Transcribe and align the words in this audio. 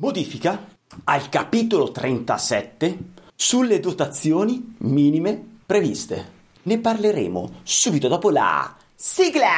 Modifica 0.00 0.64
al 1.04 1.28
capitolo 1.28 1.90
37 1.90 2.98
sulle 3.34 3.80
dotazioni 3.80 4.76
minime 4.78 5.42
previste. 5.66 6.36
Ne 6.62 6.78
parleremo 6.78 7.62
subito 7.64 8.06
dopo 8.06 8.30
la 8.30 8.76
sigla! 8.94 9.48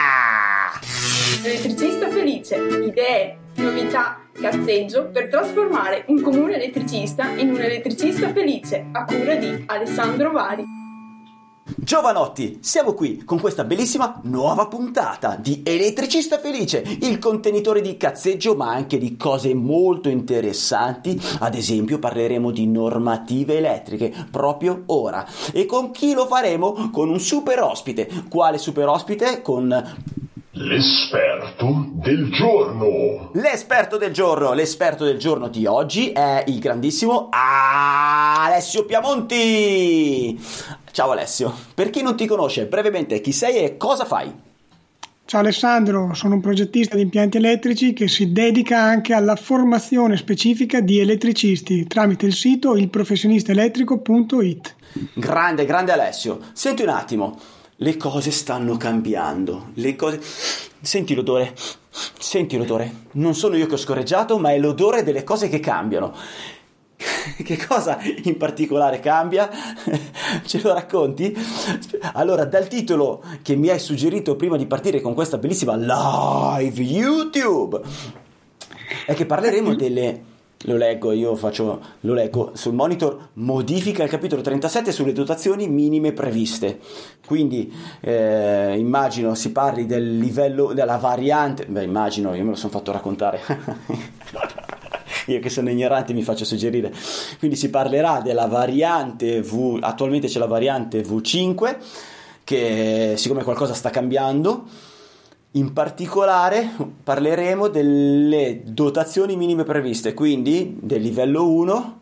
Elettricista 1.42 2.08
felice, 2.08 2.56
idee, 2.56 3.36
novità, 3.56 4.18
cazzeggio 4.32 5.10
per 5.10 5.28
trasformare 5.28 6.04
un 6.06 6.22
comune 6.22 6.54
elettricista 6.54 7.28
in 7.32 7.50
un 7.50 7.60
elettricista 7.60 8.32
felice 8.32 8.86
a 8.92 9.04
cura 9.04 9.34
di 9.34 9.64
Alessandro 9.66 10.32
Vari. 10.32 10.79
Giovanotti, 11.76 12.58
siamo 12.62 12.94
qui 12.94 13.24
con 13.24 13.40
questa 13.40 13.64
bellissima 13.64 14.20
nuova 14.24 14.66
puntata 14.66 15.36
di 15.36 15.62
Elettricista 15.64 16.38
Felice, 16.38 16.82
il 17.02 17.18
contenitore 17.18 17.80
di 17.80 17.96
cazzeggio 17.96 18.56
ma 18.56 18.72
anche 18.72 18.98
di 18.98 19.16
cose 19.16 19.54
molto 19.54 20.08
interessanti, 20.08 21.20
ad 21.38 21.54
esempio 21.54 21.98
parleremo 21.98 22.50
di 22.50 22.66
normative 22.66 23.58
elettriche 23.58 24.12
proprio 24.30 24.82
ora. 24.86 25.26
E 25.52 25.66
con 25.66 25.92
chi 25.92 26.12
lo 26.12 26.26
faremo? 26.26 26.90
Con 26.90 27.08
un 27.08 27.20
super 27.20 27.62
ospite. 27.62 28.08
Quale 28.28 28.58
super 28.58 28.88
ospite? 28.88 29.40
Con 29.42 29.68
L'esperto 30.62 31.86
del 31.92 32.30
giorno. 32.32 33.30
L'esperto 33.34 33.96
del 33.96 34.12
giorno, 34.12 34.52
l'esperto 34.52 35.04
del 35.04 35.16
giorno 35.16 35.48
di 35.48 35.64
oggi 35.64 36.10
è 36.10 36.44
il 36.48 36.58
grandissimo 36.58 37.28
Alessio 37.30 38.84
Piamonti. 38.84 40.38
Ciao 40.92 41.12
Alessio, 41.12 41.54
per 41.74 41.90
chi 41.90 42.02
non 42.02 42.16
ti 42.16 42.26
conosce, 42.26 42.66
brevemente 42.66 43.20
chi 43.20 43.30
sei 43.32 43.64
e 43.64 43.76
cosa 43.76 44.04
fai? 44.04 44.32
Ciao 45.24 45.40
Alessandro, 45.40 46.12
sono 46.14 46.34
un 46.34 46.40
progettista 46.40 46.96
di 46.96 47.02
impianti 47.02 47.36
elettrici 47.36 47.92
che 47.92 48.08
si 48.08 48.32
dedica 48.32 48.80
anche 48.80 49.14
alla 49.14 49.36
formazione 49.36 50.16
specifica 50.16 50.80
di 50.80 50.98
elettricisti 50.98 51.86
tramite 51.86 52.26
il 52.26 52.34
sito 52.34 52.74
ilprofessionistaelettrico.it. 52.74 54.74
Grande, 55.14 55.64
grande 55.64 55.92
Alessio. 55.92 56.40
Senti 56.52 56.82
un 56.82 56.88
attimo, 56.88 57.38
le 57.76 57.96
cose 57.96 58.32
stanno 58.32 58.76
cambiando. 58.76 59.68
Le 59.74 59.94
cose... 59.94 60.20
Senti 60.80 61.14
l'odore. 61.14 61.54
Senti 62.18 62.56
l'odore. 62.56 62.92
Non 63.12 63.36
sono 63.36 63.56
io 63.56 63.66
che 63.66 63.74
ho 63.74 63.78
scorreggiato, 63.78 64.38
ma 64.38 64.50
è 64.50 64.58
l'odore 64.58 65.04
delle 65.04 65.22
cose 65.22 65.48
che 65.48 65.60
cambiano. 65.60 66.12
Che 67.42 67.66
cosa 67.66 67.98
in 68.24 68.36
particolare 68.36 69.00
cambia? 69.00 69.48
Ce 70.44 70.60
lo 70.62 70.72
racconti? 70.72 71.34
Allora, 72.14 72.44
dal 72.44 72.68
titolo 72.68 73.22
che 73.42 73.56
mi 73.56 73.68
hai 73.68 73.78
suggerito 73.78 74.36
prima 74.36 74.56
di 74.56 74.66
partire 74.66 75.00
con 75.00 75.14
questa 75.14 75.38
bellissima 75.38 75.76
live 75.76 76.82
YouTube, 76.82 77.80
è 79.06 79.14
che 79.14 79.26
parleremo 79.26 79.74
delle 79.74 80.28
lo 80.64 80.76
leggo, 80.76 81.12
io 81.12 81.36
faccio, 81.36 81.80
lo 82.00 82.12
leggo 82.12 82.50
sul 82.52 82.74
monitor, 82.74 83.28
modifica 83.34 84.02
il 84.02 84.10
capitolo 84.10 84.42
37 84.42 84.92
sulle 84.92 85.12
dotazioni 85.12 85.68
minime 85.68 86.12
previste. 86.12 86.80
Quindi 87.24 87.72
eh, 88.00 88.76
immagino 88.76 89.34
si 89.34 89.52
parli 89.52 89.86
del 89.86 90.18
livello, 90.18 90.74
della 90.74 90.98
variante, 90.98 91.64
beh 91.64 91.82
immagino, 91.82 92.34
io 92.34 92.44
me 92.44 92.50
lo 92.50 92.56
sono 92.56 92.72
fatto 92.72 92.92
raccontare. 92.92 93.40
io 95.34 95.40
che 95.40 95.50
sono 95.50 95.70
ignorante 95.70 96.12
mi 96.12 96.22
faccio 96.22 96.44
suggerire. 96.44 96.92
Quindi 97.38 97.56
si 97.56 97.70
parlerà 97.70 98.20
della 98.20 98.46
variante 98.46 99.40
V, 99.42 99.78
attualmente 99.80 100.28
c'è 100.28 100.38
la 100.38 100.46
variante 100.46 101.02
V5, 101.02 101.76
che 102.44 103.14
siccome 103.16 103.44
qualcosa 103.44 103.74
sta 103.74 103.90
cambiando, 103.90 104.64
in 105.52 105.72
particolare 105.72 106.70
parleremo 107.02 107.68
delle 107.68 108.62
dotazioni 108.64 109.36
minime 109.36 109.64
previste, 109.64 110.14
quindi 110.14 110.76
del 110.80 111.02
livello 111.02 111.50
1, 111.50 112.00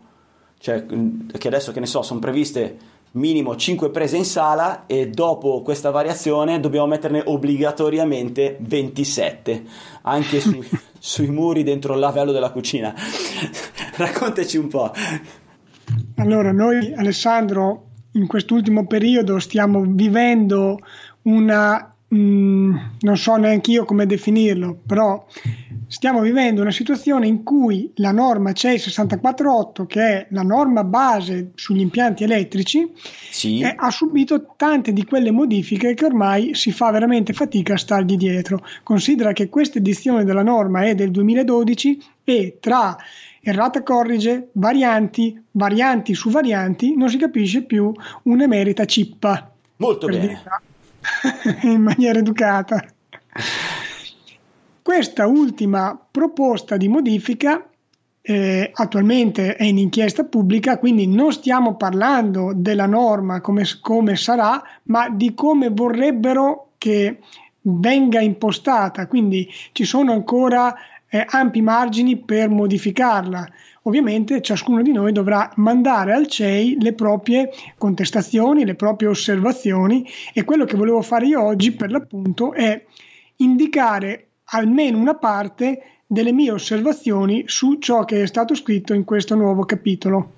cioè 0.59 0.85
che 0.87 1.49
adesso 1.49 1.73
che 1.73 1.81
ne 1.81 1.87
so, 1.87 2.03
sono 2.03 2.21
previste 2.21 2.97
minimo 3.13 3.57
5 3.57 3.91
prese 3.91 4.17
in 4.17 4.25
sala 4.25 4.85
e 4.87 5.09
dopo 5.09 5.63
questa 5.63 5.91
variazione 5.91 6.61
dobbiamo 6.61 6.87
metterne 6.87 7.23
obbligatoriamente 7.25 8.59
27 8.61 9.65
anche 10.03 10.41
su, 10.41 10.63
sui 10.99 11.29
muri 11.29 11.63
dentro 11.63 11.95
il 11.95 12.01
lavello 12.01 12.33
della 12.33 12.51
cucina. 12.51 12.95
Raccontaci 13.97 14.57
un 14.57 14.69
po'. 14.69 14.93
Allora, 16.17 16.53
noi 16.53 16.93
Alessandro 16.95 17.87
in 18.13 18.27
quest'ultimo 18.27 18.87
periodo 18.87 19.39
stiamo 19.39 19.83
vivendo 19.87 20.79
una 21.23 21.95
Mm, 22.15 22.75
non 23.01 23.19
so 23.19 23.37
neanche 23.37 23.71
io 23.71 23.85
come 23.85 24.07
definirlo, 24.07 24.79
però 24.87 25.27
stiamo 25.89 26.23
vivendo 26.23 26.63
una 26.63 26.71
situazione 26.71 27.27
in 27.27 27.43
cui 27.43 27.93
la 27.97 28.13
norma 28.13 28.53
CEI 28.53 28.79
648, 28.79 29.85
che 29.85 30.01
è 30.01 30.27
la 30.31 30.43
norma 30.43 30.85
base 30.85 31.51
sugli 31.55 31.81
impianti 31.81 32.25
elettrici, 32.25 32.91
sì. 33.31 33.61
eh, 33.61 33.75
ha 33.77 33.91
subito 33.91 34.55
tante 34.57 34.95
di 34.95 35.05
quelle 35.05 35.31
modifiche 35.31 35.93
che 35.93 36.07
ormai 36.07 36.55
si 36.55 36.73
fa 36.73 36.91
veramente 36.91 37.35
fatica 37.35 37.75
a 37.75 37.79
stargli 37.79 38.17
dietro. 38.17 38.65
Considera 38.83 39.33
che 39.35 39.51
questa 39.51 39.77
edizione 39.77 40.25
della 40.25 40.43
norma 40.43 40.85
è 40.85 40.95
del 40.95 41.11
2012 41.11 42.03
e 42.25 42.57
tra 42.59 42.97
errata 43.43 43.83
corrige, 43.83 44.49
varianti, 44.53 45.39
varianti 45.51 46.15
su 46.15 46.31
varianti, 46.31 46.97
non 46.97 47.11
si 47.11 47.19
capisce 47.19 47.65
più 47.65 47.93
un'emerita 48.23 48.87
cippa. 48.87 49.53
Molto 49.77 50.07
bene. 50.07 50.27
Dire, 50.27 50.43
in 51.63 51.83
maniera 51.83 52.19
educata. 52.19 52.85
Questa 54.83 55.27
ultima 55.27 55.99
proposta 56.11 56.77
di 56.77 56.89
modifica 56.89 57.69
eh, 58.21 58.71
attualmente 58.75 59.57
è 59.57 59.65
in 59.65 59.79
inchiesta 59.79 60.25
pubblica, 60.25 60.79
quindi 60.79 61.07
non 61.07 61.33
stiamo 61.33 61.77
parlando 61.77 62.53
della 62.55 62.87
norma 62.87 63.41
come, 63.41 63.65
come 63.81 64.17
sarà, 64.17 64.63
ma 64.85 65.09
di 65.09 65.35
come 65.35 65.71
vorrebbero 65.71 66.73
che 66.79 67.21
venga 67.63 68.21
impostata, 68.21 69.07
quindi 69.07 69.49
ci 69.73 69.85
sono 69.85 70.13
ancora 70.13 70.75
eh, 71.09 71.25
ampi 71.29 71.61
margini 71.63 72.19
per 72.19 72.49
modificarla. 72.49 73.49
Ovviamente 73.89 74.43
ciascuno 74.43 74.83
di 74.83 74.93
noi 74.93 75.13
dovrà 75.13 75.51
mandare 75.57 76.13
al 76.13 76.27
CEI 76.27 76.77
le 76.79 76.93
proprie 76.93 77.51
contestazioni, 77.79 78.67
le 78.67 78.75
proprie 78.75 79.09
osservazioni 79.09 80.07
e 80.35 80.45
quello 80.45 80.67
che 80.67 80.77
volevo 80.77 81.01
fare 81.01 81.25
io 81.25 81.43
oggi 81.43 81.73
per 81.73 81.91
l'appunto 81.91 82.53
è 82.53 82.85
indicare 83.37 84.33
almeno 84.51 84.99
una 84.99 85.15
parte 85.15 86.03
delle 86.07 86.33
mie 86.33 86.51
osservazioni 86.51 87.45
su 87.47 87.79
ciò 87.79 88.05
che 88.05 88.21
è 88.21 88.27
stato 88.27 88.55
scritto 88.55 88.93
in 88.93 89.05
questo 89.05 89.35
nuovo 89.35 89.65
capitolo. 89.65 90.33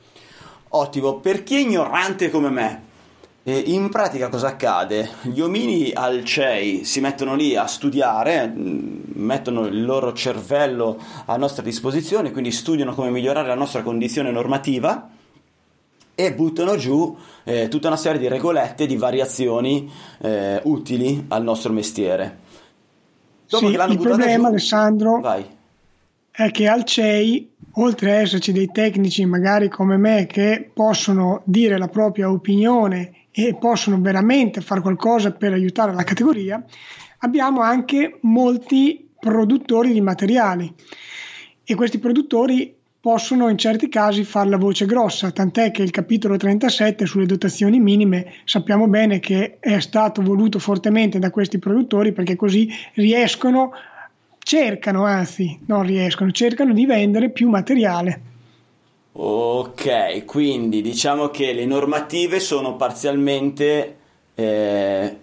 Ottimo, 0.68 1.16
per 1.16 1.42
chi 1.42 1.56
è 1.56 1.58
ignorante 1.58 2.30
come 2.30 2.50
me, 2.50 2.82
e 3.50 3.64
in 3.66 3.88
pratica 3.88 4.28
cosa 4.28 4.46
accade? 4.46 5.10
Gli 5.22 5.40
omini 5.40 5.90
al 5.92 6.24
CEI 6.24 6.84
si 6.84 7.00
mettono 7.00 7.34
lì 7.34 7.56
a 7.56 7.66
studiare, 7.66 8.46
mm, 8.46 9.00
mettono 9.14 9.66
il 9.66 9.84
loro 9.84 10.12
cervello 10.12 10.96
a 11.24 11.36
nostra 11.36 11.64
disposizione, 11.64 12.30
quindi 12.30 12.52
studiano 12.52 12.94
come 12.94 13.10
migliorare 13.10 13.48
la 13.48 13.56
nostra 13.56 13.82
condizione 13.82 14.30
normativa 14.30 15.10
e 16.14 16.32
buttano 16.32 16.76
giù 16.76 17.16
eh, 17.42 17.66
tutta 17.66 17.88
una 17.88 17.96
serie 17.96 18.20
di 18.20 18.28
regolette, 18.28 18.86
di 18.86 18.96
variazioni 18.96 19.90
eh, 20.20 20.60
utili 20.64 21.24
al 21.28 21.42
nostro 21.42 21.72
mestiere. 21.72 22.38
Dopo 23.48 23.66
sì, 23.66 23.72
il 23.72 23.98
problema, 23.98 24.44
giù, 24.44 24.44
Alessandro, 24.44 25.20
vai. 25.20 25.44
è 26.30 26.52
che 26.52 26.68
al 26.68 26.84
CEI, 26.84 27.50
oltre 27.72 28.12
ad 28.12 28.22
esserci 28.22 28.52
dei 28.52 28.70
tecnici 28.70 29.24
magari 29.24 29.68
come 29.68 29.96
me 29.96 30.26
che 30.26 30.70
possono 30.72 31.42
dire 31.44 31.78
la 31.78 31.88
propria 31.88 32.30
opinione 32.30 33.14
e 33.30 33.56
possono 33.58 34.00
veramente 34.00 34.60
fare 34.60 34.80
qualcosa 34.80 35.32
per 35.32 35.52
aiutare 35.52 35.94
la 35.94 36.04
categoria, 36.04 36.62
abbiamo 37.18 37.60
anche 37.60 38.18
molti 38.22 39.08
produttori 39.18 39.92
di 39.92 40.00
materiali 40.00 40.72
e 41.64 41.74
questi 41.74 41.98
produttori 41.98 42.74
possono 43.00 43.48
in 43.48 43.56
certi 43.56 43.88
casi 43.88 44.24
fare 44.24 44.50
la 44.50 44.58
voce 44.58 44.84
grossa, 44.84 45.30
tant'è 45.30 45.70
che 45.70 45.82
il 45.82 45.90
capitolo 45.90 46.36
37 46.36 47.06
sulle 47.06 47.24
dotazioni 47.24 47.80
minime 47.80 48.32
sappiamo 48.44 48.88
bene 48.88 49.20
che 49.20 49.56
è 49.58 49.80
stato 49.80 50.20
voluto 50.20 50.58
fortemente 50.58 51.18
da 51.18 51.30
questi 51.30 51.58
produttori 51.58 52.12
perché 52.12 52.36
così 52.36 52.68
riescono, 52.94 53.72
cercano 54.38 55.04
anzi, 55.04 55.58
non 55.66 55.82
riescono, 55.82 56.30
cercano 56.30 56.74
di 56.74 56.84
vendere 56.84 57.30
più 57.30 57.48
materiale. 57.48 58.20
Ok, 59.12 60.24
quindi 60.24 60.82
diciamo 60.82 61.28
che 61.30 61.52
le 61.52 61.66
normative 61.66 62.38
sono 62.38 62.76
parzialmente 62.76 63.96
eh, 64.36 65.18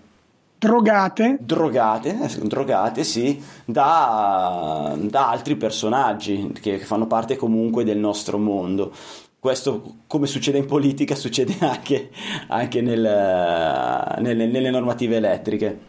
drogate. 0.58 1.38
Drogate, 1.40 2.20
eh, 2.22 2.48
drogate 2.48 3.06
sì, 3.06 3.42
da, 3.64 4.94
da, 5.00 5.30
altri 5.30 5.56
personaggi 5.56 6.52
che 6.60 6.80
fanno 6.80 7.08
parte 7.08 7.38
comunque 7.38 7.86
del 7.86 7.98
nostro 7.98 8.38
mondo. 8.38 8.92
Questo, 9.40 9.96
come 10.08 10.28
succede 10.28 10.58
in 10.58 10.66
politica, 10.66 11.16
succede 11.16 11.56
anche, 11.60 12.10
anche 12.50 12.82
nel, 12.82 13.02
nelle, 14.20 14.48
nelle 14.48 14.70
normative 14.70 15.16
elettriche. 15.16 15.80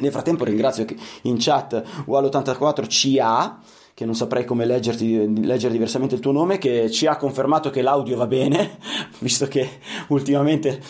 Nel 0.00 0.10
frattempo 0.10 0.44
ringrazio 0.44 0.84
che 0.84 0.96
in 1.22 1.36
chat 1.38 1.80
Wall84 2.06 2.86
CA 2.88 3.58
che 4.00 4.06
non 4.06 4.14
saprei 4.14 4.46
come 4.46 4.64
leggerti, 4.64 5.44
leggere 5.44 5.74
diversamente 5.74 6.14
il 6.14 6.22
tuo 6.22 6.32
nome, 6.32 6.56
che 6.56 6.90
ci 6.90 7.04
ha 7.04 7.18
confermato 7.18 7.68
che 7.68 7.82
l'audio 7.82 8.16
va 8.16 8.26
bene, 8.26 8.78
visto 9.20 9.46
che 9.46 9.68
ultimamente 10.08 10.80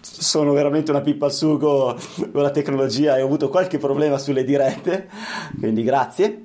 sono 0.00 0.52
veramente 0.52 0.90
una 0.90 1.00
pippa 1.00 1.26
al 1.26 1.32
sugo 1.32 1.96
con 2.16 2.42
la 2.42 2.50
tecnologia 2.50 3.16
e 3.16 3.22
ho 3.22 3.26
avuto 3.26 3.50
qualche 3.50 3.78
problema 3.78 4.18
sulle 4.18 4.42
dirette, 4.42 5.08
quindi 5.60 5.84
grazie. 5.84 6.44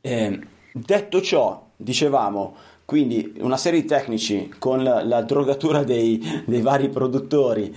Eh, 0.00 0.40
detto 0.72 1.20
ciò, 1.20 1.66
dicevamo, 1.76 2.56
quindi 2.86 3.34
una 3.40 3.58
serie 3.58 3.82
di 3.82 3.86
tecnici 3.86 4.54
con 4.58 4.82
la, 4.82 5.04
la 5.04 5.20
drogatura 5.20 5.84
dei, 5.84 6.42
dei, 6.46 6.62
vari 6.62 6.88
produttori 6.88 7.70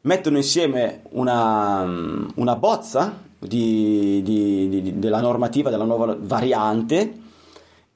mettono 0.00 0.38
insieme 0.38 1.02
una, 1.10 1.82
una 2.34 2.56
bozza 2.56 3.26
di, 3.38 4.22
di, 4.22 4.98
della 4.98 5.20
normativa, 5.20 5.70
della 5.70 5.84
nuova 5.84 6.16
variante 6.18 7.26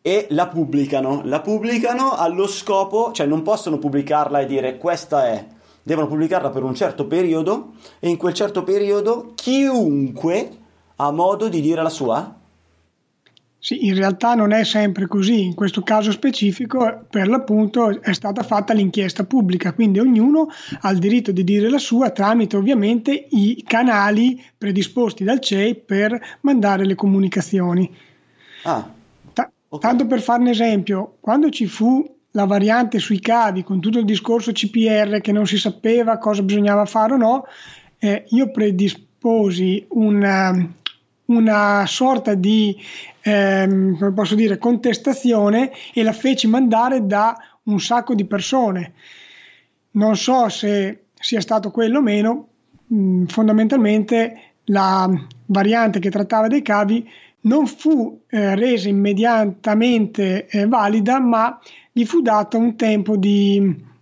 e 0.02 0.26
la 0.30 0.48
pubblicano. 0.48 1.22
La 1.24 1.40
pubblicano 1.40 2.12
allo 2.12 2.46
scopo, 2.46 3.12
cioè 3.12 3.26
non 3.26 3.42
possono 3.42 3.78
pubblicarla 3.78 4.40
e 4.40 4.46
dire 4.46 4.76
questa 4.78 5.26
è, 5.26 5.46
devono 5.82 6.08
pubblicarla 6.08 6.50
per 6.50 6.62
un 6.62 6.74
certo 6.74 7.06
periodo 7.06 7.72
e 8.00 8.08
in 8.08 8.16
quel 8.16 8.34
certo 8.34 8.62
periodo 8.62 9.32
chiunque 9.34 10.58
ha 10.96 11.10
modo 11.10 11.48
di 11.48 11.60
dire 11.60 11.82
la 11.82 11.88
sua? 11.88 12.40
Sì, 13.64 13.86
in 13.86 13.94
realtà 13.94 14.34
non 14.34 14.50
è 14.50 14.64
sempre 14.64 15.06
così. 15.06 15.44
In 15.44 15.54
questo 15.54 15.84
caso 15.84 16.10
specifico, 16.10 17.04
per 17.08 17.28
l'appunto, 17.28 18.02
è 18.02 18.12
stata 18.12 18.42
fatta 18.42 18.72
l'inchiesta 18.72 19.22
pubblica, 19.22 19.72
quindi 19.72 20.00
ognuno 20.00 20.48
ha 20.80 20.90
il 20.90 20.98
diritto 20.98 21.30
di 21.30 21.44
dire 21.44 21.70
la 21.70 21.78
sua 21.78 22.10
tramite 22.10 22.56
ovviamente 22.56 23.28
i 23.30 23.62
canali 23.64 24.42
predisposti 24.58 25.22
dal 25.22 25.38
CEI 25.38 25.76
per 25.76 26.38
mandare 26.40 26.84
le 26.84 26.96
comunicazioni. 26.96 27.88
Ah, 28.64 28.92
okay. 29.28 29.78
Tanto 29.78 30.06
per 30.08 30.22
farne 30.22 30.50
esempio, 30.50 31.18
quando 31.20 31.48
ci 31.48 31.66
fu 31.66 32.04
la 32.32 32.46
variante 32.46 32.98
sui 32.98 33.20
cavi 33.20 33.62
con 33.62 33.78
tutto 33.78 34.00
il 34.00 34.04
discorso 34.04 34.50
CPR 34.50 35.20
che 35.20 35.30
non 35.30 35.46
si 35.46 35.56
sapeva 35.56 36.18
cosa 36.18 36.42
bisognava 36.42 36.84
fare 36.84 37.12
o 37.12 37.16
no, 37.16 37.44
eh, 38.00 38.24
io 38.30 38.50
predisposi 38.50 39.86
un 39.90 40.80
una 41.36 41.84
sorta 41.86 42.34
di 42.34 42.76
ehm, 43.22 43.98
come 43.98 44.12
posso 44.12 44.34
dire, 44.34 44.58
contestazione 44.58 45.70
e 45.92 46.02
la 46.02 46.12
feci 46.12 46.46
mandare 46.46 47.06
da 47.06 47.36
un 47.64 47.80
sacco 47.80 48.14
di 48.14 48.24
persone. 48.24 48.92
Non 49.92 50.16
so 50.16 50.48
se 50.48 51.04
sia 51.14 51.40
stato 51.40 51.70
quello 51.70 51.98
o 51.98 52.02
meno, 52.02 52.48
mh, 52.86 53.24
fondamentalmente 53.24 54.40
la 54.66 55.08
variante 55.46 55.98
che 55.98 56.10
trattava 56.10 56.48
dei 56.48 56.62
cavi 56.62 57.08
non 57.42 57.66
fu 57.66 58.20
eh, 58.28 58.54
resa 58.54 58.88
immediatamente 58.88 60.46
eh, 60.46 60.66
valida, 60.66 61.18
ma 61.18 61.58
gli 61.90 62.04
fu 62.04 62.22
dato 62.22 62.56
un 62.58 62.76
tempo 62.76 63.16
di 63.16 63.60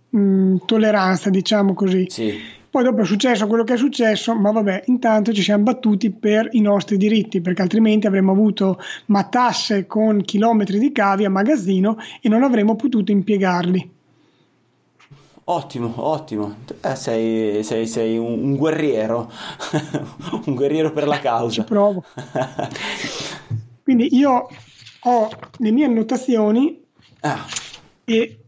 mh, 0.09 0.55
tolleranza, 0.65 1.29
diciamo 1.29 1.73
così. 1.73 2.05
Sì. 2.09 2.59
Poi 2.71 2.83
dopo 2.85 3.01
è 3.01 3.05
successo 3.05 3.47
quello 3.47 3.65
che 3.65 3.73
è 3.73 3.77
successo, 3.77 4.33
ma 4.33 4.49
vabbè, 4.49 4.83
intanto 4.85 5.33
ci 5.33 5.41
siamo 5.41 5.63
battuti 5.63 6.09
per 6.09 6.47
i 6.51 6.61
nostri 6.61 6.95
diritti, 6.95 7.41
perché 7.41 7.61
altrimenti 7.61 8.07
avremmo 8.07 8.31
avuto 8.31 8.79
matasse 9.07 9.85
con 9.87 10.21
chilometri 10.21 10.79
di 10.79 10.93
cavi 10.93 11.25
a 11.25 11.29
magazzino 11.29 11.97
e 12.21 12.29
non 12.29 12.43
avremmo 12.43 12.77
potuto 12.77 13.11
impiegarli. 13.11 13.91
Ottimo, 15.43 15.93
ottimo. 15.97 16.55
Eh, 16.79 16.95
sei, 16.95 17.61
sei, 17.61 17.85
sei 17.87 18.17
un, 18.17 18.41
un, 18.41 18.55
guerriero, 18.55 19.29
un 20.45 20.55
guerriero 20.55 20.93
per 20.93 21.07
la 21.07 21.19
causa. 21.19 21.63
Ci 21.63 21.67
provo. 21.67 22.05
Quindi 23.83 24.15
io 24.15 24.47
ho 25.01 25.29
le 25.57 25.71
mie 25.71 25.83
annotazioni 25.83 26.81
ah. 27.19 27.45
e 28.05 28.39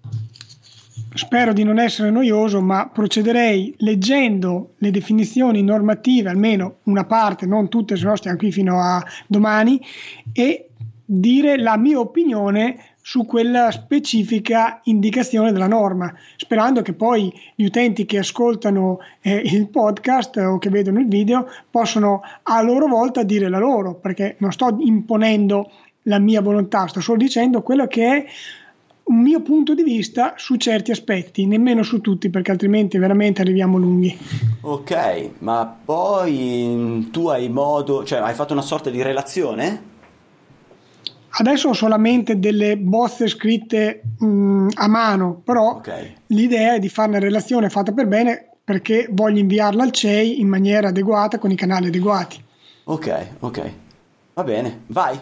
spero 1.13 1.53
di 1.53 1.63
non 1.63 1.79
essere 1.79 2.09
noioso, 2.09 2.61
ma 2.61 2.89
procederei 2.91 3.73
leggendo 3.79 4.73
le 4.77 4.91
definizioni 4.91 5.63
normative, 5.63 6.29
almeno 6.29 6.77
una 6.83 7.05
parte, 7.05 7.45
non 7.45 7.69
tutte, 7.69 7.95
se 7.95 8.05
no 8.05 8.15
stiamo 8.15 8.37
qui 8.37 8.51
fino 8.51 8.79
a 8.79 9.03
domani, 9.27 9.79
e 10.31 10.69
dire 11.05 11.57
la 11.57 11.77
mia 11.77 11.99
opinione 11.99 12.77
su 13.05 13.25
quella 13.25 13.69
specifica 13.69 14.79
indicazione 14.85 15.51
della 15.51 15.67
norma, 15.67 16.13
sperando 16.37 16.81
che 16.81 16.93
poi 16.93 17.31
gli 17.53 17.65
utenti 17.65 18.05
che 18.05 18.19
ascoltano 18.19 18.99
eh, 19.21 19.41
il 19.43 19.67
podcast 19.67 20.37
o 20.37 20.57
che 20.57 20.69
vedono 20.69 20.99
il 20.99 21.09
video 21.09 21.49
possano 21.69 22.21
a 22.43 22.61
loro 22.61 22.87
volta 22.87 23.23
dire 23.23 23.49
la 23.49 23.59
loro, 23.59 23.95
perché 23.95 24.37
non 24.39 24.53
sto 24.53 24.77
imponendo 24.79 25.69
la 26.03 26.17
mia 26.19 26.41
volontà, 26.41 26.87
sto 26.87 27.01
solo 27.01 27.17
dicendo 27.17 27.61
quello 27.61 27.87
che 27.87 28.07
è 28.07 28.25
un 29.05 29.21
mio 29.21 29.41
punto 29.41 29.73
di 29.73 29.83
vista 29.83 30.33
su 30.37 30.55
certi 30.55 30.91
aspetti, 30.91 31.45
nemmeno 31.45 31.83
su 31.83 31.99
tutti, 31.99 32.29
perché 32.29 32.51
altrimenti 32.51 32.97
veramente 32.97 33.41
arriviamo 33.41 33.77
lunghi. 33.77 34.17
Ok, 34.61 35.29
ma 35.39 35.65
poi 35.83 36.73
mm, 36.75 37.01
tu 37.11 37.27
hai 37.27 37.49
modo, 37.49 38.05
cioè 38.05 38.19
hai 38.19 38.33
fatto 38.33 38.53
una 38.53 38.61
sorta 38.61 38.89
di 38.89 39.01
relazione? 39.01 39.91
Adesso 41.35 41.69
ho 41.69 41.73
solamente 41.73 42.39
delle 42.39 42.77
bozze 42.77 43.27
scritte 43.27 44.03
mh, 44.19 44.25
mm, 44.25 44.67
a 44.75 44.87
mano, 44.87 45.41
però 45.43 45.77
okay. 45.77 46.15
l'idea 46.27 46.75
è 46.75 46.79
di 46.79 46.89
fare 46.89 47.09
una 47.09 47.19
relazione 47.19 47.69
fatta 47.69 47.91
per 47.91 48.07
bene 48.07 48.49
perché 48.63 49.07
voglio 49.11 49.39
inviarla 49.39 49.83
al 49.83 49.91
CEI 49.91 50.39
in 50.39 50.47
maniera 50.47 50.89
adeguata 50.89 51.39
con 51.39 51.51
i 51.51 51.55
canali 51.55 51.87
adeguati. 51.87 52.41
Ok, 52.85 53.27
ok. 53.39 53.71
Va 54.35 54.43
bene, 54.43 54.83
vai. 54.87 55.19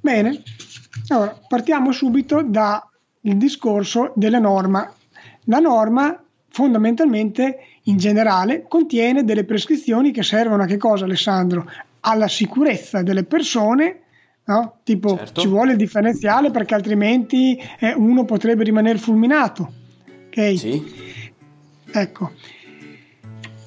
Bene, 0.00 0.42
allora, 1.08 1.38
partiamo 1.46 1.92
subito 1.92 2.42
dal 2.42 2.82
discorso 3.20 4.12
della 4.14 4.38
norma. 4.38 4.92
La 5.44 5.58
norma 5.58 6.20
fondamentalmente 6.48 7.58
in 7.82 7.96
generale 7.98 8.64
contiene 8.66 9.24
delle 9.24 9.44
prescrizioni 9.44 10.10
che 10.10 10.22
servono 10.22 10.62
a 10.62 10.66
che 10.66 10.76
cosa 10.76 11.04
Alessandro? 11.04 11.70
Alla 12.00 12.28
sicurezza 12.28 13.02
delle 13.02 13.24
persone, 13.24 14.00
no? 14.44 14.78
tipo 14.82 15.16
certo. 15.16 15.40
ci 15.40 15.48
vuole 15.48 15.72
il 15.72 15.78
differenziale 15.78 16.50
perché 16.50 16.74
altrimenti 16.74 17.60
eh, 17.78 17.92
uno 17.94 18.24
potrebbe 18.24 18.64
rimanere 18.64 18.98
fulminato. 18.98 19.72
Ok? 20.28 20.58
Sì. 20.58 20.82
Ecco. 21.92 22.32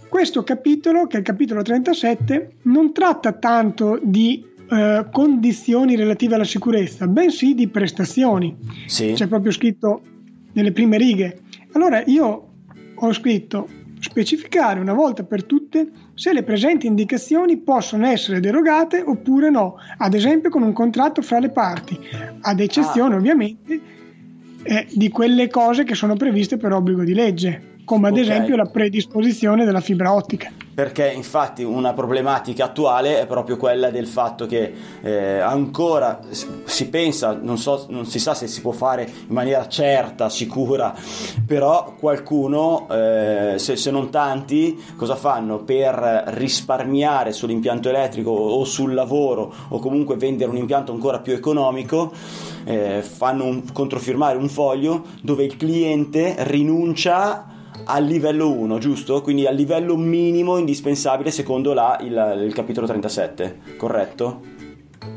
Questo 0.10 0.44
capitolo, 0.44 1.06
che 1.06 1.18
è 1.18 1.20
il 1.20 1.26
capitolo 1.26 1.62
37, 1.62 2.56
non 2.64 2.92
tratta 2.92 3.34
tanto 3.34 4.00
di 4.02 4.44
eh, 4.72 5.08
condizioni 5.12 5.96
relative 5.96 6.36
alla 6.36 6.44
sicurezza, 6.44 7.08
bensì 7.08 7.56
di 7.56 7.68
prestazioni. 7.68 8.56
Sì. 8.86 9.14
C'è 9.14 9.28
proprio 9.28 9.52
scritto 9.52 10.02
nelle 10.54 10.72
prime 10.72 10.98
righe. 10.98 11.42
Allora 11.74 12.04
io 12.06 12.48
ho 12.96 13.14
scritto 13.14 13.68
specificare 14.00 14.80
una 14.80 14.94
volta 14.94 15.24
per 15.24 15.44
tutte 15.44 15.90
se 16.14 16.34
le 16.34 16.44
presenti 16.44 16.88
indicazioni 16.88 17.58
possono 17.58 18.08
essere 18.08 18.40
derogate 18.40 19.02
oppure 19.02 19.50
no, 19.50 19.76
ad 19.98 20.14
esempio 20.14 20.50
con 20.50 20.62
un 20.62 20.74
contratto 20.74 21.22
fra 21.22 21.40
le 21.40 21.50
parti, 21.50 22.00
ad 22.42 22.60
eccezione 22.60 23.16
ah. 23.16 23.18
ovviamente 23.18 23.80
eh, 24.64 24.88
di 24.94 25.10
quelle 25.10 25.50
cose 25.50 25.84
che 25.84 25.96
sono 25.96 26.16
previste 26.16 26.58
per 26.58 26.74
obbligo 26.74 27.04
di 27.04 27.14
legge, 27.14 27.78
come 27.86 28.08
ad 28.08 28.14
okay. 28.14 28.24
esempio 28.24 28.56
la 28.56 28.66
predisposizione 28.66 29.66
della 29.66 29.82
fibra 29.82 30.14
ottica 30.14 30.52
perché 30.80 31.12
infatti 31.12 31.62
una 31.62 31.92
problematica 31.92 32.64
attuale 32.64 33.20
è 33.20 33.28
proprio 33.28 33.58
quella 33.58 33.90
del 33.90 34.08
fatto 34.08 34.46
che 34.46 34.74
eh, 35.02 35.40
ancora 35.40 36.22
si 36.64 36.88
pensa, 36.88 37.38
non, 37.38 37.58
so, 37.58 37.86
non, 37.90 38.06
si 38.06 38.18
sa 38.18 38.34
se 38.34 38.48
si 38.48 38.62
può 38.62 38.72
fare 38.72 39.04
in 39.04 39.34
maniera 39.34 39.68
certa, 39.68 40.30
sicura, 40.30 40.96
però 41.46 41.96
qualcuno, 42.00 42.88
eh, 42.90 43.56
se, 43.58 43.76
se, 43.76 43.92
non 43.92 44.10
tanti, 44.10 44.82
cosa 44.96 45.16
fanno? 45.16 45.58
Per 45.58 46.24
risparmiare 46.28 47.34
sull'impianto 47.34 47.90
elettrico 47.90 48.32
o 48.32 48.64
sul 48.64 48.94
lavoro 48.94 49.54
o 49.68 49.80
comunque 49.80 50.16
vendere 50.16 50.50
un 50.50 50.56
impianto 50.56 50.94
ancora 50.94 51.20
più 51.20 51.34
economico, 51.34 52.14
eh, 52.64 53.02
fanno 53.02 53.44
un, 53.44 53.70
controfirmare 53.74 54.38
un 54.38 54.48
foglio 54.48 55.04
dove 55.22 55.44
il 55.44 55.58
cliente 55.58 56.36
rinuncia 56.38 57.49
al 57.86 58.06
livello 58.06 58.52
1, 58.52 58.78
giusto? 58.78 59.22
Quindi 59.22 59.46
al 59.46 59.56
livello 59.56 59.96
minimo 59.96 60.58
indispensabile 60.58 61.32
secondo 61.32 61.74
la, 61.74 61.98
il, 62.02 62.44
il 62.46 62.54
capitolo 62.54 62.86
37, 62.86 63.60
corretto? 63.78 64.42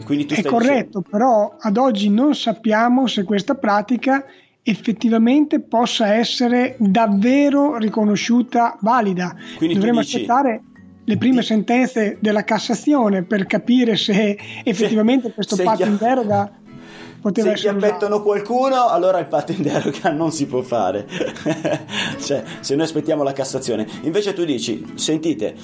Quindi 0.05 0.27
tu 0.27 0.35
È 0.35 0.43
corretto, 0.43 1.01
dicendo... 1.01 1.03
però 1.11 1.57
ad 1.59 1.77
oggi 1.77 2.09
non 2.11 2.35
sappiamo 2.35 3.07
se 3.07 3.25
questa 3.25 3.55
pratica 3.55 4.25
effettivamente 4.63 5.61
possa 5.61 6.15
essere 6.15 6.77
davvero 6.79 7.77
riconosciuta 7.77 8.77
valida. 8.81 9.35
Quindi 9.57 9.75
Dovremmo 9.75 10.01
dici... 10.01 10.17
aspettare 10.17 10.63
le 11.05 11.17
prime 11.17 11.43
sentenze 11.43 12.19
della 12.21 12.45
Cassazione 12.45 13.25
per 13.25 13.47
capire 13.47 13.97
se 13.97 14.39
effettivamente 14.63 15.29
se, 15.29 15.35
questo 15.35 15.57
patto 15.63 15.85
in 15.85 15.97
deroga 15.97 16.61
Poteva 17.23 17.55
se 17.55 17.63
ti 17.63 17.69
appettano 17.69 18.21
qualcuno, 18.21 18.89
allora 18.89 19.21
il 19.21 19.27
patto 19.27 19.53
in 19.53 19.63
deroga 19.63 20.11
non 20.11 20.33
si 20.33 20.47
può 20.47 20.61
fare. 20.61 21.07
cioè, 22.19 22.43
se 22.59 22.75
noi 22.75 22.85
aspettiamo 22.85 23.23
la 23.23 23.33
Cassazione. 23.33 23.87
Invece 24.03 24.33
tu 24.33 24.45
dici, 24.45 24.85
sentite, 24.97 25.55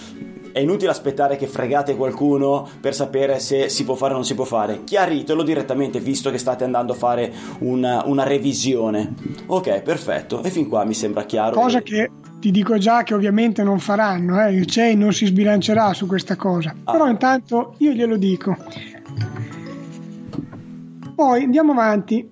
è 0.53 0.61
inutile 0.61 0.91
aspettare 0.91 1.37
che 1.37 1.49
fregate 1.49 1.97
qualcuno 1.97 2.69
per 2.81 2.95
sapere 2.95 3.41
se 3.41 3.69
si 3.69 3.85
può 3.85 3.95
fare 3.97 4.13
o 4.13 4.17
non 4.17 4.25
si 4.25 4.37
può 4.37 4.45
fare. 4.45 4.85
Chiaritelo 4.85 5.43
direttamente 5.43 5.99
visto 5.99 6.31
che 6.31 6.39
state 6.39 6.63
andando 6.63 6.93
a 6.93 6.97
fare 6.97 7.33
una, 7.61 8.05
una 8.07 8.23
revisione. 8.23 9.15
Ok, 9.47 9.83
perfetto. 9.83 10.43
E 10.45 10.51
fin 10.51 10.69
qua 10.69 10.85
mi 10.85 10.95
sembra 10.95 11.25
chiaro. 11.25 11.55
Cosa 11.55 11.83
che 11.83 12.11
ti 12.39 12.53
dico 12.53 12.79
già 12.79 13.03
che 13.03 13.15
ovviamente 13.15 13.65
non 13.65 13.81
faranno, 13.81 14.41
eh? 14.45 14.53
il 14.53 14.67
CEI 14.67 14.97
non 14.97 15.13
si 15.13 15.27
sbilancerà 15.27 15.93
su 15.93 16.07
questa 16.07 16.37
cosa. 16.37 16.75
Ah. 16.85 16.93
Però 16.93 17.09
intanto 17.09 17.75
io 17.79 17.93
glielo 17.93 18.17
dico. 18.17 18.57
Poi 21.19 21.43
andiamo 21.43 21.73
avanti. 21.73 22.25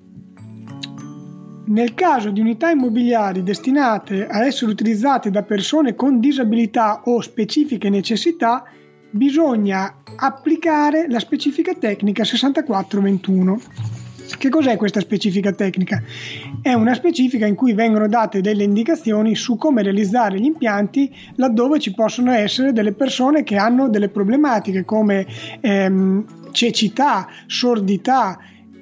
Nel 1.67 1.95
caso 1.95 2.31
di 2.31 2.39
unità 2.39 2.71
immobiliari 2.71 3.43
destinate 3.43 4.29
a 4.29 4.47
essere 4.47 4.71
utilizzate 4.71 5.29
da 5.29 5.43
persone 5.43 5.97
con 5.97 6.21
disabilità 6.21 7.03
o 7.07 7.21
specifiche 7.21 7.91
necessità, 7.91 8.63
bisogna 9.11 10.03
applicare 10.15 11.09
la 11.09 11.19
specifica 11.19 11.75
tecnica 11.75 12.23
6421. 12.23 13.61
Che 14.39 14.49
cos'è 14.49 14.77
questa 14.77 15.01
specifica 15.01 15.51
tecnica? 15.51 16.01
È 16.63 16.73
una 16.73 16.95
specifica 16.95 17.45
in 17.45 17.57
cui 17.57 17.73
vengono 17.73 18.07
date 18.07 18.41
delle 18.41 18.63
indicazioni 18.63 19.35
su 19.35 19.57
come 19.57 19.83
realizzare 19.83 20.39
gli 20.39 20.45
impianti 20.45 21.13
laddove 21.35 21.81
ci 21.81 21.93
possono 21.93 22.31
essere 22.31 22.73
delle 22.73 22.93
persone 22.93 23.43
che 23.43 23.57
hanno 23.57 23.89
delle 23.89 24.11
problematiche 24.11 24.85
come 24.85 25.27
ehm, 25.61 26.25
cecità, 26.53 27.27
sordità, 27.47 28.39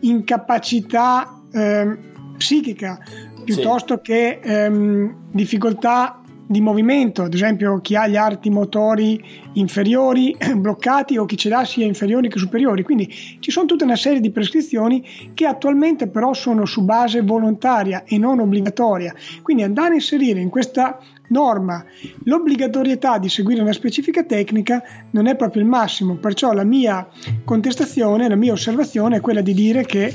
incapacità 0.07 1.41
ehm, 1.53 2.37
psichica 2.37 2.99
piuttosto 3.45 3.97
sì. 3.97 4.01
che 4.03 4.41
ehm, 4.43 5.15
difficoltà 5.31 6.21
di 6.55 6.61
movimento, 6.61 7.23
ad 7.23 7.35
esempio 7.35 7.81
chi 7.81 7.97
ha 7.97 8.07
gli 8.07 8.15
arti 8.15 8.49
motori 8.49 9.21
inferiori 9.55 10.37
bloccati 10.55 11.19
o 11.19 11.25
chi 11.25 11.37
ce 11.37 11.49
l'ha 11.49 11.65
sia 11.65 11.85
inferiori 11.85 12.29
che 12.29 12.39
superiori. 12.39 12.85
Quindi 12.85 13.13
ci 13.41 13.51
sono 13.51 13.67
tutta 13.67 13.85
una 13.85 13.97
serie 13.97 14.21
di 14.21 14.31
prescrizioni 14.31 15.05
che 15.35 15.47
attualmente 15.47 16.07
però 16.07 16.33
sono 16.33 16.65
su 16.65 16.85
base 16.85 17.23
volontaria 17.23 18.05
e 18.05 18.19
non 18.19 18.39
obbligatoria. 18.39 19.13
Quindi 19.43 19.65
andare 19.65 19.91
a 19.91 19.95
inserire 19.95 20.39
in 20.39 20.49
questa 20.49 21.01
norma 21.29 21.85
l'obbligatorietà 22.25 23.19
di 23.19 23.29
seguire 23.29 23.61
una 23.61 23.73
specifica 23.73 24.23
tecnica 24.23 24.81
non 25.11 25.27
è 25.27 25.35
proprio 25.35 25.63
il 25.63 25.69
massimo, 25.69 26.15
perciò 26.15 26.53
la 26.53 26.65
mia 26.65 27.09
contestazione, 27.45 28.29
la 28.29 28.37
mia 28.37 28.53
osservazione 28.53 29.17
è 29.17 29.21
quella 29.21 29.41
di 29.41 29.55
dire 29.55 29.85
che 29.85 30.15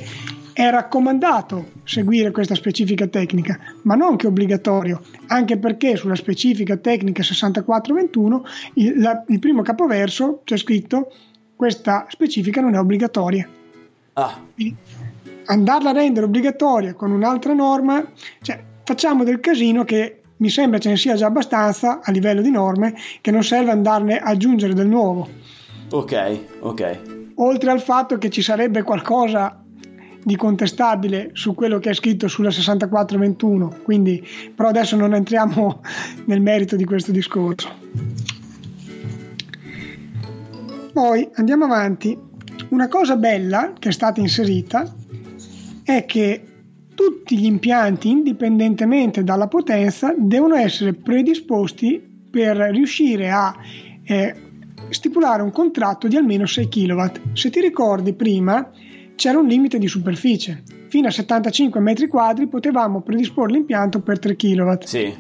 è 0.54 0.70
raccomandato 0.70 1.72
seguire 1.84 2.32
questa 2.32 2.56
specifica 2.56 3.08
tecnica, 3.08 3.58
ma 3.84 3.96
non 3.96 4.16
che 4.16 4.28
obbligatorio, 4.28 5.02
anche 5.28 5.58
perché 5.58 5.96
sulla 5.96 6.16
specifica 6.16 6.78
tecnica 6.78 7.24
6421 7.24 8.44
il, 8.76 9.00
la, 9.00 9.24
il 9.28 9.40
primo 9.40 9.62
capoverso 9.62 10.42
c'è 10.44 10.58
scritto 10.58 11.12
questa 11.56 12.06
specifica 12.10 12.62
non 12.62 12.76
è 12.76 12.80
obbligatoria. 12.80 13.48
Ah. 14.14 14.38
andarla 15.46 15.92
a 15.92 15.94
rendere 15.94 16.26
obbligatoria 16.26 16.94
con 16.94 17.12
un'altra 17.12 17.54
norma, 17.54 18.06
cioè 18.42 18.62
facciamo 18.84 19.24
del 19.24 19.40
casino 19.40 19.84
che 19.84 20.22
mi 20.38 20.50
sembra 20.50 20.80
ce 20.80 20.90
ne 20.90 20.98
sia 20.98 21.16
già 21.16 21.28
abbastanza 21.28 22.00
a 22.02 22.12
livello 22.12 22.42
di 22.42 22.50
norme 22.50 22.96
che 23.22 23.32
non 23.32 23.44
serve 23.44 23.72
andarne 23.72 24.20
a 24.20 24.30
aggiungere 24.30 24.74
del 24.74 24.88
nuovo. 24.88 25.28
Ok, 25.92 26.40
ok. 26.60 27.00
Oltre 27.36 27.72
al 27.72 27.82
fatto 27.82 28.18
che 28.18 28.30
ci 28.30 28.42
sarebbe 28.42 28.84
qualcosa 28.84 29.64
di 30.24 30.36
contestabile 30.36 31.30
su 31.34 31.54
quello 31.56 31.80
che 31.80 31.92
è 31.92 31.94
scritto 31.94 32.28
sulla 32.28 32.52
6421, 32.52 33.80
quindi 33.84 34.26
però 34.56 34.70
adesso 34.70 34.96
non 34.96 35.14
entriamo 35.14 35.82
nel 36.26 36.42
merito 36.42 36.76
di 36.76 36.86
questo 36.86 37.12
discorso. 37.12 37.70
Poi 40.92 41.30
andiamo 41.36 41.66
avanti. 41.66 42.18
Una 42.70 42.88
cosa 42.88 43.16
bella 43.16 43.74
che 43.80 43.90
è 43.90 43.92
stata 43.92 44.20
inserita 44.20 44.94
è 45.84 46.06
che 46.06 46.44
tutti 46.94 47.38
gli 47.38 47.46
impianti, 47.46 48.10
indipendentemente 48.10 49.24
dalla 49.24 49.48
potenza, 49.48 50.14
devono 50.18 50.56
essere 50.56 50.94
predisposti 50.94 52.26
per 52.30 52.58
riuscire 52.58 53.32
a 53.32 53.56
eh, 54.04 54.36
stipulare 54.90 55.42
un 55.42 55.52
contratto 55.52 56.08
di 56.08 56.18
almeno 56.18 56.46
6 56.46 56.68
kW. 56.68 57.06
Se 57.34 57.50
ti 57.50 57.62
ricordi 57.62 58.14
prima, 58.14 58.70
c'era 59.20 59.38
un 59.38 59.48
limite 59.48 59.78
di 59.78 59.88
superficie. 59.90 60.64
Fino 60.88 61.10
a 61.10 61.12
75 61.12 61.82
metri 61.82 62.08
quadri 62.08 62.48
potevamo 62.48 63.02
predisporre 63.02 63.52
l'impianto 63.52 64.00
per 64.00 64.18
3 64.18 64.38
kW. 64.38 64.74
Sì. 64.86 65.14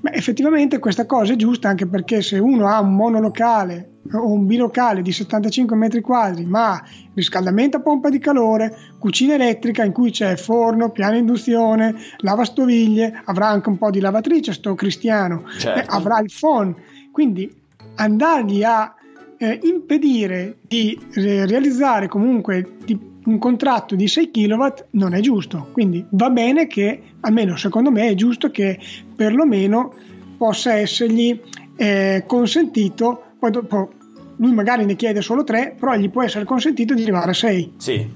Beh, 0.00 0.12
effettivamente 0.12 0.78
questa 0.78 1.04
cosa 1.04 1.34
è 1.34 1.36
giusta 1.36 1.68
anche 1.68 1.86
perché 1.86 2.22
se 2.22 2.38
uno 2.38 2.68
ha 2.68 2.80
un 2.80 2.94
monolocale 2.94 3.98
o 4.14 4.32
un 4.32 4.46
bilocale 4.46 5.02
di 5.02 5.12
75 5.12 5.76
metri 5.76 6.00
quadri, 6.00 6.46
ma 6.46 6.82
riscaldamento 7.12 7.76
a 7.76 7.80
pompa 7.80 8.08
di 8.08 8.18
calore, 8.18 8.74
cucina 8.98 9.34
elettrica 9.34 9.84
in 9.84 9.92
cui 9.92 10.10
c'è 10.10 10.34
forno, 10.36 10.90
piano 10.90 11.18
induzione, 11.18 11.94
lavastoviglie, 12.16 13.20
avrà 13.26 13.48
anche 13.48 13.68
un 13.68 13.76
po' 13.76 13.90
di 13.90 14.00
lavatrice, 14.00 14.54
sto 14.54 14.74
cristiano, 14.74 15.44
certo. 15.58 15.80
eh, 15.80 15.84
avrà 15.86 16.18
il 16.20 16.32
phone. 16.34 16.74
Quindi 17.12 17.54
andargli 17.96 18.62
a 18.62 18.94
eh, 19.42 19.58
impedire 19.64 20.58
di 20.68 20.96
eh, 21.14 21.46
realizzare 21.46 22.06
comunque 22.06 22.76
di, 22.84 22.96
un 23.24 23.38
contratto 23.38 23.96
di 23.96 24.06
6 24.06 24.30
kW 24.30 24.66
non 24.90 25.14
è 25.14 25.20
giusto. 25.20 25.68
Quindi 25.72 26.04
va 26.10 26.30
bene 26.30 26.68
che, 26.68 27.02
almeno 27.20 27.56
secondo 27.56 27.90
me, 27.90 28.08
è 28.08 28.14
giusto 28.14 28.52
che 28.52 28.78
perlomeno 29.16 29.94
possa 30.36 30.74
essergli 30.74 31.36
eh, 31.74 32.22
consentito, 32.24 33.32
poi 33.40 33.50
dopo 33.50 33.92
lui 34.36 34.52
magari 34.52 34.84
ne 34.84 34.94
chiede 34.94 35.20
solo 35.22 35.42
3, 35.42 35.74
però 35.78 35.96
gli 35.96 36.08
può 36.08 36.22
essere 36.22 36.44
consentito 36.44 36.94
di 36.94 37.02
arrivare 37.02 37.30
a 37.30 37.34
6. 37.34 37.72
Sì. 37.78 38.08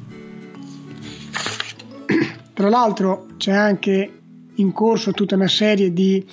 Tra 2.52 2.68
l'altro 2.68 3.26
c'è 3.37 3.52
anche 3.52 4.12
in 4.54 4.73
corso 4.73 5.11
tutta 5.11 5.35
una 5.35 5.49
serie 5.49 5.92
di 5.92 6.25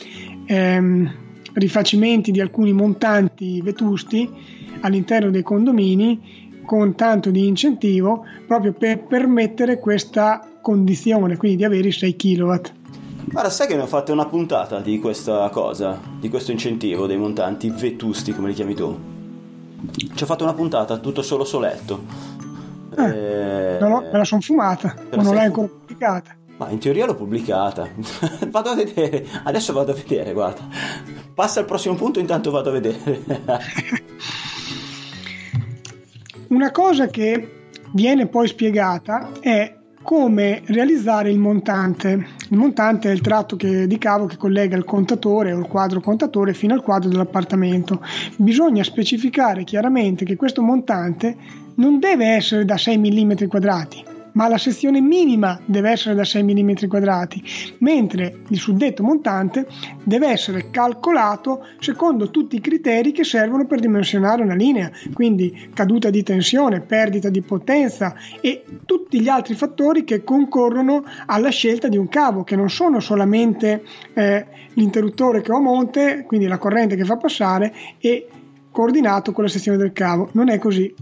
ehm, 0.45 1.13
rifacimenti 1.53 2.31
di 2.31 2.39
alcuni 2.39 2.73
montanti 2.73 3.59
vetusti 3.61 4.61
all'interno 4.83 5.31
dei 5.31 5.43
condomini 5.43 6.61
con 6.65 6.95
tanto 6.95 7.29
di 7.29 7.47
incentivo 7.47 8.25
proprio 8.47 8.73
per 8.73 9.03
permettere 9.03 9.79
questa 9.79 10.47
condizione, 10.61 11.35
quindi 11.37 11.57
di 11.57 11.65
avere 11.65 11.89
i 11.89 11.91
6 11.91 12.15
kW. 12.15 12.53
Guarda, 13.25 13.49
sai 13.49 13.67
che 13.67 13.75
ne 13.75 13.81
ho 13.81 13.87
fatto 13.87 14.11
una 14.11 14.25
puntata 14.25 14.79
di 14.79 14.99
questa 14.99 15.49
cosa, 15.49 15.99
di 16.19 16.29
questo 16.29 16.51
incentivo 16.51 17.07
dei 17.07 17.17
montanti 17.17 17.69
vetusti, 17.69 18.33
come 18.33 18.49
li 18.49 18.53
chiami 18.53 18.75
tu? 18.75 19.11
Ci 20.13 20.23
ho 20.23 20.25
fatto 20.25 20.43
una 20.43 20.53
puntata 20.53 20.97
tutto 20.97 21.21
solo 21.21 21.43
soletto. 21.43 22.03
Eh, 22.97 23.77
eh, 23.77 23.79
me 23.79 24.09
la 24.11 24.23
sono 24.23 24.41
fumata, 24.41 24.95
ma 25.15 25.23
non 25.23 25.35
l'hai 25.35 25.45
ancora 25.45 25.67
pubblicata. 25.67 26.35
Ma 26.57 26.69
in 26.69 26.79
teoria 26.79 27.05
l'ho 27.05 27.15
pubblicata. 27.15 27.89
vado 28.49 28.69
a 28.69 28.75
vedere, 28.75 29.25
adesso 29.43 29.73
vado 29.73 29.91
a 29.91 29.95
vedere, 29.95 30.31
guarda. 30.33 30.61
Passa 31.33 31.59
al 31.59 31.65
prossimo 31.65 31.95
punto, 31.95 32.19
intanto 32.19 32.51
vado 32.51 32.69
a 32.69 32.73
vedere. 32.73 33.23
Una 36.53 36.69
cosa 36.69 37.07
che 37.07 37.69
viene 37.93 38.27
poi 38.27 38.47
spiegata 38.47 39.31
è 39.39 39.75
come 40.03 40.61
realizzare 40.65 41.31
il 41.31 41.39
montante. 41.39 42.27
Il 42.51 42.57
montante 42.57 43.09
è 43.09 43.11
il 43.11 43.21
tratto 43.21 43.55
che, 43.55 43.87
di 43.87 43.97
cavo 43.97 44.27
che 44.27 44.37
collega 44.37 44.77
il 44.77 44.83
contatore 44.83 45.51
o 45.51 45.57
il 45.57 45.65
quadro 45.65 45.99
contatore 45.99 46.53
fino 46.53 46.75
al 46.75 46.83
quadro 46.83 47.09
dell'appartamento. 47.09 48.05
Bisogna 48.37 48.83
specificare 48.83 49.63
chiaramente 49.63 50.25
che 50.25 50.35
questo 50.35 50.61
montante 50.61 51.35
non 51.77 51.97
deve 51.97 52.27
essere 52.27 52.65
da 52.65 52.77
6 52.77 52.99
mm 52.99 53.47
quadrati, 53.47 54.03
ma 54.33 54.47
la 54.47 54.57
sezione 54.57 55.01
minima 55.01 55.59
deve 55.65 55.91
essere 55.91 56.15
da 56.15 56.23
6 56.23 56.43
mm 56.43 56.87
quadrati, 56.87 57.43
mentre 57.79 58.41
il 58.49 58.57
suddetto 58.57 59.03
montante 59.03 59.67
deve 60.03 60.27
essere 60.27 60.69
calcolato 60.69 61.65
secondo 61.79 62.29
tutti 62.29 62.55
i 62.55 62.61
criteri 62.61 63.11
che 63.11 63.23
servono 63.23 63.65
per 63.65 63.79
dimensionare 63.79 64.43
una 64.43 64.55
linea, 64.55 64.91
quindi 65.13 65.69
caduta 65.73 66.09
di 66.09 66.23
tensione, 66.23 66.81
perdita 66.81 67.29
di 67.29 67.41
potenza 67.41 68.15
e 68.41 68.63
tutti 68.85 69.19
gli 69.19 69.27
altri 69.27 69.55
fattori 69.55 70.03
che 70.03 70.23
concorrono 70.23 71.03
alla 71.25 71.49
scelta 71.49 71.87
di 71.87 71.97
un 71.97 72.07
cavo, 72.07 72.43
che 72.43 72.55
non 72.55 72.69
sono 72.69 72.99
solamente 72.99 73.83
eh, 74.13 74.45
l'interruttore 74.73 75.41
che 75.41 75.51
ho 75.51 75.57
a 75.57 75.61
monte, 75.61 76.23
quindi 76.25 76.47
la 76.47 76.57
corrente 76.57 76.95
che 76.95 77.05
fa 77.05 77.17
passare 77.17 77.73
e 77.99 78.27
coordinato 78.71 79.31
con 79.31 79.43
la 79.43 79.49
sezione 79.49 79.77
del 79.77 79.93
cavo, 79.93 80.29
non 80.33 80.49
è 80.49 80.57
così. 80.57 80.93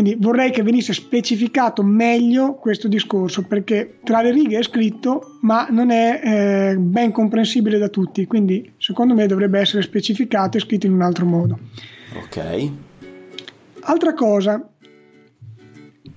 Quindi 0.00 0.18
vorrei 0.18 0.50
che 0.50 0.62
venisse 0.62 0.94
specificato 0.94 1.82
meglio 1.82 2.54
questo 2.54 2.88
discorso 2.88 3.42
perché 3.42 3.98
tra 4.02 4.22
le 4.22 4.30
righe 4.30 4.58
è 4.58 4.62
scritto 4.62 5.36
ma 5.42 5.66
non 5.68 5.90
è 5.90 6.20
eh, 6.72 6.76
ben 6.78 7.12
comprensibile 7.12 7.76
da 7.76 7.88
tutti, 7.88 8.24
quindi 8.24 8.72
secondo 8.78 9.12
me 9.12 9.26
dovrebbe 9.26 9.60
essere 9.60 9.82
specificato 9.82 10.56
e 10.56 10.60
scritto 10.60 10.86
in 10.86 10.94
un 10.94 11.02
altro 11.02 11.26
modo. 11.26 11.58
Ok. 12.16 12.70
Altra 13.80 14.14
cosa, 14.14 14.66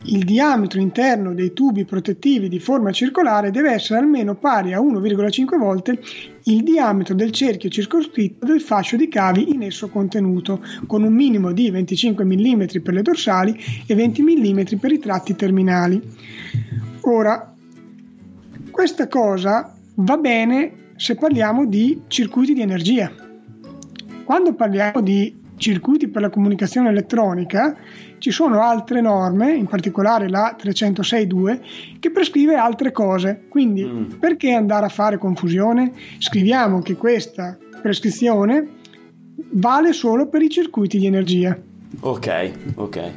il 0.06 0.26
diametro 0.26 0.82
interno 0.82 1.34
dei 1.34 1.54
tubi 1.54 1.86
protettivi 1.86 2.50
di 2.50 2.60
forma 2.60 2.92
circolare 2.92 3.52
deve 3.52 3.72
essere 3.72 4.00
almeno 4.00 4.36
pari 4.36 4.74
a 4.74 4.80
1,5 4.80 5.58
volte 5.58 6.00
il 6.44 6.64
diametro 6.64 7.16
del 7.16 7.32
cerchio 7.32 7.70
circoscritto 7.70 8.46
del 8.46 8.62
fascio 8.62 8.98
di 8.98 9.08
cavi 9.08 9.54
in 9.54 9.64
esso 9.64 9.90
contenuto, 9.90 10.62
con 10.88 11.04
un 11.04 11.14
minimo 11.14 11.52
di 11.54 11.70
25 11.70 12.26
mm 12.26 12.64
per 12.84 12.94
le 12.94 13.02
dorsali 13.02 13.58
e 13.86 13.96
20 13.96 14.22
mm 14.22 14.62
per 14.80 14.92
i 14.92 15.00
tratti 15.00 15.36
terminali. 15.36 16.02
Ora, 17.02 17.54
questa 18.72 19.08
cosa 19.08 19.74
va 19.96 20.18
bene 20.18 20.92
se 20.96 21.16
parliamo 21.16 21.66
di 21.66 22.02
circuiti 22.08 22.54
di 22.54 22.62
energia. 22.62 23.12
Quando 24.26 24.54
parliamo 24.54 25.02
di 25.02 25.43
circuiti 25.58 26.08
per 26.08 26.22
la 26.22 26.30
comunicazione 26.30 26.90
elettronica, 26.90 27.76
ci 28.18 28.32
sono 28.32 28.62
altre 28.62 29.02
norme, 29.02 29.54
in 29.54 29.68
particolare 29.68 30.30
la 30.30 30.56
306.2, 30.60 32.00
che 32.00 32.12
prescrive 32.12 32.56
altre 32.56 32.92
cose. 32.92 33.46
Quindi 33.50 33.84
mm. 33.84 34.04
perché 34.20 34.52
andare 34.52 34.86
a 34.86 34.90
fare 34.90 35.18
confusione? 35.18 35.92
Scriviamo 36.20 36.82
che 36.82 36.96
questa 36.96 37.58
prescrizione 37.82 38.68
vale 39.52 39.94
solo 39.94 40.28
per 40.28 40.42
i 40.42 40.50
circuiti 40.50 40.98
di 40.98 41.06
energia. 41.06 41.58
Ok, 42.00 42.52
ok. 42.76 43.12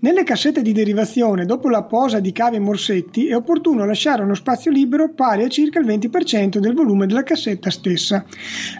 Nelle 0.00 0.22
cassette 0.22 0.62
di 0.62 0.70
derivazione, 0.70 1.44
dopo 1.44 1.68
la 1.68 1.82
posa 1.82 2.20
di 2.20 2.30
cavi 2.30 2.54
e 2.54 2.60
morsetti, 2.60 3.26
è 3.26 3.34
opportuno 3.34 3.84
lasciare 3.84 4.22
uno 4.22 4.34
spazio 4.34 4.70
libero 4.70 5.12
pari 5.12 5.42
a 5.42 5.48
circa 5.48 5.80
il 5.80 5.86
20% 5.86 6.58
del 6.58 6.72
volume 6.72 7.06
della 7.06 7.24
cassetta 7.24 7.68
stessa. 7.68 8.24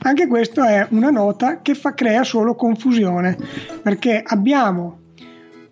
Anche 0.03 0.29
questa 0.29 0.69
è 0.69 0.87
una 0.91 1.11
nota 1.11 1.61
che 1.61 1.75
fa, 1.75 1.93
crea 1.95 2.23
solo 2.23 2.55
confusione, 2.55 3.37
perché 3.83 4.23
abbiamo 4.25 5.01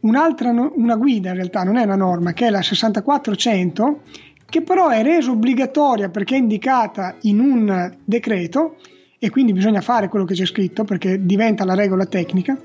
un'altra 0.00 0.50
una 0.50 0.96
guida, 0.96 1.28
in 1.28 1.36
realtà 1.36 1.62
non 1.62 1.76
è 1.76 1.84
una 1.84 1.94
norma, 1.94 2.32
che 2.32 2.48
è 2.48 2.50
la 2.50 2.62
6400, 2.62 4.00
che 4.46 4.62
però 4.62 4.88
è 4.88 5.04
resa 5.04 5.30
obbligatoria 5.30 6.08
perché 6.08 6.34
è 6.34 6.38
indicata 6.38 7.14
in 7.22 7.38
un 7.38 7.96
decreto 8.04 8.78
e 9.26 9.30
quindi 9.30 9.52
bisogna 9.52 9.80
fare 9.80 10.08
quello 10.08 10.24
che 10.24 10.34
c'è 10.34 10.46
scritto 10.46 10.84
perché 10.84 11.26
diventa 11.26 11.64
la 11.64 11.74
regola 11.74 12.06
tecnica, 12.06 12.56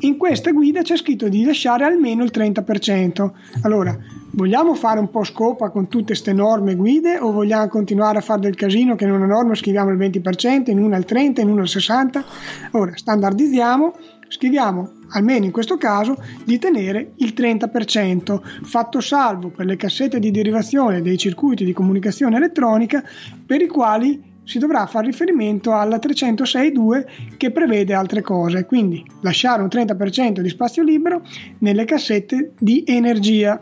in 0.00 0.16
questa 0.16 0.52
guida 0.52 0.80
c'è 0.82 0.96
scritto 0.96 1.28
di 1.28 1.44
lasciare 1.44 1.84
almeno 1.84 2.22
il 2.22 2.30
30%. 2.32 3.30
Allora, 3.62 3.98
vogliamo 4.30 4.74
fare 4.74 5.00
un 5.00 5.10
po' 5.10 5.24
scopa 5.24 5.70
con 5.70 5.88
tutte 5.88 6.12
queste 6.12 6.32
norme 6.32 6.76
guide 6.76 7.18
o 7.18 7.32
vogliamo 7.32 7.66
continuare 7.66 8.18
a 8.18 8.20
fare 8.20 8.42
del 8.42 8.54
casino 8.54 8.94
che 8.94 9.06
in 9.06 9.10
una 9.10 9.26
norma 9.26 9.56
scriviamo 9.56 9.90
il 9.90 9.98
20%, 9.98 10.70
in 10.70 10.78
una 10.78 10.98
il 10.98 11.04
30%, 11.08 11.40
in 11.40 11.48
una 11.48 11.62
il 11.62 11.68
60%? 11.68 12.22
Ora, 12.70 12.92
standardizziamo, 12.94 13.94
scriviamo 14.28 14.92
almeno 15.14 15.46
in 15.46 15.50
questo 15.50 15.76
caso, 15.76 16.16
di 16.44 16.60
tenere 16.60 17.14
il 17.16 17.34
30%, 17.36 18.40
fatto 18.62 19.00
salvo 19.00 19.48
per 19.48 19.66
le 19.66 19.74
cassette 19.74 20.20
di 20.20 20.30
derivazione 20.30 21.02
dei 21.02 21.18
circuiti 21.18 21.64
di 21.64 21.72
comunicazione 21.72 22.36
elettronica 22.36 23.02
per 23.44 23.60
i 23.60 23.66
quali 23.66 24.32
si 24.44 24.58
dovrà 24.58 24.86
fare 24.86 25.06
riferimento 25.06 25.74
alla 25.74 25.96
306.2 25.96 27.36
che 27.36 27.50
prevede 27.50 27.94
altre 27.94 28.22
cose, 28.22 28.64
quindi 28.66 29.04
lasciare 29.20 29.62
un 29.62 29.68
30% 29.68 30.40
di 30.40 30.48
spazio 30.48 30.82
libero 30.82 31.22
nelle 31.58 31.84
cassette 31.84 32.52
di 32.58 32.84
energia. 32.86 33.60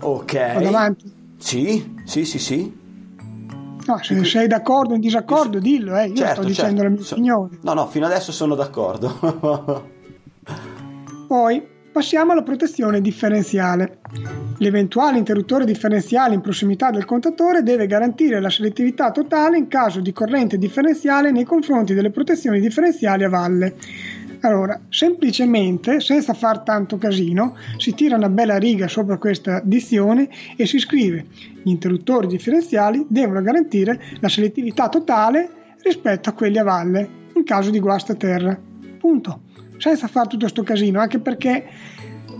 Ok. 0.00 0.54
Vado 0.54 0.68
avanti? 0.68 1.12
Sì, 1.38 1.96
sì, 2.04 2.24
sì, 2.24 2.38
sì. 2.38 2.76
No, 3.86 3.98
se 4.02 4.22
sei 4.24 4.46
d'accordo 4.46 4.92
o 4.92 4.96
in 4.96 5.00
disaccordo, 5.00 5.58
dillo, 5.58 5.96
eh. 5.96 6.08
io 6.08 6.14
certo, 6.14 6.42
sto 6.42 6.48
dicendo 6.48 6.82
certo. 6.82 7.14
la 7.14 7.20
mia 7.20 7.38
opinione. 7.38 7.58
No, 7.62 7.72
no, 7.72 7.86
fino 7.86 8.04
adesso 8.04 8.32
sono 8.32 8.54
d'accordo. 8.54 9.96
Poi 11.26 11.76
passiamo 11.98 12.30
alla 12.30 12.44
protezione 12.44 13.00
differenziale. 13.00 13.98
L'eventuale 14.58 15.18
interruttore 15.18 15.64
differenziale 15.64 16.34
in 16.34 16.40
prossimità 16.40 16.92
del 16.92 17.04
contatore 17.04 17.64
deve 17.64 17.88
garantire 17.88 18.40
la 18.40 18.50
selettività 18.50 19.10
totale 19.10 19.58
in 19.58 19.66
caso 19.66 19.98
di 19.98 20.12
corrente 20.12 20.58
differenziale 20.58 21.32
nei 21.32 21.42
confronti 21.42 21.94
delle 21.94 22.12
protezioni 22.12 22.60
differenziali 22.60 23.24
a 23.24 23.28
valle. 23.28 23.74
Allora, 24.42 24.80
semplicemente, 24.88 25.98
senza 25.98 26.34
far 26.34 26.60
tanto 26.60 26.98
casino, 26.98 27.56
si 27.78 27.92
tira 27.94 28.14
una 28.14 28.28
bella 28.28 28.58
riga 28.58 28.86
sopra 28.86 29.18
questa 29.18 29.60
dizione 29.64 30.28
e 30.56 30.66
si 30.66 30.78
scrive 30.78 31.26
gli 31.64 31.70
interruttori 31.70 32.28
differenziali 32.28 33.06
devono 33.08 33.42
garantire 33.42 34.00
la 34.20 34.28
selettività 34.28 34.88
totale 34.88 35.74
rispetto 35.82 36.28
a 36.28 36.32
quelli 36.32 36.58
a 36.58 36.62
valle 36.62 37.08
in 37.34 37.42
caso 37.42 37.70
di 37.70 37.80
guasta 37.80 38.14
terra. 38.14 38.56
Punto. 39.00 39.46
Senza 39.78 40.06
fare 40.06 40.28
tutto 40.28 40.42
questo 40.42 40.62
casino, 40.62 41.00
anche 41.00 41.18
perché 41.18 41.64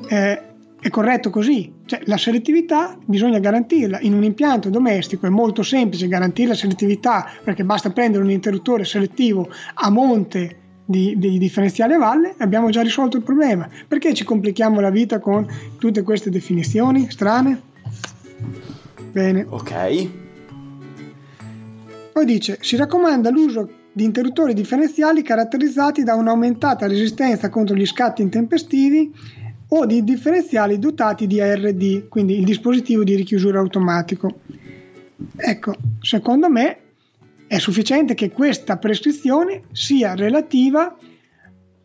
eh, 0.08 0.42
è 0.80 0.90
corretto 0.90 1.30
così, 1.30 1.72
cioè, 1.86 2.00
la 2.04 2.16
selettività 2.16 2.96
bisogna 3.04 3.38
garantirla. 3.38 4.00
In 4.00 4.14
un 4.14 4.22
impianto 4.22 4.70
domestico 4.70 5.26
è 5.26 5.30
molto 5.30 5.62
semplice 5.62 6.06
garantire 6.06 6.48
la 6.48 6.54
selettività 6.54 7.28
perché 7.42 7.64
basta 7.64 7.90
prendere 7.90 8.22
un 8.22 8.30
interruttore 8.30 8.84
selettivo 8.84 9.48
a 9.74 9.90
monte 9.90 10.56
di, 10.84 11.18
di 11.18 11.36
differenziali 11.38 11.94
a 11.94 11.98
valle 11.98 12.30
e 12.30 12.44
abbiamo 12.44 12.70
già 12.70 12.82
risolto 12.82 13.16
il 13.16 13.22
problema. 13.24 13.68
Perché 13.88 14.14
ci 14.14 14.24
complichiamo 14.24 14.80
la 14.80 14.90
vita 14.90 15.18
con 15.18 15.46
tutte 15.78 16.02
queste 16.02 16.30
definizioni 16.30 17.10
strane? 17.10 17.60
Bene. 19.10 19.46
Ok. 19.48 20.08
Poi 22.12 22.24
dice, 22.24 22.58
si 22.60 22.76
raccomanda 22.76 23.30
l'uso 23.30 23.68
di 23.98 24.04
interruttori 24.04 24.54
differenziali 24.54 25.22
caratterizzati 25.22 26.04
da 26.04 26.14
un'aumentata 26.14 26.86
resistenza 26.86 27.48
contro 27.48 27.74
gli 27.74 27.84
scatti 27.84 28.22
intempestivi 28.22 29.12
o 29.70 29.86
di 29.86 30.04
differenziali 30.04 30.78
dotati 30.78 31.26
di 31.26 31.40
ARD, 31.40 32.06
quindi 32.06 32.38
il 32.38 32.44
dispositivo 32.44 33.02
di 33.02 33.16
richiusura 33.16 33.58
automatico. 33.58 34.38
Ecco, 35.34 35.74
secondo 36.00 36.48
me 36.48 36.78
è 37.48 37.58
sufficiente 37.58 38.14
che 38.14 38.30
questa 38.30 38.76
prescrizione 38.76 39.64
sia 39.72 40.14
relativa 40.14 40.96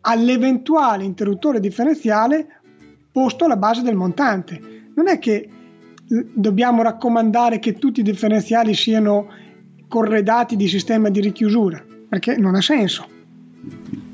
all'eventuale 0.02 1.06
interruttore 1.06 1.60
differenziale 1.60 2.46
posto 3.12 3.46
alla 3.46 3.58
base 3.58 3.82
del 3.82 3.96
montante. 3.96 4.62
Non 4.94 5.08
è 5.08 5.18
che 5.18 5.50
dobbiamo 6.06 6.84
raccomandare 6.84 7.58
che 7.58 7.74
tutti 7.74 8.02
i 8.02 8.04
differenziali 8.04 8.76
siano 8.76 9.30
corredati 9.88 10.56
di 10.56 10.68
sistema 10.68 11.10
di 11.10 11.20
richiusura, 11.22 11.84
perché 12.14 12.38
non 12.38 12.54
ha 12.54 12.62
senso 12.62 13.08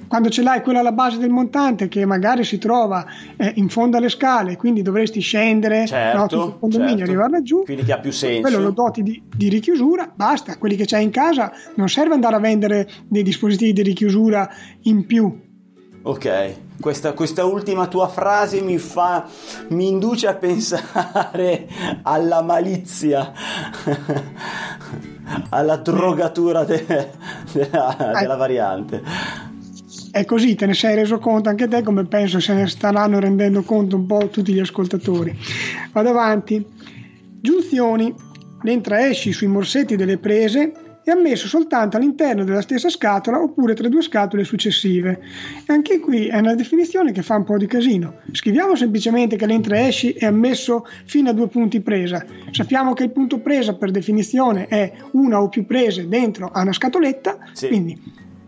quando 0.08 0.30
ce 0.30 0.42
l'hai 0.42 0.62
quello 0.62 0.80
alla 0.80 0.94
base 0.94 1.18
del 1.18 1.30
montante 1.30 1.88
che 1.88 2.04
magari 2.06 2.44
si 2.44 2.58
trova 2.58 3.06
eh, 3.38 3.52
in 3.58 3.70
fondo 3.70 3.98
alle 3.98 4.10
scale, 4.10 4.58
quindi 4.58 4.82
dovresti 4.82 5.20
scendere 5.20 5.86
certo, 5.86 6.36
no, 6.36 6.46
il 6.46 6.56
condominio 6.60 6.98
certo. 6.98 7.04
arrivare 7.04 7.30
laggiù. 7.30 7.64
Quindi 7.64 7.84
che 7.84 7.94
ha 7.94 8.00
più 8.00 8.12
senso. 8.12 8.42
Quello 8.42 8.60
lo 8.60 8.72
doti 8.72 9.04
di, 9.04 9.22
di, 9.36 9.50
richiusura, 9.50 10.12
basta. 10.12 10.58
Quelli 10.58 10.76
che 10.76 10.86
c'hai 10.86 11.04
in 11.04 11.12
casa 11.12 11.52
non 11.76 11.88
serve 11.90 12.16
andare 12.16 12.38
a 12.38 12.40
vendere 12.40 12.90
dei 13.08 13.22
dispositivi 13.22 13.72
di 13.72 13.84
richiusura 13.84 14.50
in 14.84 15.06
più. 15.06 15.48
Ok, 16.02 16.54
questa, 16.80 17.14
questa, 17.14 17.46
ultima 17.46 17.86
tua 17.86 18.08
frase 18.08 18.62
mi 18.62 18.80
fa, 18.80 19.28
mi 19.70 19.90
induce 19.90 20.26
a 20.26 20.34
pensare 20.40 21.68
alla 22.02 22.42
malizia, 22.42 23.32
alla 25.50 25.78
drogatura 25.78 26.64
de, 26.64 26.86
de, 26.86 27.70
della 27.70 28.36
variante. 28.36 29.02
È 30.12 30.26
così, 30.26 30.56
te 30.56 30.66
ne 30.66 30.74
sei 30.74 30.96
reso 30.96 31.20
conto 31.20 31.50
anche 31.50 31.68
te, 31.68 31.84
come 31.84 32.06
penso 32.06 32.40
se 32.40 32.54
ne 32.54 32.68
staranno 32.68 33.20
rendendo 33.20 33.62
conto 33.64 33.96
un 33.96 34.06
po' 34.06 34.28
tutti 34.30 34.54
gli 34.54 34.60
ascoltatori. 34.60 35.38
Vado 35.92 36.10
avanti. 36.10 36.66
Giunzioni. 37.42 38.14
L'entra-esci 38.62 39.32
sui 39.32 39.48
morsetti 39.48 39.96
delle 39.96 40.18
prese 40.18 40.89
è 41.10 41.14
ammesso 41.14 41.48
soltanto 41.48 41.98
all'interno 41.98 42.44
della 42.44 42.62
stessa 42.62 42.90
scatola 42.90 43.42
oppure 43.42 43.74
tra 43.74 43.88
due 43.88 44.02
scatole 44.02 44.44
successive. 44.44 45.22
E 45.66 45.74
anche 45.74 46.00
qui 46.00 46.28
è 46.28 46.38
una 46.38 46.56
definizione 46.56 47.12
che 47.12 47.22
fa 47.22 47.36
un 47.36 47.44
po' 47.44 47.58
di 47.58 47.68
casino. 47.68 48.16
Scriviamo 48.32 48.76
semplicemente 48.76 49.36
che 49.36 49.46
l'entra-esci 49.46 50.14
è 50.14 50.26
ammesso 50.26 50.86
fino 51.06 51.30
a 51.30 51.34
due 51.34 51.48
punti 51.48 51.82
presa. 51.82 52.26
Sappiamo 52.52 52.94
che 52.94 53.04
il 53.04 53.12
punto 53.12 53.40
presa 53.40 53.76
per 53.76 53.92
definizione 53.92 54.68
è 54.68 54.92
una 55.12 55.42
o 55.42 55.50
più 55.50 55.66
prese 55.66 56.08
dentro 56.08 56.48
a 56.48 56.62
una 56.62 56.74
scatoletta, 56.74 57.38
sì. 57.54 57.68
quindi 57.68 58.00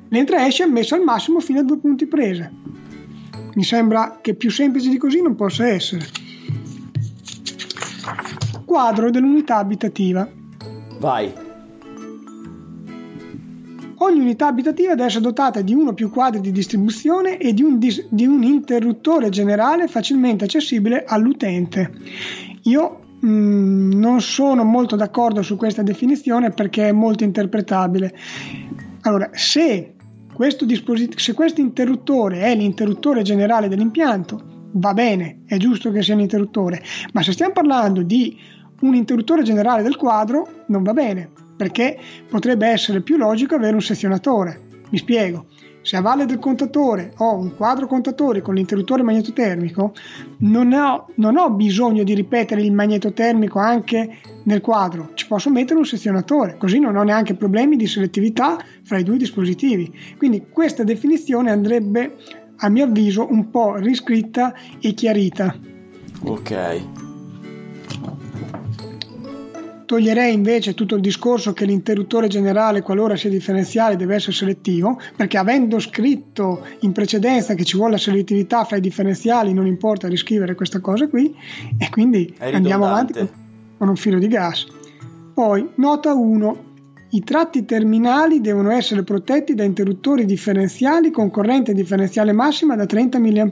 mentre 0.09 0.45
esce 0.45 0.63
è 0.63 0.67
messo 0.67 0.95
al 0.95 1.01
massimo 1.03 1.39
fino 1.39 1.59
a 1.59 1.63
due 1.63 1.77
punti 1.77 2.05
prese. 2.05 2.51
Mi 3.53 3.63
sembra 3.63 4.19
che 4.21 4.33
più 4.35 4.49
semplice 4.49 4.89
di 4.89 4.97
così 4.97 5.21
non 5.21 5.35
possa 5.35 5.67
essere. 5.67 6.05
Quadro 8.65 9.09
dell'unità 9.09 9.57
abitativa. 9.57 10.29
Vai. 10.99 11.40
Ogni 14.11 14.19
unità 14.19 14.47
abitativa 14.47 14.93
deve 14.93 15.07
essere 15.07 15.23
dotata 15.23 15.61
di 15.61 15.73
uno 15.73 15.91
o 15.91 15.93
più 15.93 16.09
quadri 16.09 16.41
di 16.41 16.51
distribuzione 16.51 17.37
e 17.37 17.53
di 17.53 17.63
un, 17.63 17.79
dis- 17.79 18.05
di 18.09 18.25
un 18.25 18.43
interruttore 18.43 19.29
generale 19.29 19.87
facilmente 19.87 20.43
accessibile 20.43 21.05
all'utente. 21.05 21.93
Io 22.63 22.99
mm, 23.25 23.93
non 23.93 24.19
sono 24.19 24.65
molto 24.65 24.97
d'accordo 24.97 25.41
su 25.41 25.55
questa 25.55 25.81
definizione 25.81 26.49
perché 26.49 26.89
è 26.89 26.91
molto 26.91 27.23
interpretabile. 27.23 28.13
Allora, 29.03 29.29
se 29.31 29.93
questo, 30.33 30.65
disposit- 30.65 31.17
se 31.17 31.33
questo 31.33 31.61
interruttore 31.61 32.41
è 32.41 32.53
l'interruttore 32.53 33.21
generale 33.21 33.69
dell'impianto, 33.69 34.69
va 34.73 34.93
bene, 34.93 35.43
è 35.45 35.55
giusto 35.55 35.89
che 35.89 36.03
sia 36.03 36.15
un 36.15 36.19
interruttore, 36.19 36.83
ma 37.13 37.23
se 37.23 37.31
stiamo 37.31 37.53
parlando 37.53 38.01
di 38.01 38.37
un 38.81 38.93
interruttore 38.93 39.43
generale 39.43 39.83
del 39.83 39.95
quadro, 39.95 40.65
non 40.67 40.83
va 40.83 40.91
bene, 40.91 41.29
perché 41.61 41.95
potrebbe 42.27 42.65
essere 42.65 43.01
più 43.01 43.17
logico 43.17 43.53
avere 43.53 43.75
un 43.75 43.83
sezionatore. 43.83 44.59
Mi 44.89 44.97
spiego. 44.97 45.45
Se 45.83 45.95
a 45.95 46.01
valle 46.01 46.25
del 46.25 46.39
contatore 46.39 47.13
ho 47.17 47.35
un 47.35 47.55
quadro 47.55 47.85
contatore 47.85 48.41
con 48.41 48.55
l'interruttore 48.55 49.03
magnetotermico, 49.03 49.93
non 50.39 50.73
ho, 50.73 51.09
non 51.15 51.37
ho 51.37 51.51
bisogno 51.51 52.01
di 52.01 52.15
ripetere 52.15 52.63
il 52.63 52.73
magnetotermico 52.73 53.59
anche 53.59 54.17
nel 54.45 54.61
quadro, 54.61 55.11
ci 55.13 55.27
posso 55.27 55.51
mettere 55.51 55.77
un 55.77 55.85
sezionatore, 55.85 56.57
così 56.57 56.79
non 56.79 56.95
ho 56.95 57.03
neanche 57.03 57.35
problemi 57.35 57.77
di 57.77 57.85
selettività 57.85 58.57
fra 58.81 58.97
i 58.97 59.03
due 59.03 59.17
dispositivi. 59.17 59.91
Quindi 60.17 60.47
questa 60.49 60.83
definizione 60.83 61.51
andrebbe, 61.51 62.15
a 62.57 62.69
mio 62.69 62.85
avviso, 62.85 63.27
un 63.29 63.51
po' 63.51 63.75
riscritta 63.75 64.51
e 64.79 64.93
chiarita. 64.93 65.55
Ok. 66.23 67.10
Toglierei 69.91 70.33
invece 70.33 70.73
tutto 70.73 70.95
il 70.95 71.01
discorso 71.01 71.51
che 71.51 71.65
l'interruttore 71.65 72.29
generale, 72.29 72.81
qualora 72.81 73.17
sia 73.17 73.29
differenziale, 73.29 73.97
deve 73.97 74.15
essere 74.15 74.31
selettivo, 74.31 74.97
perché 75.17 75.37
avendo 75.37 75.79
scritto 75.79 76.65
in 76.79 76.93
precedenza 76.93 77.55
che 77.55 77.65
ci 77.65 77.75
vuole 77.75 77.91
la 77.91 77.97
selettività 77.97 78.63
fra 78.63 78.77
i 78.77 78.79
differenziali, 78.79 79.51
non 79.51 79.67
importa 79.67 80.07
riscrivere 80.07 80.55
questa 80.55 80.79
cosa 80.79 81.09
qui, 81.09 81.35
e 81.77 81.89
quindi 81.89 82.33
andiamo 82.39 82.85
avanti 82.85 83.27
con 83.77 83.89
un 83.89 83.97
filo 83.97 84.17
di 84.17 84.29
gas. 84.29 84.65
Poi, 85.33 85.69
nota 85.75 86.13
1. 86.13 86.63
I 87.09 87.23
tratti 87.25 87.65
terminali 87.65 88.39
devono 88.39 88.71
essere 88.71 89.03
protetti 89.03 89.55
da 89.55 89.65
interruttori 89.65 90.23
differenziali 90.23 91.11
con 91.11 91.29
corrente 91.29 91.73
differenziale 91.73 92.31
massima 92.31 92.77
da 92.77 92.85
30 92.85 93.19
mA, 93.19 93.51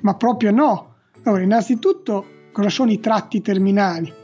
ma 0.00 0.14
proprio 0.14 0.52
no. 0.52 0.94
Allora, 1.24 1.42
innanzitutto, 1.42 2.24
cosa 2.50 2.70
sono 2.70 2.90
i 2.90 2.98
tratti 2.98 3.42
terminali? 3.42 4.19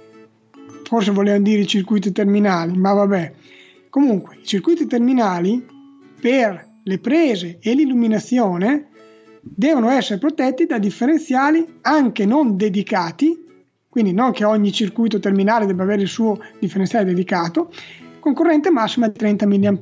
Forse 0.87 1.11
volevano 1.11 1.43
dire 1.43 1.63
i 1.63 1.67
circuiti 1.67 2.13
terminali, 2.13 2.77
ma 2.77 2.93
vabbè. 2.93 3.33
Comunque, 3.91 4.37
i 4.41 4.47
circuiti 4.47 4.87
terminali 4.87 5.65
per 6.21 6.65
le 6.83 6.99
prese 6.99 7.59
e 7.61 7.75
l'illuminazione 7.75 8.89
devono 9.41 9.91
essere 9.91 10.19
protetti 10.19 10.67
da 10.67 10.79
differenziali 10.79 11.79
anche 11.83 12.25
non 12.25 12.57
dedicati, 12.57 13.45
quindi 13.89 14.13
non 14.13 14.31
che 14.33 14.45
ogni 14.45 14.73
circuito 14.73 15.19
terminale 15.19 15.67
debba 15.67 15.83
avere 15.83 16.03
il 16.03 16.09
suo 16.09 16.39
differenziale 16.61 17.07
dedicato, 17.07 17.73
con 18.21 18.35
corrente 18.35 18.71
massima 18.71 19.09
di 19.09 19.19
30 19.19 19.47
mA. 19.47 19.79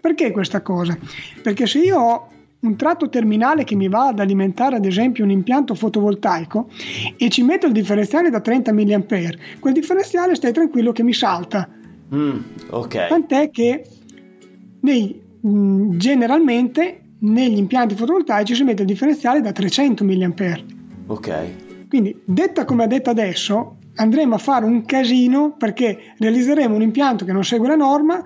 Perché 0.00 0.32
questa 0.32 0.62
cosa? 0.62 0.98
Perché 1.42 1.66
se 1.66 1.78
io 1.78 1.98
ho 1.98 2.28
un 2.60 2.76
tratto 2.76 3.08
terminale 3.08 3.64
che 3.64 3.76
mi 3.76 3.88
va 3.88 4.08
ad 4.08 4.18
alimentare 4.18 4.76
ad 4.76 4.84
esempio 4.84 5.24
un 5.24 5.30
impianto 5.30 5.74
fotovoltaico 5.74 6.68
e 7.16 7.28
ci 7.28 7.42
metto 7.42 7.66
il 7.66 7.72
differenziale 7.72 8.30
da 8.30 8.40
30 8.40 8.72
mA, 8.72 9.04
quel 9.60 9.72
differenziale 9.72 10.34
stai 10.34 10.52
tranquillo 10.52 10.92
che 10.92 11.02
mi 11.02 11.12
salta. 11.12 11.68
Mm, 12.14 12.38
ok. 12.70 13.06
Tant'è 13.08 13.50
che 13.50 13.84
nei, 14.80 15.20
mm, 15.46 15.90
generalmente 15.92 17.02
negli 17.20 17.58
impianti 17.58 17.94
fotovoltaici 17.94 18.54
si 18.54 18.64
mette 18.64 18.82
il 18.82 18.88
differenziale 18.88 19.40
da 19.40 19.52
300 19.52 20.04
mA. 20.04 20.32
Ok. 21.06 21.86
Quindi 21.88 22.20
detta 22.24 22.64
come 22.64 22.84
ha 22.84 22.86
detto 22.86 23.10
adesso, 23.10 23.76
andremo 23.94 24.34
a 24.34 24.38
fare 24.38 24.64
un 24.64 24.84
casino 24.84 25.54
perché 25.56 26.14
realizzeremo 26.18 26.74
un 26.74 26.82
impianto 26.82 27.24
che 27.24 27.32
non 27.32 27.44
segue 27.44 27.68
la 27.68 27.76
norma 27.76 28.22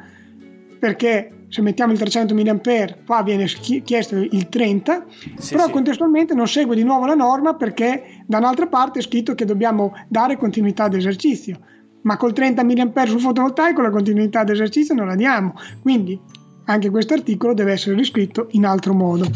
perché 0.78 1.30
se 1.52 1.60
mettiamo 1.60 1.92
il 1.92 1.98
300 1.98 2.34
mA 2.34 2.58
qua 3.04 3.22
viene 3.22 3.44
chiesto 3.44 4.16
il 4.16 4.48
30 4.48 5.04
sì, 5.36 5.52
però 5.54 5.66
sì. 5.66 5.70
contestualmente 5.70 6.32
non 6.32 6.48
segue 6.48 6.74
di 6.74 6.82
nuovo 6.82 7.04
la 7.04 7.14
norma 7.14 7.54
perché 7.54 8.24
da 8.26 8.38
un'altra 8.38 8.68
parte 8.68 9.00
è 9.00 9.02
scritto 9.02 9.34
che 9.34 9.44
dobbiamo 9.44 9.92
dare 10.08 10.38
continuità 10.38 10.88
d'esercizio 10.88 11.60
ma 12.04 12.16
col 12.16 12.32
30 12.32 12.64
mA 12.64 13.06
sul 13.06 13.20
fotovoltaico 13.20 13.82
la 13.82 13.90
continuità 13.90 14.44
d'esercizio 14.44 14.94
non 14.94 15.06
la 15.06 15.14
diamo 15.14 15.52
quindi 15.82 16.18
anche 16.64 16.88
questo 16.88 17.12
articolo 17.12 17.52
deve 17.52 17.72
essere 17.72 17.96
riscritto 17.96 18.46
in 18.52 18.64
altro 18.64 18.94
modo 18.94 19.26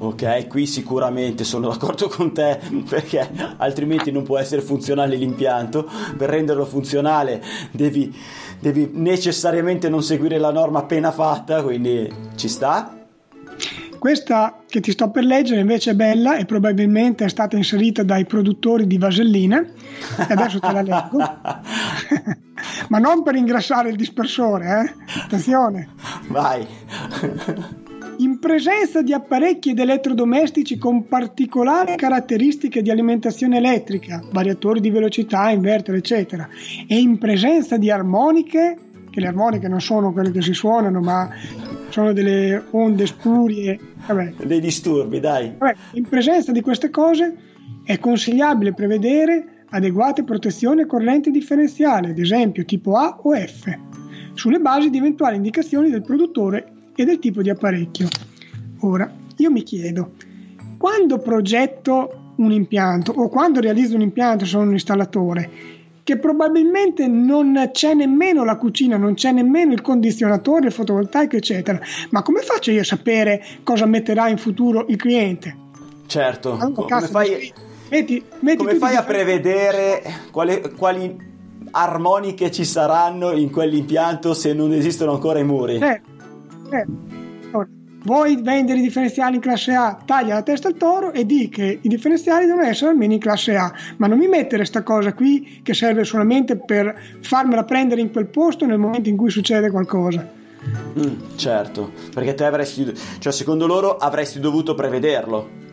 Ok, 0.00 0.46
qui 0.46 0.64
sicuramente 0.64 1.42
sono 1.42 1.68
d'accordo 1.68 2.08
con 2.08 2.32
te 2.32 2.60
perché 2.88 3.28
altrimenti 3.56 4.12
non 4.12 4.22
può 4.22 4.38
essere 4.38 4.62
funzionale 4.62 5.16
l'impianto. 5.16 5.90
Per 6.16 6.30
renderlo 6.30 6.64
funzionale 6.64 7.42
devi, 7.72 8.14
devi 8.58 8.90
necessariamente 8.92 9.88
non 9.88 10.02
seguire 10.02 10.38
la 10.38 10.50
norma 10.50 10.80
appena 10.80 11.10
fatta, 11.10 11.62
quindi 11.62 12.10
ci 12.34 12.48
sta. 12.48 12.94
Questa 13.98 14.62
che 14.68 14.80
ti 14.80 14.92
sto 14.92 15.10
per 15.10 15.24
leggere 15.24 15.60
invece 15.60 15.90
è 15.90 15.94
bella 15.94 16.36
e 16.36 16.44
probabilmente 16.44 17.24
è 17.24 17.28
stata 17.28 17.56
inserita 17.56 18.04
dai 18.04 18.26
produttori 18.26 18.86
di 18.86 18.96
vaselline 18.96 19.72
e 20.16 20.32
adesso 20.32 20.60
te 20.60 20.72
la 20.72 20.82
leggo. 20.82 21.18
Ma 22.88 22.98
non 22.98 23.22
per 23.22 23.34
ingrassare 23.34 23.90
il 23.90 23.96
dispersore, 23.96 24.66
eh? 24.66 25.20
Attenzione. 25.24 25.88
Vai. 26.28 26.66
In 28.38 28.46
presenza 28.46 29.02
di 29.02 29.12
apparecchi 29.12 29.70
ed 29.70 29.80
elettrodomestici 29.80 30.78
con 30.78 31.08
particolari 31.08 31.96
caratteristiche 31.96 32.82
di 32.82 32.90
alimentazione 32.90 33.56
elettrica, 33.56 34.22
variatori 34.30 34.78
di 34.78 34.90
velocità, 34.90 35.50
inverter, 35.50 35.96
eccetera, 35.96 36.48
e 36.86 37.00
in 37.00 37.18
presenza 37.18 37.76
di 37.76 37.90
armoniche, 37.90 38.76
che 39.10 39.18
le 39.18 39.26
armoniche 39.26 39.66
non 39.66 39.80
sono 39.80 40.12
quelle 40.12 40.30
che 40.30 40.40
si 40.40 40.52
suonano, 40.52 41.00
ma 41.00 41.28
sono 41.88 42.12
delle 42.12 42.62
onde 42.70 43.06
spurie, 43.06 43.76
vabbè. 44.06 44.34
dei 44.44 44.60
disturbi, 44.60 45.18
dai. 45.18 45.54
Vabbè, 45.58 45.74
in 45.94 46.04
presenza 46.04 46.52
di 46.52 46.60
queste 46.60 46.90
cose 46.90 47.34
è 47.82 47.98
consigliabile 47.98 48.72
prevedere 48.72 49.64
adeguate 49.70 50.22
protezioni 50.22 50.82
e 50.82 50.86
corrente 50.86 51.32
differenziale, 51.32 52.10
ad 52.10 52.18
esempio 52.20 52.64
tipo 52.64 52.94
A 52.94 53.18
o 53.20 53.34
F, 53.34 53.76
sulle 54.34 54.60
basi 54.60 54.90
di 54.90 54.98
eventuali 54.98 55.34
indicazioni 55.34 55.90
del 55.90 56.02
produttore 56.02 56.74
e 56.94 57.04
del 57.04 57.18
tipo 57.18 57.42
di 57.42 57.50
apparecchio. 57.50 58.27
Ora, 58.80 59.10
io 59.36 59.50
mi 59.50 59.62
chiedo, 59.62 60.12
quando 60.76 61.18
progetto 61.18 62.32
un 62.36 62.52
impianto 62.52 63.12
o 63.12 63.28
quando 63.28 63.60
realizzo 63.60 63.94
un 63.94 64.02
impianto, 64.02 64.44
sono 64.44 64.64
un 64.64 64.72
installatore, 64.72 65.50
che 66.04 66.16
probabilmente 66.18 67.06
non 67.06 67.70
c'è 67.72 67.94
nemmeno 67.94 68.44
la 68.44 68.56
cucina, 68.56 68.96
non 68.96 69.14
c'è 69.14 69.32
nemmeno 69.32 69.72
il 69.72 69.82
condizionatore, 69.82 70.68
il 70.68 70.72
fotovoltaico, 70.72 71.36
eccetera. 71.36 71.78
Ma 72.10 72.22
come 72.22 72.40
faccio 72.40 72.70
io 72.70 72.80
a 72.80 72.84
sapere 72.84 73.44
cosa 73.62 73.86
metterà 73.86 74.28
in 74.28 74.38
futuro 74.38 74.86
il 74.88 74.96
cliente? 74.96 75.56
Certo, 76.06 76.52
allora, 76.58 77.00
come 77.00 77.06
fai, 77.08 77.52
metti, 77.90 78.24
metti 78.40 78.56
come 78.56 78.76
fai 78.76 78.96
a 78.96 79.02
prevedere 79.02 80.02
quali, 80.30 80.60
quali, 80.76 81.26
armoniche 81.70 82.50
ci 82.50 82.64
saranno 82.64 83.32
in 83.32 83.50
quell'impianto 83.50 84.32
se 84.32 84.54
non 84.54 84.72
esistono 84.72 85.12
ancora 85.12 85.40
i 85.40 85.44
muri? 85.44 85.76
Eh, 85.76 86.00
eh, 86.70 86.86
vuoi 88.04 88.40
vendere 88.40 88.78
i 88.78 88.82
differenziali 88.82 89.36
in 89.36 89.40
classe 89.40 89.74
A, 89.74 89.98
taglia 90.04 90.34
la 90.34 90.42
testa 90.42 90.68
al 90.68 90.76
toro 90.76 91.12
e 91.12 91.26
di 91.26 91.48
che 91.48 91.78
i 91.80 91.88
differenziali 91.88 92.46
devono 92.46 92.66
essere 92.66 92.90
almeno 92.90 93.12
in 93.12 93.18
classe 93.18 93.56
A, 93.56 93.72
ma 93.96 94.06
non 94.06 94.18
mi 94.18 94.28
mettere 94.28 94.58
questa 94.58 94.82
cosa 94.82 95.12
qui 95.12 95.60
che 95.62 95.74
serve 95.74 96.04
solamente 96.04 96.56
per 96.56 96.94
farmela 97.20 97.64
prendere 97.64 98.00
in 98.00 98.10
quel 98.10 98.26
posto 98.26 98.66
nel 98.66 98.78
momento 98.78 99.08
in 99.08 99.16
cui 99.16 99.30
succede 99.30 99.70
qualcosa. 99.70 100.26
Mm, 100.98 101.36
certo, 101.36 101.92
perché 102.12 102.34
te 102.34 102.44
avresti, 102.44 102.92
cioè 103.18 103.32
secondo 103.32 103.66
loro 103.66 103.96
avresti 103.96 104.40
dovuto 104.40 104.74
prevederlo. 104.74 105.66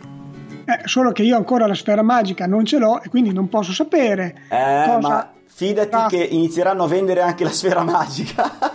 Eh, 0.65 0.87
solo 0.87 1.11
che 1.11 1.21
io 1.21 1.35
ancora 1.35 1.67
la 1.67 1.75
sfera 1.75 2.01
magica 2.01 2.47
non 2.47 2.65
ce 2.65 2.79
l'ho 2.79 3.01
e 3.01 3.09
quindi 3.09 3.31
non 3.31 3.49
posso 3.49 3.71
sapere. 3.71 4.43
Eh, 4.49 4.83
cosa... 4.87 5.07
ma 5.07 5.29
fidati 5.45 5.95
ah. 5.95 6.07
che 6.07 6.23
inizieranno 6.23 6.83
a 6.83 6.87
vendere 6.87 7.21
anche 7.21 7.43
la 7.43 7.51
sfera 7.51 7.83
magica. 7.83 8.73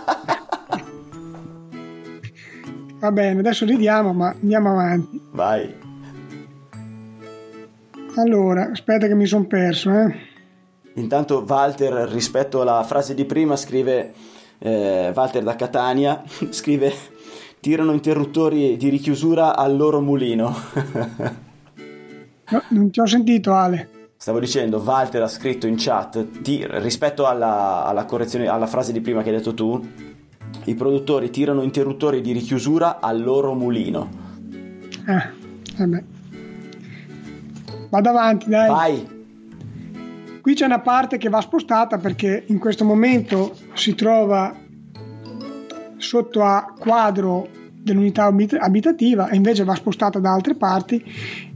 Va 3.01 3.11
bene, 3.11 3.39
adesso 3.39 3.65
ridiamo, 3.65 4.13
ma 4.13 4.29
andiamo 4.29 4.73
avanti. 4.73 5.19
Vai. 5.31 5.75
Allora, 8.15 8.69
aspetta 8.69 9.07
che 9.07 9.15
mi 9.15 9.25
sono 9.25 9.45
perso, 9.45 9.89
eh. 9.89 10.15
Intanto 10.95 11.43
Walter, 11.47 12.07
rispetto 12.07 12.61
alla 12.61 12.83
frase 12.83 13.15
di 13.15 13.25
prima, 13.25 13.55
scrive 13.55 14.13
eh, 14.59 15.11
Walter 15.15 15.41
da 15.41 15.55
Catania, 15.55 16.21
scrive 16.51 16.93
tirano 17.59 17.91
interruttori 17.93 18.77
di 18.77 18.89
richiusura 18.89 19.55
al 19.55 19.75
loro 19.75 19.99
mulino. 19.99 20.55
no, 22.49 22.63
non 22.67 22.91
ti 22.91 22.99
ho 22.99 23.07
sentito 23.07 23.55
Ale. 23.55 23.89
Stavo 24.15 24.39
dicendo, 24.39 24.77
Walter 24.77 25.23
ha 25.23 25.27
scritto 25.27 25.65
in 25.65 25.73
chat, 25.75 26.41
ti, 26.41 26.63
rispetto 26.67 27.25
alla, 27.25 27.83
alla, 27.83 28.05
correzione, 28.05 28.45
alla 28.45 28.67
frase 28.67 28.91
di 28.91 29.01
prima 29.01 29.23
che 29.23 29.31
hai 29.31 29.37
detto 29.37 29.55
tu, 29.55 29.83
i 30.65 30.75
produttori 30.75 31.29
tirano 31.29 31.61
interruttori 31.61 32.21
di 32.21 32.31
richiusura 32.31 32.99
al 32.99 33.21
loro 33.21 33.53
mulino. 33.53 34.09
Ah, 35.05 35.31
vabbè. 35.77 36.03
Vado 37.89 38.09
avanti, 38.09 38.49
dai. 38.49 38.69
Vai. 38.69 39.19
Qui 40.41 40.53
c'è 40.53 40.65
una 40.65 40.79
parte 40.79 41.17
che 41.17 41.29
va 41.29 41.41
spostata 41.41 41.97
perché 41.97 42.45
in 42.47 42.57
questo 42.57 42.83
momento 42.83 43.55
si 43.73 43.93
trova 43.93 44.55
sotto 45.97 46.43
a 46.43 46.73
quadro 46.77 47.35
1 47.35 47.41
2 47.41 47.49
3 47.51 47.59
dell'unità 47.83 48.31
abitativa 48.59 49.29
e 49.29 49.35
invece 49.35 49.63
va 49.63 49.75
spostata 49.75 50.19
da 50.19 50.31
altre 50.31 50.55
parti 50.55 51.03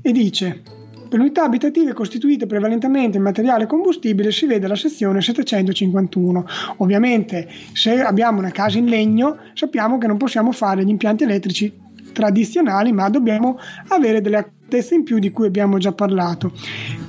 e 0.01 0.11
dice 0.11 0.61
per 1.07 1.19
unità 1.19 1.43
abitative 1.43 1.93
costituite 1.93 2.45
prevalentemente 2.45 3.17
in 3.17 3.23
materiale 3.23 3.67
combustibile 3.67 4.31
si 4.31 4.45
vede 4.45 4.67
la 4.67 4.75
sezione 4.75 5.21
751. 5.21 6.45
Ovviamente 6.77 7.47
se 7.73 8.01
abbiamo 8.01 8.39
una 8.39 8.51
casa 8.51 8.77
in 8.77 8.85
legno 8.85 9.37
sappiamo 9.53 9.97
che 9.97 10.07
non 10.07 10.17
possiamo 10.17 10.51
fare 10.51 10.83
gli 10.83 10.89
impianti 10.89 11.23
elettrici 11.23 11.83
tradizionali 12.13 12.91
ma 12.91 13.09
dobbiamo 13.09 13.59
avere 13.89 14.21
delle 14.21 14.37
accortezze 14.37 14.95
in 14.95 15.03
più 15.03 15.19
di 15.19 15.31
cui 15.31 15.47
abbiamo 15.47 15.77
già 15.77 15.91
parlato. 15.91 16.51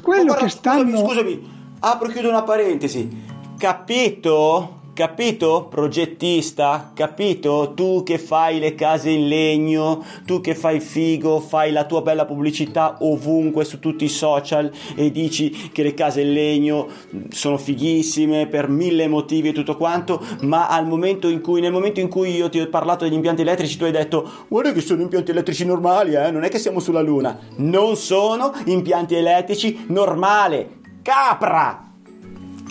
Quello 0.01 0.25
guarda, 0.25 0.45
che 0.45 0.51
stanno... 0.51 0.99
Scusami, 0.99 1.33
scusami, 1.33 1.51
apro 1.81 2.09
e 2.09 2.13
chiudo 2.13 2.29
una 2.29 2.43
parentesi. 2.43 3.25
Capito? 3.59 4.76
Capito, 4.97 5.67
progettista? 5.69 6.93
Capito? 6.95 7.75
Tu 7.75 8.03
che 8.03 8.17
fai 8.17 8.59
le 8.59 8.75
case 8.75 9.11
in 9.11 9.29
legno, 9.29 10.03
tu 10.25 10.41
che 10.41 10.55
fai 10.55 10.81
figo, 10.81 11.39
fai 11.39 11.71
la 11.71 11.85
tua 11.85 12.01
bella 12.01 12.25
pubblicità 12.25 12.97
ovunque 13.01 13.67
su 13.67 13.79
tutti 13.79 14.05
i 14.05 14.09
social 14.09 14.73
e 14.95 15.11
dici 15.11 15.71
che 15.71 15.83
le 15.83 15.93
case 15.93 16.23
in 16.23 16.33
legno 16.33 16.89
sono 17.29 17.59
fighissime 17.59 18.47
per 18.47 18.71
mille 18.71 19.07
motivi 19.07 19.51
e 19.51 19.53
tutto 19.53 19.77
quanto, 19.77 20.19
ma 20.41 20.69
al 20.69 20.87
momento 20.87 21.29
in 21.29 21.43
cui, 21.43 21.61
nel 21.61 21.73
momento 21.73 22.01
in 22.01 22.09
cui 22.09 22.35
io 22.35 22.49
ti 22.49 22.59
ho 22.59 22.67
parlato 22.71 23.05
degli 23.05 23.13
impianti 23.13 23.43
elettrici, 23.43 23.77
tu 23.77 23.85
hai 23.85 23.93
detto 23.93 24.27
guarda 24.49 24.73
che 24.73 24.81
sono 24.81 25.03
impianti 25.03 25.31
elettrici 25.31 25.67
normali, 25.67 26.15
eh? 26.15 26.31
non 26.31 26.43
è 26.43 26.49
che 26.49 26.59
siamo 26.59 26.81
sulla 26.81 27.03
luna. 27.03 27.39
Non 27.57 27.97
sono 27.97 28.51
impianti 28.65 29.15
elettrici 29.15 29.85
normali. 29.89 30.81
Capra! 31.03 31.93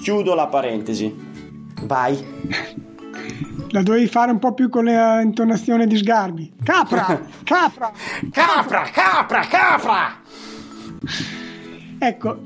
Chiudo 0.02 0.34
la 0.34 0.48
parentesi. 0.48 1.25
Vai. 1.84 2.24
La 3.70 3.82
dovevi 3.82 4.08
fare 4.08 4.32
un 4.32 4.40
po' 4.40 4.54
più 4.54 4.70
con 4.70 4.86
l'intonazione 4.86 5.86
di 5.88 5.98
Sgarbi. 5.98 6.54
Capra! 6.64 7.06
Capra! 7.44 7.92
capra! 8.32 8.82
Capra! 8.84 9.40
Capra! 9.42 10.22
Ecco, 11.98 12.44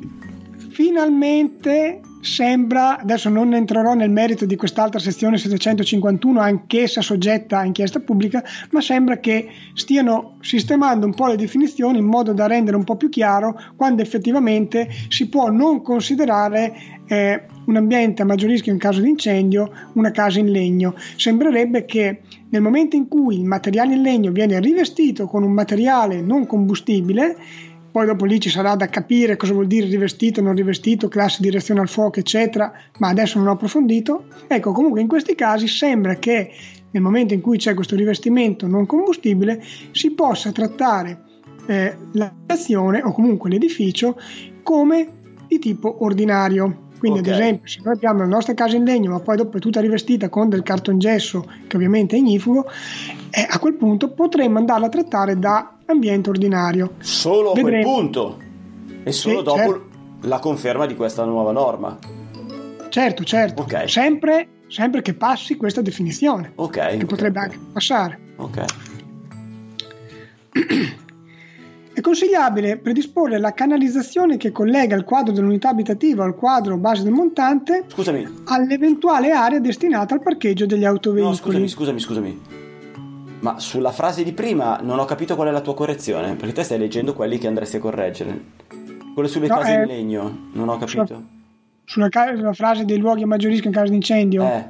finalmente 0.69 2.01
sembra, 2.21 2.99
adesso 2.99 3.29
non 3.29 3.53
entrerò 3.53 3.93
nel 3.93 4.09
merito 4.09 4.45
di 4.45 4.55
quest'altra 4.55 4.99
sezione 4.99 5.37
751, 5.37 6.39
anch'essa 6.39 7.01
soggetta 7.01 7.59
a 7.59 7.65
inchiesta 7.65 7.99
pubblica, 7.99 8.43
ma 8.71 8.81
sembra 8.81 9.17
che 9.17 9.47
stiano 9.73 10.37
sistemando 10.41 11.05
un 11.05 11.13
po' 11.13 11.27
le 11.27 11.37
definizioni 11.37 11.99
in 11.99 12.05
modo 12.05 12.33
da 12.33 12.47
rendere 12.47 12.77
un 12.77 12.83
po' 12.83 12.95
più 12.95 13.09
chiaro 13.09 13.59
quando 13.75 14.01
effettivamente 14.01 14.89
si 15.07 15.29
può 15.29 15.49
non 15.49 15.81
considerare 15.81 16.99
eh, 17.07 17.43
un 17.65 17.75
ambiente 17.75 18.21
a 18.21 18.25
maggior 18.25 18.49
rischio 18.49 18.71
in 18.71 18.79
caso 18.79 19.01
di 19.01 19.09
incendio 19.09 19.71
una 19.93 20.11
casa 20.11 20.39
in 20.39 20.51
legno. 20.51 20.95
Sembrerebbe 21.15 21.85
che 21.85 22.21
nel 22.49 22.61
momento 22.61 22.95
in 22.95 23.07
cui 23.07 23.37
il 23.37 23.45
materiale 23.45 23.93
in 23.93 24.01
legno 24.01 24.31
viene 24.31 24.59
rivestito 24.59 25.25
con 25.27 25.43
un 25.43 25.51
materiale 25.51 26.21
non 26.21 26.45
combustibile, 26.47 27.35
poi 27.91 28.05
dopo 28.05 28.25
lì 28.25 28.39
ci 28.39 28.49
sarà 28.49 28.75
da 28.75 28.87
capire 28.87 29.35
cosa 29.35 29.53
vuol 29.53 29.67
dire 29.67 29.87
rivestito, 29.87 30.41
non 30.41 30.55
rivestito, 30.55 31.07
classe 31.07 31.41
di 31.41 31.49
reazione 31.49 31.81
al 31.81 31.89
fuoco, 31.89 32.19
eccetera, 32.19 32.71
ma 32.99 33.09
adesso 33.09 33.37
non 33.37 33.47
ho 33.47 33.51
approfondito. 33.51 34.25
Ecco, 34.47 34.71
comunque 34.71 35.01
in 35.01 35.07
questi 35.07 35.35
casi 35.35 35.67
sembra 35.67 36.15
che 36.15 36.51
nel 36.91 37.01
momento 37.01 37.33
in 37.33 37.41
cui 37.41 37.57
c'è 37.57 37.73
questo 37.73 37.95
rivestimento 37.95 38.67
non 38.67 38.85
combustibile 38.85 39.63
si 39.91 40.11
possa 40.11 40.51
trattare 40.51 41.23
eh, 41.67 41.95
l'abitazione 42.13 43.01
o 43.03 43.11
comunque 43.11 43.49
l'edificio 43.49 44.19
come 44.63 45.07
di 45.47 45.59
tipo 45.59 46.03
ordinario. 46.03 46.87
Quindi, 46.99 47.19
okay. 47.19 47.31
ad 47.31 47.39
esempio, 47.39 47.67
se 47.69 47.79
noi 47.83 47.93
abbiamo 47.93 48.19
la 48.19 48.25
nostra 48.25 48.53
casa 48.53 48.75
in 48.75 48.83
legno, 48.83 49.11
ma 49.11 49.19
poi 49.19 49.37
dopo 49.37 49.57
è 49.57 49.59
tutta 49.59 49.79
rivestita 49.79 50.29
con 50.29 50.49
del 50.49 50.63
cartongesso, 50.63 51.49
che 51.67 51.75
ovviamente 51.77 52.15
è 52.15 52.19
ignifugo, 52.19 52.65
eh, 53.31 53.47
a 53.49 53.57
quel 53.57 53.75
punto 53.75 54.11
potremmo 54.11 54.57
andarla 54.57 54.87
a 54.87 54.89
trattare 54.89 55.39
da 55.39 55.77
ambiente 55.85 56.29
ordinario. 56.29 56.95
Solo 56.99 57.51
a 57.51 57.53
Vedremo. 57.55 57.81
quel 57.81 57.83
punto 57.83 58.37
e 59.03 59.11
solo 59.11 59.37
sì, 59.37 59.43
dopo 59.43 59.57
certo. 59.57 59.87
la 60.21 60.39
conferma 60.39 60.85
di 60.85 60.95
questa 60.95 61.23
nuova 61.23 61.51
norma. 61.51 61.97
Certo, 62.89 63.23
certo. 63.23 63.61
Okay. 63.61 63.87
Sempre, 63.87 64.47
sempre, 64.67 65.01
che 65.01 65.13
passi 65.13 65.55
questa 65.55 65.81
definizione. 65.81 66.51
Ok. 66.55 66.73
Che 66.73 66.81
okay, 66.81 67.05
potrebbe 67.05 67.39
anche 67.39 67.57
passare. 67.71 68.19
Ok. 68.35 68.65
È 71.99 72.01
consigliabile 72.01 72.77
predisporre 72.77 73.39
la 73.39 73.51
canalizzazione 73.51 74.37
che 74.37 74.53
collega 74.53 74.95
il 74.95 75.03
quadro 75.03 75.33
dell'unità 75.33 75.67
abitativa 75.67 76.23
al 76.23 76.33
quadro 76.33 76.77
base 76.77 77.03
del 77.03 77.11
montante 77.11 77.83
scusami. 77.87 78.25
all'eventuale 78.45 79.31
area 79.31 79.59
destinata 79.59 80.13
al 80.13 80.21
parcheggio 80.21 80.65
degli 80.65 80.85
autoveicoli. 80.85 81.29
No, 81.29 81.35
scusami, 81.35 81.67
scusami, 81.67 81.99
scusami. 81.99 82.41
Ma 83.41 83.59
sulla 83.59 83.91
frase 83.91 84.23
di 84.23 84.31
prima 84.31 84.79
non 84.81 84.97
ho 84.97 85.03
capito 85.03 85.35
qual 85.35 85.49
è 85.49 85.51
la 85.51 85.59
tua 85.59 85.75
correzione, 85.75 86.35
perché 86.35 86.53
te 86.53 86.63
stai 86.63 86.79
leggendo 86.79 87.13
quelli 87.13 87.37
che 87.37 87.47
andresti 87.47 87.75
a 87.75 87.79
correggere. 87.79 88.43
Quelle 89.13 89.27
sulle 89.27 89.47
no, 89.47 89.57
case 89.57 89.73
eh, 89.73 89.81
in 89.81 89.87
legno, 89.87 90.37
non 90.53 90.69
ho 90.69 90.77
capito. 90.77 91.05
Sulla, 91.83 92.07
sulla, 92.09 92.35
sulla, 92.37 92.53
frase 92.53 92.85
dei 92.85 92.97
luoghi 92.97 93.23
a 93.23 93.27
maggior 93.27 93.51
rischio 93.51 93.69
in 93.69 93.75
caso 93.75 93.89
di 93.89 93.95
incendio? 93.95 94.45
Eh. 94.45 94.65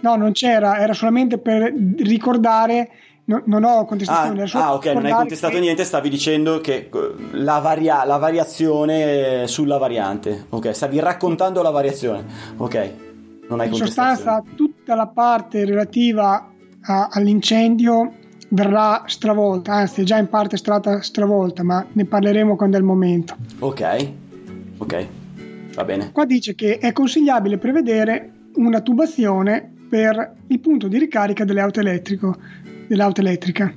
No, 0.00 0.16
non 0.16 0.32
c'era, 0.32 0.78
era 0.78 0.94
solamente 0.94 1.36
per 1.36 1.70
ricordare 1.98 2.88
No, 3.26 3.42
non 3.46 3.64
ho 3.64 3.86
contestato 3.86 4.38
ah, 4.58 4.66
ah, 4.66 4.74
ok, 4.74 4.84
non 4.86 5.06
hai 5.06 5.12
contestato 5.12 5.54
che... 5.54 5.60
niente, 5.60 5.84
stavi 5.84 6.10
dicendo 6.10 6.60
che 6.60 6.90
eh, 6.92 7.14
la, 7.32 7.58
varia- 7.58 8.04
la, 8.04 8.18
variazione 8.18 9.46
sulla 9.46 9.78
variante, 9.78 10.44
ok, 10.50 10.74
stavi 10.74 11.00
raccontando 11.00 11.62
la 11.62 11.70
variazione, 11.70 12.24
ok, 12.58 12.90
non 13.48 13.60
hai 13.60 13.68
In 13.68 13.74
sostanza 13.76 14.42
tutta 14.54 14.94
la 14.94 15.06
parte 15.06 15.64
relativa 15.64 16.50
a, 16.82 17.08
all'incendio 17.10 18.12
verrà 18.50 19.04
stravolta, 19.06 19.72
anzi 19.72 20.02
è 20.02 20.04
già 20.04 20.18
in 20.18 20.28
parte 20.28 20.58
stata 20.58 21.00
stravolta, 21.00 21.62
ma 21.62 21.82
ne 21.92 22.04
parleremo 22.04 22.56
quando 22.56 22.76
è 22.76 22.78
il 22.78 22.84
momento. 22.84 23.36
Ok, 23.60 24.08
ok, 24.76 25.06
va 25.74 25.84
bene. 25.84 26.12
Qua 26.12 26.26
dice 26.26 26.54
che 26.54 26.76
è 26.76 26.92
consigliabile 26.92 27.56
prevedere 27.56 28.32
una 28.56 28.82
tubazione 28.82 29.72
per 29.88 30.34
il 30.48 30.60
punto 30.60 30.88
di 30.88 30.98
ricarica 30.98 31.44
dell'auto 31.44 31.80
elettrico 31.80 32.36
dell'auto 32.94 33.20
elettrica. 33.20 33.72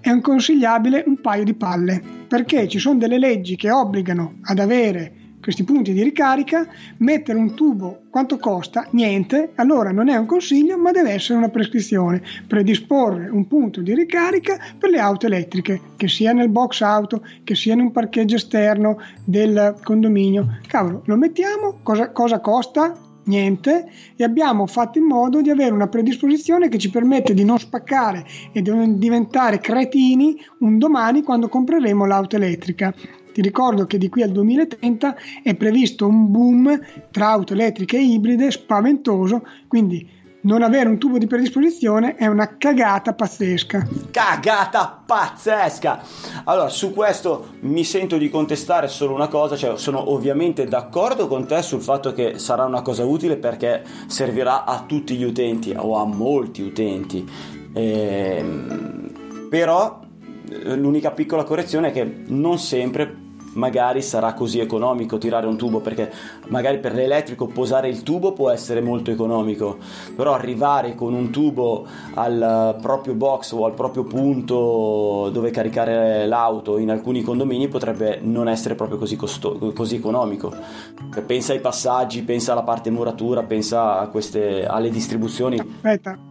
È 0.00 0.20
consigliabile 0.20 1.04
un 1.06 1.20
paio 1.20 1.44
di 1.44 1.54
palle, 1.54 2.00
perché 2.26 2.68
ci 2.68 2.78
sono 2.78 2.98
delle 2.98 3.18
leggi 3.18 3.56
che 3.56 3.70
obbligano 3.70 4.38
ad 4.42 4.60
avere 4.60 5.14
questi 5.40 5.64
punti 5.64 5.92
di 5.92 6.02
ricarica, 6.02 6.66
mettere 6.98 7.38
un 7.38 7.54
tubo 7.54 8.02
quanto 8.10 8.36
costa? 8.38 8.86
Niente, 8.90 9.52
allora 9.54 9.90
non 9.90 10.08
è 10.08 10.16
un 10.16 10.26
consiglio 10.26 10.76
ma 10.76 10.90
deve 10.90 11.12
essere 11.12 11.38
una 11.38 11.48
prescrizione, 11.48 12.22
predisporre 12.46 13.28
un 13.28 13.46
punto 13.46 13.80
di 13.80 13.94
ricarica 13.94 14.58
per 14.78 14.90
le 14.90 14.98
auto 14.98 15.26
elettriche, 15.26 15.80
che 15.96 16.08
sia 16.08 16.32
nel 16.32 16.50
box 16.50 16.82
auto, 16.82 17.24
che 17.42 17.54
sia 17.54 17.72
in 17.72 17.80
un 17.80 17.90
parcheggio 17.90 18.36
esterno 18.36 18.98
del 19.24 19.76
condominio. 19.82 20.58
Cavolo, 20.66 21.02
lo 21.06 21.16
mettiamo, 21.16 21.78
cosa, 21.82 22.10
cosa 22.10 22.40
costa? 22.40 23.08
Niente 23.30 23.88
e 24.16 24.24
abbiamo 24.24 24.66
fatto 24.66 24.98
in 24.98 25.04
modo 25.04 25.40
di 25.40 25.48
avere 25.48 25.72
una 25.72 25.86
predisposizione 25.86 26.68
che 26.68 26.78
ci 26.78 26.90
permette 26.90 27.32
di 27.32 27.44
non 27.44 27.58
spaccare 27.58 28.26
e 28.52 28.60
di 28.60 28.98
diventare 28.98 29.60
cretini 29.60 30.36
un 30.58 30.76
domani 30.78 31.22
quando 31.22 31.48
compreremo 31.48 32.04
l'auto 32.04 32.36
elettrica. 32.36 32.92
Ti 33.32 33.40
ricordo 33.40 33.86
che 33.86 33.96
di 33.96 34.08
qui 34.08 34.22
al 34.22 34.32
2030 34.32 35.16
è 35.44 35.54
previsto 35.54 36.06
un 36.06 36.30
boom 36.30 36.78
tra 37.12 37.28
auto 37.28 37.52
elettriche 37.52 37.96
e 37.96 38.02
ibride 38.02 38.50
spaventoso, 38.50 39.46
quindi 39.68 40.18
non 40.42 40.62
avere 40.62 40.88
un 40.88 40.98
tubo 40.98 41.18
di 41.18 41.26
predisposizione 41.26 42.14
è 42.16 42.26
una 42.26 42.56
cagata 42.56 43.14
pazzesca. 43.14 43.86
Cagata 44.10 45.02
pazzesca! 45.04 46.02
Allora, 46.44 46.68
su 46.68 46.92
questo 46.92 47.48
mi 47.60 47.84
sento 47.84 48.16
di 48.16 48.30
contestare 48.30 48.88
solo 48.88 49.14
una 49.14 49.28
cosa, 49.28 49.56
cioè 49.56 49.76
sono 49.76 50.10
ovviamente 50.10 50.64
d'accordo 50.64 51.26
con 51.26 51.46
te 51.46 51.62
sul 51.62 51.80
fatto 51.80 52.12
che 52.12 52.38
sarà 52.38 52.64
una 52.64 52.82
cosa 52.82 53.04
utile 53.04 53.36
perché 53.36 53.82
servirà 54.06 54.64
a 54.64 54.84
tutti 54.86 55.16
gli 55.16 55.24
utenti 55.24 55.74
o 55.76 55.96
a 55.96 56.04
molti 56.04 56.62
utenti. 56.62 57.28
Ehm, 57.72 59.48
però 59.48 60.00
l'unica 60.74 61.10
piccola 61.10 61.44
correzione 61.44 61.88
è 61.88 61.92
che 61.92 62.22
non 62.26 62.58
sempre 62.58 63.28
magari 63.60 64.00
sarà 64.00 64.32
così 64.32 64.58
economico 64.58 65.18
tirare 65.18 65.46
un 65.46 65.56
tubo 65.56 65.80
perché 65.80 66.10
magari 66.48 66.78
per 66.78 66.94
l'elettrico 66.94 67.46
posare 67.46 67.88
il 67.88 68.02
tubo 68.02 68.32
può 68.32 68.48
essere 68.50 68.80
molto 68.80 69.10
economico 69.10 69.76
però 70.16 70.32
arrivare 70.32 70.94
con 70.94 71.12
un 71.12 71.30
tubo 71.30 71.86
al 72.14 72.78
proprio 72.80 73.14
box 73.14 73.52
o 73.52 73.66
al 73.66 73.74
proprio 73.74 74.04
punto 74.04 75.28
dove 75.30 75.50
caricare 75.50 76.26
l'auto 76.26 76.78
in 76.78 76.90
alcuni 76.90 77.22
condomini 77.22 77.68
potrebbe 77.68 78.18
non 78.22 78.48
essere 78.48 78.74
proprio 78.74 78.96
così, 78.96 79.16
costo- 79.16 79.72
così 79.74 79.96
economico. 79.96 80.52
Pensa 81.26 81.52
ai 81.52 81.60
passaggi 81.60 82.22
pensa 82.22 82.52
alla 82.52 82.62
parte 82.62 82.90
muratura 82.90 83.42
pensa 83.42 84.08
queste, 84.10 84.64
alle 84.64 84.90
distribuzioni. 84.90 85.58
Aspetta 85.58 86.29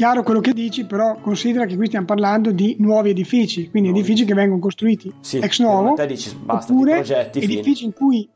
chiaro 0.00 0.22
quello 0.22 0.40
che 0.40 0.54
dici, 0.54 0.86
però 0.86 1.18
considera 1.20 1.66
che 1.66 1.76
qui 1.76 1.84
stiamo 1.84 2.06
parlando 2.06 2.52
di 2.52 2.74
nuovi 2.78 3.10
edifici, 3.10 3.68
quindi 3.68 3.90
nuovi. 3.90 4.02
edifici 4.02 4.26
che 4.26 4.32
vengono 4.32 4.58
costruiti 4.58 5.12
sì, 5.20 5.36
ex 5.36 5.60
novo, 5.60 5.94
dici, 6.06 6.34
basta, 6.42 6.72
oppure 6.72 6.94
progetti, 6.94 7.40
edifici 7.40 7.74
fine. 7.74 7.86
in 7.86 7.92
cui 7.92 8.28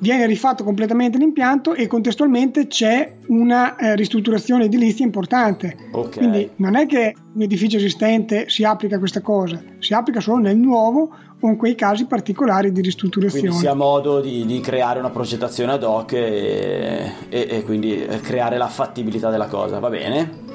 viene 0.00 0.26
rifatto 0.26 0.62
completamente 0.62 1.16
l'impianto 1.16 1.72
e 1.72 1.86
contestualmente 1.86 2.66
c'è 2.66 3.14
una 3.28 3.76
eh, 3.76 3.96
ristrutturazione 3.96 4.64
edilizia 4.64 5.02
importante. 5.06 5.74
Okay. 5.90 6.18
Quindi 6.18 6.50
non 6.56 6.76
è 6.76 6.84
che 6.84 7.14
un 7.32 7.40
edificio 7.40 7.78
esistente 7.78 8.50
si 8.50 8.62
applica 8.64 8.98
questa 8.98 9.22
cosa, 9.22 9.58
si 9.78 9.94
applica 9.94 10.20
solo 10.20 10.42
nel 10.42 10.58
nuovo 10.58 11.10
o 11.40 11.48
in 11.48 11.56
quei 11.56 11.76
casi 11.76 12.04
particolari 12.04 12.72
di 12.72 12.82
ristrutturazione. 12.82 13.48
Quindi 13.48 13.58
si 13.58 13.66
ha 13.66 13.74
modo 13.74 14.20
di, 14.20 14.44
di 14.44 14.60
creare 14.60 14.98
una 14.98 15.08
progettazione 15.08 15.72
ad 15.72 15.82
hoc 15.82 16.12
e, 16.12 17.10
e, 17.30 17.46
e, 17.48 17.62
quindi 17.64 18.06
creare 18.20 18.58
la 18.58 18.68
fattibilità 18.68 19.30
della 19.30 19.46
cosa, 19.46 19.78
va 19.78 19.88
bene? 19.88 20.48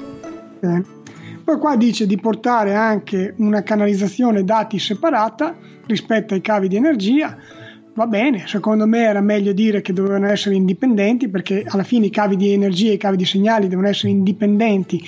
Eh. 0.59 0.83
Poi 1.43 1.59
qua 1.59 1.75
dice 1.75 2.07
di 2.07 2.17
portare 2.17 2.73
anche 2.73 3.33
una 3.37 3.61
canalizzazione 3.61 4.43
dati 4.43 4.79
separata 4.79 5.55
rispetto 5.85 6.33
ai 6.33 6.41
cavi 6.41 6.67
di 6.67 6.75
energia 6.75 7.37
va 7.95 8.07
bene, 8.07 8.45
secondo 8.45 8.85
me 8.85 9.03
era 9.03 9.21
meglio 9.21 9.53
dire 9.53 9.81
che 9.81 9.93
dovevano 9.93 10.27
essere 10.27 10.55
indipendenti 10.55 11.29
perché 11.29 11.63
alla 11.65 11.83
fine 11.83 12.07
i 12.07 12.09
cavi 12.09 12.35
di 12.35 12.51
energia 12.51 12.89
e 12.89 12.93
i 12.93 12.97
cavi 12.97 13.15
di 13.15 13.25
segnali 13.25 13.67
devono 13.67 13.87
essere 13.87 14.09
indipendenti 14.09 15.01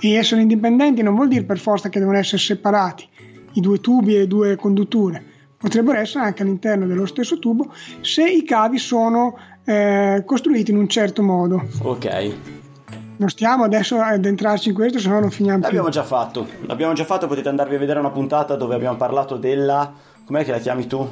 e 0.00 0.12
essere 0.14 0.40
indipendenti 0.40 1.02
non 1.02 1.14
vuol 1.14 1.28
dire 1.28 1.44
per 1.44 1.58
forza 1.58 1.88
che 1.88 2.00
devono 2.00 2.18
essere 2.18 2.38
separati 2.38 3.06
i 3.52 3.60
due 3.60 3.80
tubi 3.80 4.16
e 4.16 4.18
le 4.20 4.26
due 4.26 4.56
condutture, 4.56 5.22
potrebbero 5.56 5.98
essere 5.98 6.24
anche 6.24 6.42
all'interno 6.42 6.86
dello 6.86 7.06
stesso 7.06 7.38
tubo 7.38 7.72
se 8.00 8.28
i 8.28 8.42
cavi 8.42 8.78
sono 8.78 9.38
eh, 9.64 10.22
costruiti 10.26 10.72
in 10.72 10.78
un 10.78 10.88
certo 10.88 11.22
modo. 11.22 11.62
Ok. 11.82 12.34
Non 13.18 13.28
stiamo 13.28 13.64
adesso 13.64 13.98
ad 13.98 14.24
entrarci 14.24 14.68
in 14.68 14.74
questo, 14.74 14.98
se 14.98 15.08
no 15.08 15.20
non 15.20 15.30
finiamo 15.30 15.60
L'abbiamo 15.62 15.84
più. 15.84 15.92
già 15.92 16.04
fatto, 16.04 16.46
l'abbiamo 16.66 16.92
già 16.92 17.04
fatto, 17.04 17.26
potete 17.26 17.48
andarvi 17.48 17.74
a 17.74 17.78
vedere 17.78 17.98
una 17.98 18.10
puntata 18.10 18.56
dove 18.56 18.74
abbiamo 18.74 18.96
parlato 18.96 19.36
della... 19.36 19.92
com'è 20.24 20.44
che 20.44 20.50
la 20.50 20.58
chiami 20.58 20.86
tu? 20.86 21.08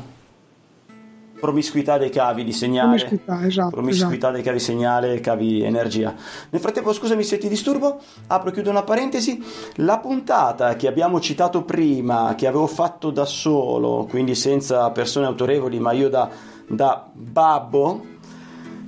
promiscuità 1.44 1.98
dei 1.98 2.08
cavi 2.08 2.42
di 2.42 2.54
segnale, 2.54 2.96
promiscuità, 2.96 3.46
esatto, 3.46 3.70
promiscuità 3.70 4.14
esatto. 4.14 4.32
dei 4.32 4.42
cavi 4.42 4.58
segnale 4.58 5.12
e 5.12 5.20
cavi 5.20 5.62
energia. 5.62 6.14
Nel 6.48 6.60
frattempo, 6.60 6.90
scusami 6.94 7.22
se 7.22 7.36
ti 7.36 7.48
disturbo, 7.48 8.00
apro 8.28 8.48
e 8.48 8.52
chiudo 8.54 8.70
una 8.70 8.82
parentesi. 8.82 9.44
La 9.76 9.98
puntata 9.98 10.74
che 10.76 10.86
abbiamo 10.88 11.20
citato 11.20 11.62
prima, 11.62 12.34
che 12.34 12.46
avevo 12.46 12.66
fatto 12.66 13.10
da 13.10 13.26
solo, 13.26 14.06
quindi 14.08 14.34
senza 14.34 14.90
persone 14.90 15.26
autorevoli, 15.26 15.78
ma 15.80 15.92
io 15.92 16.08
da, 16.08 16.30
da 16.66 17.06
babbo, 17.12 18.02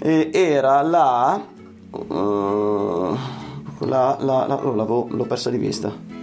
eh, 0.01 0.31
era 0.33 0.81
la, 0.81 1.39
uh, 1.97 3.17
la, 3.87 4.17
la, 4.21 4.47
la 4.47 4.57
oh, 4.63 5.07
l'ho 5.11 5.25
persa 5.25 5.51
di 5.51 5.59
vista 5.59 6.15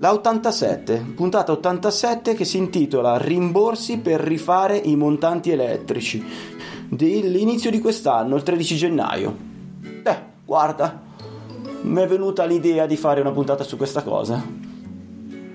la 0.00 0.12
87, 0.12 1.12
puntata 1.16 1.50
87 1.50 2.34
che 2.34 2.44
si 2.44 2.56
intitola 2.56 3.16
Rimborsi 3.16 3.98
per 3.98 4.20
rifare 4.20 4.76
i 4.76 4.94
montanti 4.94 5.50
elettrici 5.50 6.24
dell'inizio 6.88 7.68
di 7.68 7.80
quest'anno, 7.80 8.36
il 8.36 8.44
13 8.44 8.76
gennaio. 8.76 9.36
Eh, 10.04 10.16
guarda, 10.44 11.00
mi 11.82 12.00
è 12.00 12.06
venuta 12.06 12.44
l'idea 12.44 12.86
di 12.86 12.96
fare 12.96 13.20
una 13.20 13.32
puntata 13.32 13.64
su 13.64 13.76
questa 13.76 14.02
cosa. 14.04 14.40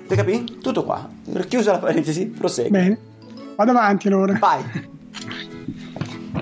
Ti 0.08 0.14
capì? 0.14 0.60
Tutto 0.62 0.84
qua. 0.84 1.10
Chiusa 1.48 1.72
la 1.72 1.80
parentesi, 1.80 2.26
prosegui. 2.28 2.70
Bene, 2.70 3.00
vado 3.56 3.72
avanti 3.72 4.10
allora. 4.10 4.38
Vai. 4.38 4.92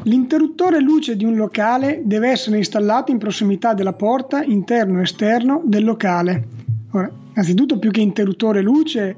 L'interruttore 0.03 0.79
luce 0.79 1.15
di 1.15 1.25
un 1.25 1.35
locale 1.35 2.01
deve 2.03 2.29
essere 2.29 2.57
installato 2.57 3.11
in 3.11 3.17
prossimità 3.17 3.73
della 3.73 3.93
porta 3.93 4.43
interno 4.43 4.99
e 4.99 5.03
esterno 5.03 5.61
del 5.65 5.83
locale. 5.83 6.47
Ora, 6.91 7.09
innanzitutto 7.31 7.77
più 7.77 7.91
che 7.91 8.01
interruttore 8.01 8.61
luce 8.61 9.17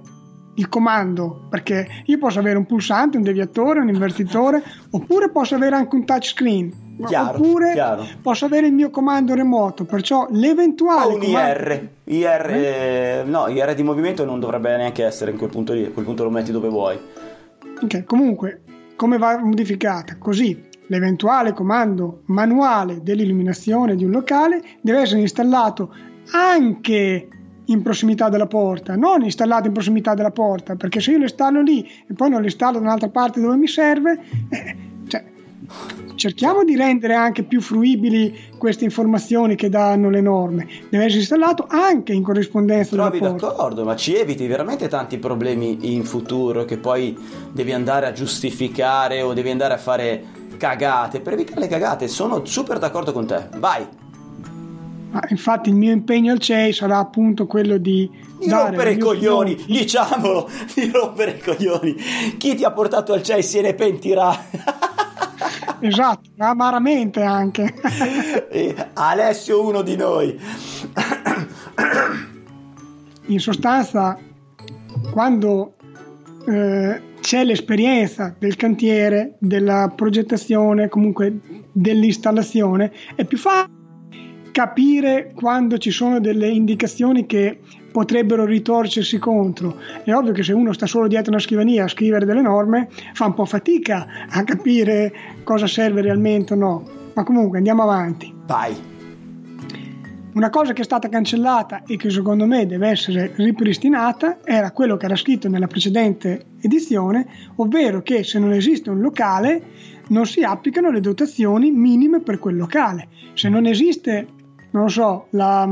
il 0.55 0.69
comando 0.69 1.47
perché 1.49 1.88
io 2.05 2.17
posso 2.17 2.39
avere 2.39 2.57
un 2.57 2.65
pulsante, 2.65 3.17
un 3.17 3.23
deviatore, 3.23 3.79
un 3.79 3.89
invertitore 3.89 4.62
oppure 4.91 5.29
posso 5.29 5.55
avere 5.55 5.75
anche 5.75 5.95
un 5.95 6.05
touchscreen 6.05 6.71
chiaro, 7.05 7.38
oppure 7.38 7.71
chiaro. 7.73 8.05
posso 8.21 8.45
avere 8.45 8.67
il 8.67 8.73
mio 8.73 8.89
comando 8.89 9.33
remoto 9.33 9.86
perciò 9.86 10.27
l'eventuale 10.29 11.13
o 11.13 11.15
un 11.15 11.21
comando... 11.21 11.59
IR 11.59 11.89
IR 12.03 12.49
eh? 12.51 13.23
no 13.25 13.47
IR 13.47 13.73
di 13.73 13.83
movimento 13.83 14.25
non 14.25 14.39
dovrebbe 14.39 14.77
neanche 14.77 15.03
essere 15.03 15.31
in 15.31 15.38
quel 15.38 15.49
punto 15.49 15.73
lì 15.73 15.86
a 15.86 15.89
quel 15.89 16.05
punto 16.05 16.23
lo 16.23 16.29
metti 16.29 16.51
dove 16.51 16.69
vuoi 16.69 16.99
ok 17.81 18.03
comunque 18.03 18.62
come 18.95 19.17
va 19.17 19.38
modificata. 19.38 20.17
Così 20.17 20.71
l'eventuale 20.88 21.53
comando 21.53 22.21
manuale 22.25 23.01
dell'illuminazione 23.01 23.95
di 23.95 24.03
un 24.03 24.12
locale 24.12 24.62
deve 24.82 25.01
essere 25.01 25.21
installato 25.21 25.93
anche 26.32 27.27
in 27.65 27.82
prossimità 27.82 28.29
della 28.29 28.47
porta, 28.47 28.95
non 28.95 29.23
installato 29.23 29.67
in 29.67 29.73
prossimità 29.73 30.13
della 30.13 30.32
porta, 30.32 30.75
perché 30.75 30.99
se 30.99 31.12
io 31.12 31.17
lo 31.17 31.23
installo 31.23 31.62
lì 31.62 31.88
e 32.08 32.13
poi 32.13 32.29
non 32.29 32.39
lo 32.39 32.45
installo 32.45 32.77
da 32.77 32.86
un'altra 32.86 33.10
parte 33.10 33.39
dove 33.39 33.56
mi 33.56 33.67
serve, 33.67 34.19
eh, 34.49 34.75
cerchiamo 36.15 36.63
di 36.63 36.75
rendere 36.75 37.15
anche 37.15 37.43
più 37.43 37.62
fruibili 37.62 38.51
queste 38.57 38.86
informazioni 38.86 39.55
che 39.55 39.69
danno 39.69 40.09
le 40.09 40.21
norme. 40.21 40.67
Deve 40.89 41.05
essere 41.05 41.19
installato 41.19 41.65
anche 41.67 42.13
in 42.13 42.23
corrispondenza 42.23 42.95
Trovi 42.95 43.19
porta. 43.19 43.47
d'accordo, 43.47 43.83
ma 43.83 43.95
ci 43.95 44.15
eviti 44.15 44.47
veramente 44.47 44.88
tanti 44.88 45.17
problemi 45.17 45.93
in 45.93 46.05
futuro 46.05 46.65
che 46.65 46.77
poi 46.77 47.17
devi 47.51 47.73
andare 47.73 48.05
a 48.05 48.12
giustificare 48.12 49.21
o 49.21 49.33
devi 49.33 49.49
andare 49.49 49.73
a 49.73 49.77
fare 49.77 50.23
cagate. 50.57 51.19
Per 51.19 51.33
evitare 51.33 51.59
le 51.59 51.67
cagate 51.67 52.07
sono 52.07 52.45
super 52.45 52.79
d'accordo 52.79 53.12
con 53.12 53.25
te. 53.25 53.49
Vai! 53.57 53.86
Ma 55.12 55.21
infatti 55.27 55.69
il 55.69 55.75
mio 55.75 55.91
impegno 55.91 56.31
al 56.31 56.39
CEI 56.39 56.73
sarà 56.73 56.97
appunto 56.97 57.45
quello 57.45 57.77
di... 57.77 58.09
Di 58.39 58.49
rompere 58.49 58.93
i 58.93 58.97
coglioni, 58.97 59.51
opinione. 59.51 59.79
diciamolo, 59.79 60.49
di 60.73 60.89
rompere 60.91 61.31
i 61.31 61.39
coglioni. 61.39 61.95
Chi 62.38 62.55
ti 62.55 62.63
ha 62.63 62.71
portato 62.71 63.13
al 63.13 63.21
CEI 63.21 63.43
se 63.43 63.62
ne 63.62 63.73
pentirà. 63.75 64.36
esatto, 65.88 66.30
amaramente 66.38 67.22
anche. 67.22 67.74
Alessio 68.93 69.65
uno 69.65 69.82
di 69.82 69.96
noi. 69.96 70.39
In 73.28 73.39
sostanza, 73.39 74.17
quando 75.12 75.76
eh, 76.48 77.02
c'è 77.19 77.43
l'esperienza 77.43 78.36
del 78.38 78.56
cantiere, 78.56 79.36
della 79.39 79.91
progettazione, 79.96 80.89
comunque 80.89 81.39
dell'installazione, 81.72 82.91
è 83.15 83.26
più 83.26 83.38
facile 83.38 83.82
capire 84.54 85.32
quando 85.34 85.80
ci 85.80 85.89
sono 85.89 86.19
delle 86.19 86.48
indicazioni 86.48 87.26
che 87.26 87.60
potrebbero 87.93 88.43
ritorcersi 88.43 89.19
contro. 89.19 89.77
È 90.03 90.12
ovvio 90.12 90.34
che 90.34 90.43
se 90.43 90.51
uno 90.51 90.73
sta 90.73 90.88
solo 90.88 91.08
dietro 91.08 91.32
una 91.32 91.39
scrivania 91.39 91.86
a 91.86 91.88
scrivere 91.88 92.25
delle 92.25 92.41
norme 92.41 92.89
fa 93.13 93.27
un 93.27 93.36
po' 93.36 93.45
fatica 93.45 94.08
a 94.27 94.43
capire 94.43 95.13
cosa 95.43 95.67
serve 95.67 96.01
realmente 96.01 96.53
o 96.53 96.56
no. 96.58 96.84
Ma 97.13 97.23
comunque 97.23 97.60
andiamo 97.60 97.84
avanti. 97.84 98.34
Vai. 98.47 98.91
Una 100.34 100.49
cosa 100.49 100.73
che 100.73 100.82
è 100.82 100.84
stata 100.84 101.08
cancellata 101.08 101.84
e 101.86 101.95
che 101.95 102.10
secondo 102.10 102.47
me 102.47 102.65
deve 102.65 102.89
essere 102.89 103.32
ripristinata 103.36 104.39
era 104.43 104.71
quello 104.71 104.97
che 104.97 105.06
era 105.06 105.15
scritto 105.15 105.47
nella 105.47 105.67
precedente 105.67 106.47
edizione, 106.60 107.27
ovvero 107.58 108.01
che 108.01 108.23
se 108.23 108.39
non 108.39 108.51
esiste 108.51 108.89
un 108.89 108.99
locale 108.99 109.62
non 110.08 110.25
si 110.25 110.41
applicano 110.41 110.89
le 110.89 111.01
dotazioni 111.01 111.69
minime 111.69 112.21
per 112.21 112.39
quel 112.39 112.56
locale. 112.56 113.10
Se 113.36 113.47
non 113.47 113.67
esiste 113.67 114.25
non 114.71 114.84
lo 114.84 114.89
so, 114.89 115.27
la... 115.32 115.69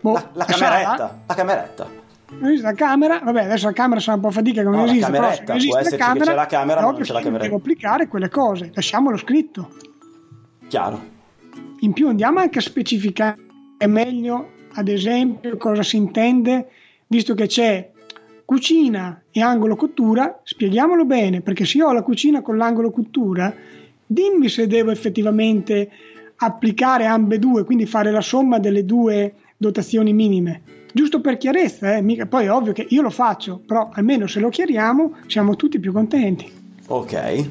Boh, 0.00 0.12
la, 0.12 0.28
la 0.32 0.44
cameretta, 0.44 0.96
sala, 0.96 1.18
la 1.26 1.34
cameretta. 1.34 2.06
La 2.60 2.72
camera, 2.74 3.20
vabbè, 3.24 3.44
adesso 3.44 3.66
la 3.66 3.72
camera 3.72 4.00
sarà 4.00 4.16
un 4.16 4.22
po' 4.22 4.30
fatica 4.30 4.62
che 4.62 4.68
non 4.68 4.80
no, 4.80 4.84
esiste, 4.84 5.10
però 5.10 5.32
se 5.32 5.44
esiste 5.54 5.90
la 5.90 5.96
camera, 5.96 6.24
c'è 6.24 6.34
la 6.34 6.46
camera, 6.46 6.80
ma 6.82 6.90
non 6.90 7.00
c'è 7.00 7.12
la 7.12 7.20
cameretta. 7.20 7.44
Devo 7.44 7.56
applicare 7.56 8.06
quelle 8.06 8.28
cose, 8.28 8.70
lasciamolo 8.74 9.16
scritto. 9.16 9.70
Chiaro. 10.68 11.16
In 11.80 11.92
più 11.94 12.08
andiamo 12.08 12.40
anche 12.40 12.58
a 12.58 12.62
specificare 12.62 13.38
meglio, 13.86 14.50
ad 14.74 14.88
esempio, 14.88 15.56
cosa 15.56 15.82
si 15.82 15.96
intende, 15.96 16.68
visto 17.06 17.34
che 17.34 17.46
c'è 17.46 17.90
cucina 18.44 19.22
e 19.30 19.40
angolo 19.40 19.76
cottura, 19.76 20.40
spieghiamolo 20.42 21.04
bene, 21.06 21.40
perché 21.40 21.64
se 21.64 21.78
io 21.78 21.86
ho 21.86 21.92
la 21.92 22.02
cucina 22.02 22.42
con 22.42 22.56
l'angolo 22.56 22.90
cottura, 22.90 23.54
dimmi 24.04 24.48
se 24.48 24.66
devo 24.66 24.90
effettivamente 24.90 25.90
applicare 26.36 27.06
ambedue, 27.06 27.64
quindi 27.64 27.86
fare 27.86 28.10
la 28.10 28.20
somma 28.20 28.58
delle 28.58 28.84
due 28.84 29.34
dotazioni 29.58 30.14
minime. 30.14 30.62
Giusto 30.92 31.20
per 31.20 31.36
chiarezza, 31.36 31.96
eh? 31.96 32.00
Mica, 32.00 32.24
poi 32.26 32.46
è 32.46 32.52
ovvio 32.52 32.72
che 32.72 32.86
io 32.88 33.02
lo 33.02 33.10
faccio, 33.10 33.60
però 33.64 33.90
almeno 33.92 34.26
se 34.26 34.40
lo 34.40 34.48
chiariamo 34.48 35.16
siamo 35.26 35.54
tutti 35.56 35.78
più 35.78 35.92
contenti. 35.92 36.50
Ok. 36.86 37.48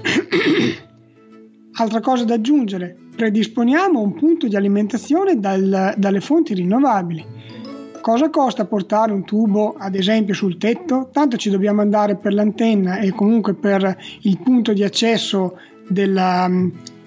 Altra 1.74 2.00
cosa 2.00 2.24
da 2.24 2.34
aggiungere, 2.34 2.96
predisponiamo 3.16 4.00
un 4.00 4.14
punto 4.14 4.46
di 4.46 4.54
alimentazione 4.54 5.40
dal, 5.40 5.94
dalle 5.96 6.20
fonti 6.20 6.54
rinnovabili. 6.54 7.38
Cosa 8.00 8.30
costa 8.30 8.64
portare 8.64 9.12
un 9.12 9.24
tubo, 9.24 9.74
ad 9.76 9.94
esempio, 9.94 10.34
sul 10.34 10.56
tetto? 10.56 11.10
Tanto 11.12 11.36
ci 11.36 11.50
dobbiamo 11.50 11.80
andare 11.80 12.16
per 12.16 12.32
l'antenna 12.32 12.98
e 12.98 13.10
comunque 13.10 13.54
per 13.54 13.96
il 14.22 14.38
punto 14.38 14.72
di 14.72 14.82
accesso 14.82 15.58
della, 15.86 16.48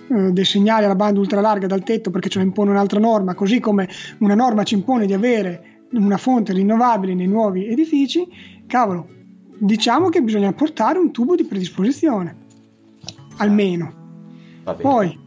eh, 0.08 0.32
dei 0.32 0.46
segnali 0.46 0.86
alla 0.86 0.96
banda 0.96 1.20
ultralarga 1.20 1.68
dal 1.68 1.84
tetto 1.84 2.12
perché 2.12 2.30
ce 2.30 2.40
lo 2.40 2.46
impone 2.46 2.72
un'altra 2.72 3.00
norma, 3.00 3.34
così 3.34 3.60
come 3.60 3.88
una 4.20 4.36
norma 4.36 4.64
ci 4.64 4.74
impone 4.74 5.06
di 5.06 5.14
avere 5.14 5.82
una 5.92 6.18
fonte 6.18 6.54
rinnovabile 6.54 7.14
nei 7.14 7.28
nuovi 7.28 7.68
edifici, 7.68 8.28
cavolo, 8.68 9.08
diciamo 9.58 10.10
che 10.10 10.22
bisogna 10.22 10.52
portare 10.54 10.98
un 11.00 11.12
tubo 11.12 11.36
di 11.36 11.46
predisposizione, 11.46 12.36
almeno. 13.38 14.02
Poi 14.82 15.20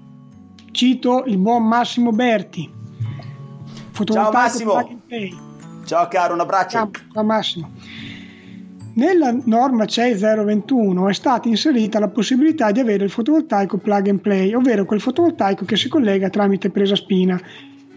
cito 0.72 1.24
il 1.26 1.38
buon 1.38 1.66
Massimo 1.66 2.10
Berti. 2.10 2.70
Ciao 4.04 4.30
Massimo. 4.30 5.00
Ciao 5.84 6.08
caro, 6.08 6.34
un 6.34 6.40
abbraccio. 6.40 6.76
Ciao, 6.76 6.90
ciao 7.12 7.24
Massimo. 7.24 7.70
Nella 8.96 9.36
norma 9.44 9.84
CEI 9.84 10.14
021 10.14 11.10
è 11.10 11.12
stata 11.12 11.48
inserita 11.48 11.98
la 11.98 12.08
possibilità 12.08 12.70
di 12.70 12.80
avere 12.80 13.04
il 13.04 13.10
fotovoltaico 13.10 13.76
plug 13.76 14.08
and 14.08 14.20
play, 14.20 14.54
ovvero 14.54 14.86
quel 14.86 15.02
fotovoltaico 15.02 15.66
che 15.66 15.76
si 15.76 15.90
collega 15.90 16.30
tramite 16.30 16.70
presa 16.70 16.96
spina. 16.96 17.38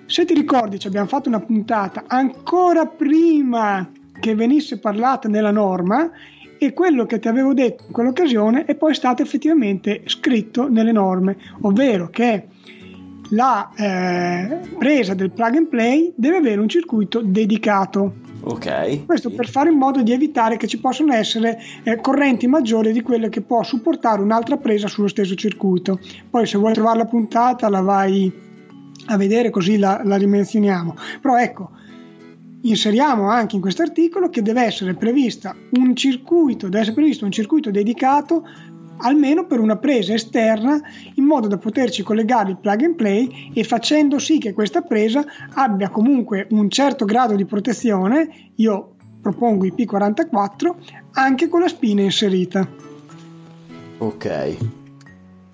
Se 0.05 0.25
ti 0.25 0.33
ricordi, 0.33 0.77
ci 0.77 0.87
abbiamo 0.87 1.07
fatto 1.07 1.29
una 1.29 1.39
puntata 1.39 2.03
ancora 2.05 2.85
prima 2.85 3.89
che 4.19 4.35
venisse 4.35 4.77
parlata 4.77 5.29
nella 5.29 5.51
norma 5.51 6.11
e 6.57 6.73
quello 6.73 7.05
che 7.05 7.19
ti 7.19 7.29
avevo 7.29 7.53
detto 7.53 7.85
in 7.87 7.93
quell'occasione 7.93 8.65
è 8.65 8.75
poi 8.75 8.93
stato 8.93 9.21
effettivamente 9.21 10.01
scritto 10.03 10.67
nelle 10.67 10.91
norme, 10.91 11.37
ovvero 11.61 12.09
che 12.09 12.47
la 13.29 13.71
eh, 13.73 14.59
presa 14.77 15.13
del 15.13 15.31
plug 15.31 15.55
and 15.55 15.67
play 15.67 16.11
deve 16.17 16.35
avere 16.35 16.59
un 16.59 16.67
circuito 16.67 17.21
dedicato. 17.21 18.27
Ok. 18.41 19.05
Questo 19.05 19.29
sì. 19.29 19.35
per 19.35 19.49
fare 19.49 19.69
in 19.69 19.77
modo 19.77 20.01
di 20.01 20.11
evitare 20.11 20.57
che 20.57 20.67
ci 20.67 20.79
possano 20.79 21.13
essere 21.13 21.59
eh, 21.83 21.99
correnti 22.01 22.47
maggiori 22.47 22.91
di 22.91 23.01
quelle 23.01 23.29
che 23.29 23.41
può 23.41 23.63
supportare 23.63 24.21
un'altra 24.21 24.57
presa 24.57 24.87
sullo 24.87 25.07
stesso 25.07 25.35
circuito. 25.35 25.99
Poi 26.29 26.45
se 26.45 26.57
vuoi 26.57 26.73
trovare 26.73 26.99
la 26.99 27.05
puntata 27.05 27.69
la 27.69 27.81
vai 27.81 28.31
a 29.07 29.17
vedere 29.17 29.49
così 29.49 29.77
la, 29.77 30.01
la 30.03 30.17
dimensioniamo. 30.17 30.95
Però 31.21 31.37
ecco, 31.37 31.71
inseriamo 32.61 33.29
anche 33.29 33.55
in 33.55 33.61
questo 33.61 33.81
articolo 33.81 34.29
che 34.29 34.41
deve 34.41 34.63
essere 34.63 34.93
prevista 34.93 35.55
un 35.71 35.95
circuito, 35.95 36.67
deve 36.67 36.79
essere 36.79 36.95
previsto 36.95 37.25
un 37.25 37.31
circuito 37.31 37.71
dedicato 37.71 38.47
almeno 38.99 39.45
per 39.45 39.59
una 39.59 39.77
presa 39.77 40.13
esterna 40.13 40.79
in 41.15 41.23
modo 41.23 41.47
da 41.47 41.57
poterci 41.57 42.03
collegare 42.03 42.51
il 42.51 42.57
plug 42.57 42.83
and 42.83 42.95
play 42.95 43.51
e 43.53 43.63
facendo 43.63 44.19
sì 44.19 44.37
che 44.37 44.53
questa 44.53 44.81
presa 44.81 45.23
abbia 45.53 45.89
comunque 45.89 46.47
un 46.51 46.69
certo 46.69 47.05
grado 47.05 47.35
di 47.35 47.45
protezione, 47.45 48.51
io 48.55 48.95
propongo 49.21 49.65
i 49.65 49.73
P44, 49.75 50.75
anche 51.13 51.47
con 51.47 51.61
la 51.61 51.67
spina 51.67 52.01
inserita. 52.01 52.67
Ok. 53.97 54.57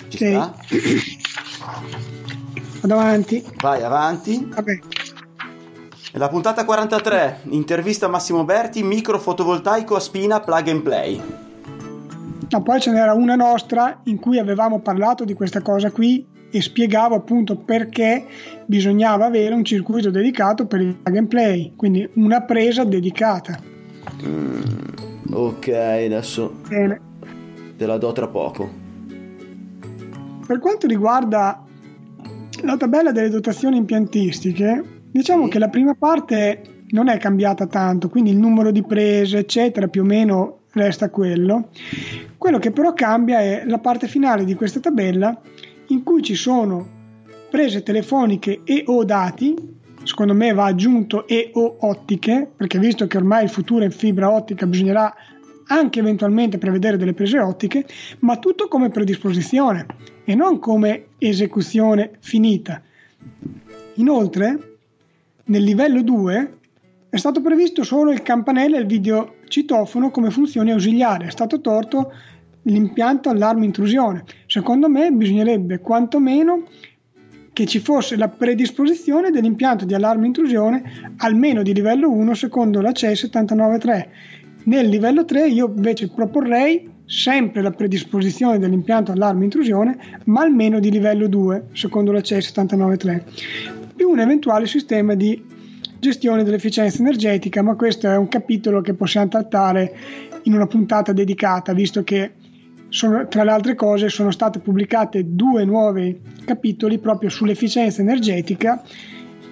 Ci 0.08 0.24
okay. 0.24 0.32
sta? 0.32 0.56
Vado 2.82 2.93
avanti. 2.93 3.43
Vai 3.58 3.82
avanti. 3.82 4.48
Vabbè. 4.48 4.80
La 6.18 6.30
puntata 6.30 6.64
43, 6.64 7.41
intervista 7.50 8.06
a 8.06 8.10
Massimo 8.10 8.46
Berti, 8.46 8.84
micro 8.84 9.20
fotovoltaico 9.20 9.96
a 9.96 10.00
spina 10.00 10.39
plug 10.39 10.70
and 10.70 10.82
play. 10.82 11.45
Ma 12.50 12.62
poi 12.62 12.80
ce 12.80 12.91
n'era 12.91 13.14
una 13.14 13.36
nostra 13.36 14.00
in 14.04 14.20
cui 14.20 14.39
avevamo 14.39 14.80
parlato 14.80 15.26
di 15.26 15.34
questa 15.34 15.62
cosa 15.62 15.91
qui 15.91 16.26
e 16.52 16.62
spiegavo 16.62 17.16
appunto 17.16 17.58
perché 17.58 18.26
bisognava 18.66 19.26
avere 19.26 19.54
un 19.54 19.66
circuito 19.66 20.10
dedicato 20.10 20.66
per 20.68 20.80
il 20.82 20.96
plug 20.96 21.18
and 21.18 21.28
play, 21.28 21.74
quindi 21.76 22.08
una 22.14 22.41
presa 22.43 22.84
dedicata. 22.86 23.60
Mm, 24.24 24.62
ok, 25.32 25.68
adesso 25.68 26.54
Bene. 26.68 27.02
te 27.76 27.86
la 27.86 27.98
do 27.98 28.12
tra 28.14 28.28
poco. 28.28 28.70
Per 30.48 30.60
quanto 30.60 30.88
riguarda 30.88 31.62
la 32.62 32.78
tabella 32.78 33.12
delle 33.12 33.30
dotazioni 33.30 33.78
impiantistiche, 33.78 35.02
diciamo 35.12 35.48
che 35.48 35.60
la 35.60 35.70
prima 35.70 35.93
parte 35.96 36.62
non 36.89 37.10
è 37.10 37.18
cambiata 37.18 37.66
tanto, 37.66 38.08
quindi 38.10 38.30
il 38.30 38.38
numero 38.38 38.72
di 38.72 38.84
prese, 38.84 39.39
eccetera, 39.39 39.88
più 39.88 40.04
o 40.04 40.06
meno 40.06 40.60
resta 40.76 41.09
quello. 41.09 41.69
Quello 42.38 42.59
che 42.59 42.71
però 42.71 42.93
cambia 42.93 43.39
è 43.39 43.63
la 43.65 43.80
parte 43.80 44.07
finale 44.07 44.45
di 44.45 44.53
questa 44.53 44.80
tabella 44.80 45.39
in 45.88 46.03
cui 46.03 46.21
ci 46.21 46.36
sono 46.36 46.93
prese 47.49 47.84
telefoniche 47.84 48.61
e 48.63 48.84
o 48.88 49.03
dati, 49.03 49.55
secondo 50.03 50.34
me 50.34 50.53
va 50.53 50.65
aggiunto 50.65 51.28
e 51.28 51.51
o 51.53 51.78
ottiche, 51.80 52.49
perché 52.55 52.80
visto 52.80 53.07
che 53.07 53.17
ormai 53.17 53.43
il 53.43 53.49
futuro 53.49 53.82
è 53.82 53.86
in 53.86 53.91
fibra 53.91 54.32
ottica 54.32 54.67
bisognerà 54.67 55.13
anche 55.67 55.99
eventualmente 55.99 56.57
prevedere 56.57 56.97
delle 56.97 57.13
prese 57.13 57.39
ottiche, 57.39 57.86
ma 58.19 58.38
tutto 58.38 58.67
come 58.67 58.89
predisposizione 58.89 59.86
e 60.23 60.36
non 60.36 60.59
come 60.59 61.07
esecuzione 61.17 62.11
finita. 62.19 62.82
Inoltre, 63.95 64.78
nel 65.45 65.63
livello 65.63 66.03
2 66.03 66.57
è 67.16 67.18
stato 67.18 67.39
previsto 67.39 67.86
solo 67.86 68.11
il 68.11 68.22
campanello 68.22 68.76
e 68.76 68.82
il 68.82 68.88
videocitofono 68.88 70.11
come 70.11 70.32
funzioni 70.32 70.72
ausiliari, 70.72 71.28
è 71.28 71.30
stato 71.30 71.61
torto 71.61 72.11
l'impianto 72.63 73.30
allarme 73.30 73.63
intrusione. 73.63 74.26
Secondo 74.47 74.89
me 74.89 75.09
bisognerebbe 75.11 75.80
quantomeno 75.80 76.63
che 77.53 77.66
ci 77.68 77.80
fosse 77.80 78.18
la 78.18 78.28
predisposizione 78.28 79.32
dell'impianto 79.32 79.86
di 79.86 79.93
allarme 79.93 80.26
intrusione 80.26 81.13
almeno 81.20 81.61
di 81.61 81.74
livello 81.74 82.11
1 82.11 82.34
secondo 82.34 82.82
la 82.82 82.91
CE 82.91 83.16
793. 83.16 84.09
Nel 84.66 84.89
livello 84.89 85.24
3 85.24 85.47
io 85.47 85.72
invece 85.74 86.09
proporrei 86.09 86.91
sempre 87.05 87.61
la 87.61 87.72
predisposizione 87.72 88.59
dell'impianto 88.59 89.13
allarme 89.13 89.45
intrusione, 89.45 89.97
ma 90.26 90.41
almeno 90.41 90.82
di 90.82 90.91
livello 90.91 91.30
2 91.30 91.68
secondo 91.72 92.11
la 92.11 92.20
CE 92.20 92.41
793, 92.41 93.26
più 93.95 94.09
un 94.09 94.20
eventuale 94.20 94.68
sistema 94.68 95.13
di 95.13 95.55
gestione 96.06 96.43
dell'efficienza 96.43 96.99
energetica, 96.99 97.64
ma 97.64 97.76
questo 97.76 98.08
è 98.08 98.16
un 98.16 98.28
capitolo 98.28 98.82
che 98.82 98.93
possiamo 98.93 99.28
trattare 99.28 99.95
in 100.43 100.53
una 100.53 100.68
puntata 100.68 101.12
dedicata, 101.14 101.74
visto 101.74 102.03
che 102.03 102.34
sono, 102.89 103.28
tra 103.28 103.43
le 103.43 103.51
altre 103.51 103.74
cose 103.74 104.10
sono 104.10 104.30
state 104.30 104.60
pubblicate 104.60 105.34
due 105.36 105.66
nuovi 105.66 106.22
capitoli 106.45 106.99
proprio 106.99 107.30
sull'efficienza 107.30 108.01
energetica 108.01 108.84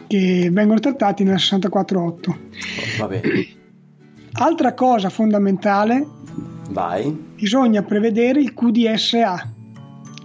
che 0.05 0.49
vengono 0.51 0.79
trattati 0.79 1.23
nella 1.23 1.37
64.8. 1.37 2.35
Va 2.99 3.07
bene. 3.07 3.47
Altra 4.33 4.73
cosa 4.73 5.09
fondamentale, 5.09 6.05
Vai. 6.69 7.11
bisogna 7.35 7.81
prevedere 7.81 8.39
il 8.39 8.53
QDSA, 8.53 9.51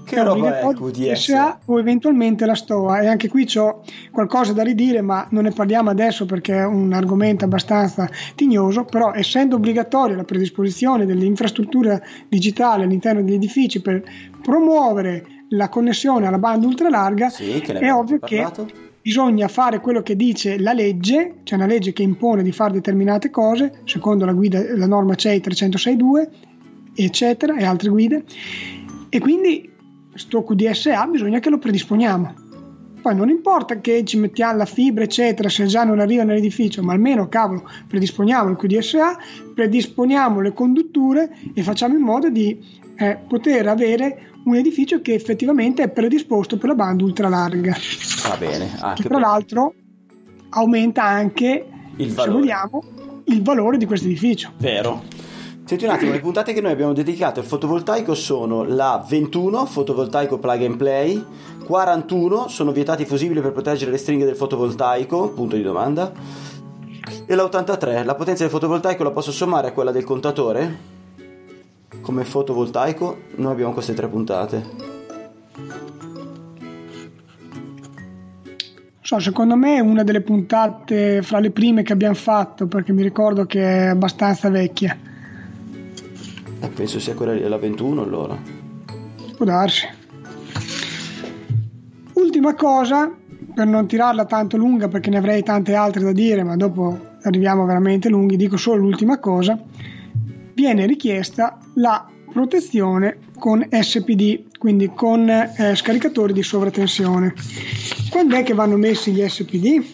che 0.09 0.23
roba 0.23 0.61
è 0.61 0.75
QDSA? 0.75 1.61
o 1.67 1.79
eventualmente 1.79 2.47
la 2.47 2.55
STOA 2.55 3.01
e 3.01 3.07
anche 3.07 3.29
qui 3.29 3.47
ho 3.57 3.83
qualcosa 4.11 4.53
da 4.53 4.63
ridire 4.63 5.01
ma 5.01 5.27
non 5.31 5.45
ne 5.45 5.51
parliamo 5.51 5.91
adesso 5.91 6.27
perché 6.27 6.59
è 6.59 6.65
un 6.65 6.93
argomento 6.93 7.45
abbastanza 7.45 8.09
tignoso 8.35 8.85
però 8.85 9.13
essendo 9.13 9.57
obbligatoria 9.57 10.17
la 10.17 10.25
predisposizione 10.25 11.07
dell'infrastruttura 11.07 12.01
digitale 12.29 12.85
all'interno 12.85 13.23
degli 13.23 13.35
edifici 13.35 13.81
per 13.81 14.03
promuovere 14.43 15.25
la 15.51 15.69
connessione 15.69 16.27
alla 16.27 16.39
banda 16.39 16.67
ultralarga 16.67 17.29
sì, 17.29 17.61
è 17.61 17.93
ovvio 17.93 18.19
parlato. 18.19 18.65
che 18.65 18.87
bisogna 19.09 19.49
fare 19.49 19.81
quello 19.81 20.03
che 20.03 20.17
dice 20.17 20.59
la 20.59 20.75
legge, 20.75 21.37
c'è 21.43 21.55
una 21.55 21.65
legge 21.65 21.95
che 21.95 22.03
impone 22.03 22.43
di 22.43 22.53
fare 22.53 22.75
determinate 22.75 23.31
cose, 23.31 23.81
secondo 23.85 24.27
la, 24.27 24.35
guida, 24.35 24.63
la 24.77 24.87
norma 24.87 25.15
CEI 25.15 25.41
362, 25.41 26.31
eccetera, 26.95 27.57
e 27.57 27.65
altre 27.65 27.89
guide, 27.89 28.25
e 29.09 29.19
quindi 29.19 29.71
sto 30.19 30.43
QDSA 30.43 31.07
bisogna 31.07 31.39
che 31.39 31.51
lo 31.51 31.59
predisponiamo. 31.59 32.47
Poi 33.01 33.15
non 33.15 33.29
importa 33.29 33.81
che 33.81 34.05
ci 34.05 34.19
mettiamo 34.19 34.59
la 34.59 34.65
fibra, 34.65 35.05
eccetera, 35.05 35.49
se 35.49 35.67
già 35.67 35.85
non 35.85 36.01
arriva 36.01 36.25
nell'edificio, 36.25 36.83
ma 36.83 36.93
almeno, 36.93 37.29
cavolo, 37.29 37.69
predisponiamo 37.87 38.51
il 38.51 38.57
QDSA, 38.57 39.17
predisponiamo 39.55 40.41
le 40.41 40.53
condutture 40.53 41.31
e 41.55 41.63
facciamo 41.63 41.97
in 41.97 42.03
modo 42.03 42.29
di 42.29 42.59
eh, 42.97 43.17
poter 43.29 43.69
avere 43.69 44.31
un 44.45 44.57
edificio 44.57 45.01
che 45.01 45.15
effettivamente 45.15 45.85
è 45.85 45.89
predisposto 45.89 46.59
per 46.59 46.71
la 46.71 46.75
banda 46.75 47.05
ultralarga. 47.05 47.77
Va 48.29 48.37
bene. 48.37 48.77
Anche 48.81 49.03
tra 49.03 49.15
per... 49.15 49.21
l'altro 49.21 49.75
aumenta 50.51 51.05
anche, 51.05 51.67
il 51.97 52.11
se 52.11 52.29
vogliamo, 52.29 52.83
il 53.25 53.43
valore 53.43 53.79
di 53.79 53.87
questo 53.87 54.07
edificio. 54.07 54.53
Vero. 54.59 55.18
Senti 55.69 55.85
un 55.85 55.91
attimo, 55.91 56.13
le 56.13 56.21
puntate 56.21 56.55
che 56.55 56.63
noi 56.63 56.73
abbiamo 56.73 56.95
dedicato 56.95 57.41
al 57.41 57.45
fotovoltaico 57.45 58.15
sono 58.15 58.65
la 58.65 59.05
21, 59.07 59.67
fotovoltaico 59.67 60.39
plug 60.39 60.63
and 60.63 60.79
play, 60.79 61.23
41, 61.63 62.49
sono 62.49 62.73
vietati 62.73 63.05
fusibili 63.05 63.43
per 63.43 63.53
proteggere 63.53 63.91
le 63.91 63.99
stringhe 63.99 64.25
del 64.25 64.35
fotovoltaico, 64.35 65.29
punto 65.29 65.57
di 65.57 65.63
domanda, 65.63 66.11
e 67.27 67.35
la 67.35 67.45
83, 67.45 68.03
la 68.03 68.15
potenza 68.15 68.45
del 68.45 68.51
fotovoltaico 68.51 69.03
la 69.03 69.11
posso 69.11 69.31
sommare 69.31 69.69
a 69.69 69.73
quella 69.73 69.91
del 69.91 70.05
contatore? 70.05 70.79
Come 72.01 72.25
fotovoltaico? 72.25 73.19
Noi 73.35 73.53
abbiamo 73.53 73.75
queste 73.75 73.93
tre 73.93 74.09
puntate. 74.09 74.65
So, 79.03 79.19
secondo 79.19 79.55
me 79.55 79.77
è 79.77 79.81
una 79.81 80.03
delle 80.03 80.23
puntate 80.23 81.21
fra 81.21 81.41
le 81.41 81.51
prime 81.51 81.83
che 81.83 81.93
abbiamo 81.93 82.15
fatto 82.15 82.67
perché 82.67 82.95
mi 82.95 83.03
ricordo 83.03 83.45
che 83.45 83.61
è 83.61 83.87
abbastanza 83.89 84.49
vecchia. 84.49 85.08
Eh, 86.61 86.69
penso 86.69 86.99
sia 86.99 87.15
quella 87.15 87.33
della 87.35 87.59
21 87.59 88.03
allora. 88.03 88.37
Può 89.37 89.45
darsi. 89.45 89.87
Ultima 92.15 92.55
cosa, 92.55 93.15
per 93.55 93.67
non 93.67 93.87
tirarla 93.87 94.25
tanto 94.25 94.57
lunga 94.57 94.89
perché 94.89 95.11
ne 95.11 95.19
avrei 95.19 95.43
tante 95.43 95.75
altre 95.75 96.03
da 96.03 96.13
dire, 96.13 96.43
ma 96.43 96.57
dopo 96.57 97.17
arriviamo 97.23 97.65
veramente 97.65 98.09
lunghi, 98.09 98.37
dico 98.37 98.57
solo 98.57 98.83
l'ultima 98.83 99.19
cosa. 99.19 99.59
viene 100.55 100.87
richiesta 100.87 101.59
la 101.75 102.05
protezione 102.33 103.19
con 103.39 103.67
SPD, 103.71 104.59
quindi 104.59 104.91
con 104.93 105.29
eh, 105.29 105.75
scaricatori 105.77 106.33
di 106.33 106.43
sovratensione. 106.43 107.35
Quando 108.11 108.35
è 108.35 108.43
che 108.43 108.55
vanno 108.55 108.77
messi 108.77 109.13
gli 109.13 109.27
SPD? 109.27 109.85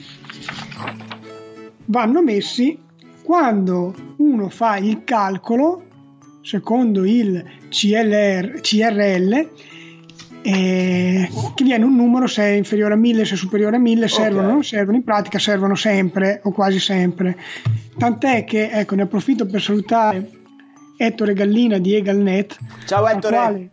Vanno 1.87 2.23
messi 2.23 2.79
quando 3.23 3.95
uno 4.17 4.49
fa 4.49 4.77
il 4.79 5.05
calcolo 5.05 5.84
secondo 6.45 7.07
il 7.07 7.43
CLR, 7.71 8.61
CRL 8.61 9.49
eh, 10.43 11.31
che 11.55 11.65
viene 11.65 11.85
un 11.85 11.97
numero 11.97 12.27
se 12.27 12.43
è 12.43 12.51
inferiore 12.51 12.93
a 12.93 12.97
1000 12.99 13.25
se 13.25 13.33
è 13.33 13.37
superiore 13.37 13.77
a 13.77 13.79
1000 13.79 14.09
servono 14.09 14.41
okay. 14.41 14.53
non 14.53 14.63
servono 14.63 14.97
in 14.99 15.05
pratica 15.05 15.39
servono 15.39 15.75
sempre 15.75 16.43
o 16.45 16.51
quasi 16.53 16.79
sempre 16.79 17.39
tant'è 17.97 18.45
che 18.45 18.69
ecco 18.71 18.95
ne 18.95 19.03
approfitto 19.03 19.47
per 19.47 19.63
salutare 19.63 20.31
Ettore 20.99 21.33
Gallina 21.33 21.79
di 21.79 21.95
Egalnet 21.95 22.59
ciao 22.85 23.09
Ettore 23.09 23.37
al 23.37 23.43
quale, 23.43 23.71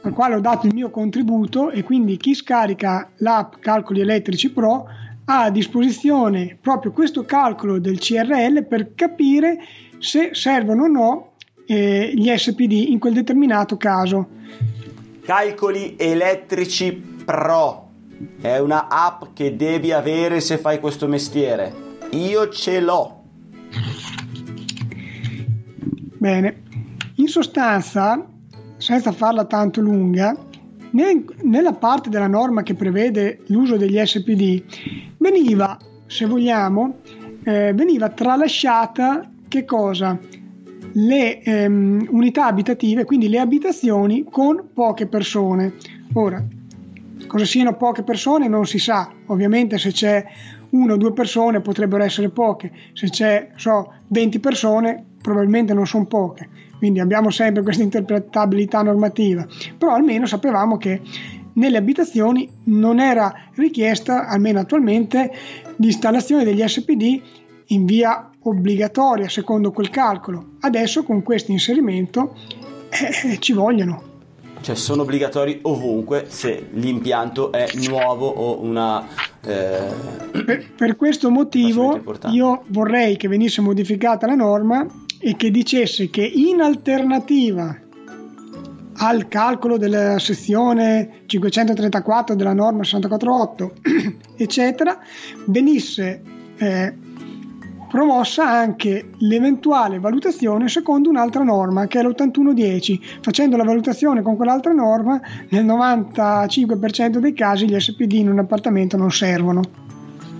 al 0.00 0.12
quale 0.14 0.34
ho 0.36 0.40
dato 0.40 0.66
il 0.66 0.72
mio 0.72 0.88
contributo 0.88 1.70
e 1.70 1.82
quindi 1.82 2.16
chi 2.16 2.32
scarica 2.32 3.10
l'app 3.16 3.56
Calcoli 3.60 4.00
Elettrici 4.00 4.50
Pro 4.50 4.86
ha 5.26 5.42
a 5.42 5.50
disposizione 5.50 6.56
proprio 6.58 6.92
questo 6.92 7.26
calcolo 7.26 7.78
del 7.78 7.98
CRL 7.98 8.64
per 8.64 8.94
capire 8.94 9.58
se 9.98 10.30
servono 10.32 10.84
o 10.84 10.88
no 10.88 11.32
eh, 11.66 12.12
gli 12.14 12.28
SPD 12.34 12.72
in 12.88 12.98
quel 12.98 13.14
determinato 13.14 13.76
caso. 13.76 14.28
Calcoli 15.22 15.96
elettrici 15.96 16.92
pro 17.24 17.88
è 18.40 18.58
una 18.58 18.88
app 18.88 19.32
che 19.32 19.56
devi 19.56 19.92
avere 19.92 20.40
se 20.40 20.58
fai 20.58 20.78
questo 20.80 21.06
mestiere. 21.06 21.72
Io 22.10 22.48
ce 22.48 22.80
l'ho. 22.80 23.22
Bene, 26.18 26.62
in 27.16 27.28
sostanza, 27.28 28.24
senza 28.76 29.12
farla 29.12 29.44
tanto 29.44 29.80
lunga, 29.80 30.36
nella 30.92 31.72
parte 31.72 32.08
della 32.08 32.28
norma 32.28 32.62
che 32.62 32.74
prevede 32.74 33.40
l'uso 33.46 33.76
degli 33.76 33.98
SPD 34.04 34.62
veniva, 35.18 35.76
se 36.06 36.24
vogliamo, 36.24 36.98
eh, 37.42 37.72
veniva 37.74 38.08
tralasciata 38.10 39.28
che 39.48 39.64
cosa? 39.64 40.18
Le 40.94 41.42
ehm, 41.42 42.08
unità 42.10 42.46
abitative, 42.46 43.04
quindi 43.04 43.28
le 43.28 43.38
abitazioni 43.38 44.24
con 44.30 44.68
poche 44.72 45.06
persone. 45.06 45.74
Ora, 46.14 46.42
cosa 47.26 47.44
siano 47.44 47.76
poche 47.76 48.02
persone 48.02 48.48
non 48.48 48.66
si 48.66 48.78
sa, 48.78 49.10
ovviamente 49.26 49.78
se 49.78 49.90
c'è 49.90 50.24
una 50.70 50.94
o 50.94 50.96
due 50.96 51.12
persone 51.12 51.60
potrebbero 51.60 52.02
essere 52.02 52.28
poche, 52.30 52.72
se 52.92 53.08
c'è 53.08 53.50
so, 53.56 53.92
20 54.08 54.40
persone 54.40 55.04
probabilmente 55.20 55.72
non 55.72 55.86
sono 55.86 56.06
poche, 56.06 56.48
quindi 56.78 57.00
abbiamo 57.00 57.30
sempre 57.30 57.62
questa 57.62 57.82
interpretabilità 57.82 58.82
normativa, 58.82 59.46
però 59.78 59.94
almeno 59.94 60.26
sapevamo 60.26 60.76
che 60.76 61.00
nelle 61.54 61.76
abitazioni 61.76 62.48
non 62.64 62.98
era 62.98 63.32
richiesta, 63.54 64.26
almeno 64.26 64.60
attualmente, 64.60 65.30
l'installazione 65.76 66.44
degli 66.44 66.66
SPD 66.66 67.20
in 67.74 67.84
via 67.84 68.30
obbligatoria 68.40 69.28
secondo 69.28 69.70
quel 69.70 69.90
calcolo. 69.90 70.52
Adesso 70.60 71.02
con 71.02 71.22
questo 71.22 71.52
inserimento 71.52 72.34
eh, 72.88 73.38
ci 73.38 73.52
vogliono. 73.52 74.12
Cioè 74.60 74.74
sono 74.76 75.02
obbligatori 75.02 75.58
ovunque 75.62 76.24
se 76.28 76.68
l'impianto 76.72 77.52
è 77.52 77.68
nuovo 77.88 78.26
o 78.26 78.62
una... 78.62 79.06
Eh, 79.42 80.42
per, 80.44 80.72
per, 80.74 80.96
questo 80.96 81.30
motivo 81.30 82.00
io 82.30 82.62
vorrei 82.68 83.18
che 83.18 83.28
venisse 83.28 83.60
modificata 83.60 84.26
la 84.26 84.34
norma 84.34 84.86
e 85.18 85.36
che 85.36 85.50
dicesse 85.50 86.08
che 86.08 86.24
in 86.24 86.62
alternativa 86.62 87.78
al 88.96 89.28
calcolo 89.28 89.76
della 89.76 90.18
sezione 90.18 91.24
534 91.26 92.34
della 92.34 92.54
norma 92.54 92.84
648 92.84 93.72
eccetera 94.36 94.98
venisse 95.46 96.22
eh, 96.56 96.94
promossa 97.94 98.50
anche 98.50 99.10
l'eventuale 99.18 100.00
valutazione 100.00 100.66
secondo 100.66 101.10
un'altra 101.10 101.44
norma 101.44 101.86
che 101.86 102.00
è 102.00 102.02
l'8110. 102.02 103.20
Facendo 103.20 103.56
la 103.56 103.62
valutazione 103.62 104.20
con 104.20 104.34
quell'altra 104.34 104.72
norma, 104.72 105.20
nel 105.50 105.64
95% 105.64 107.18
dei 107.18 107.32
casi 107.34 107.68
gli 107.68 107.78
SPD 107.78 108.14
in 108.14 108.30
un 108.30 108.40
appartamento 108.40 108.96
non 108.96 109.12
servono. 109.12 109.60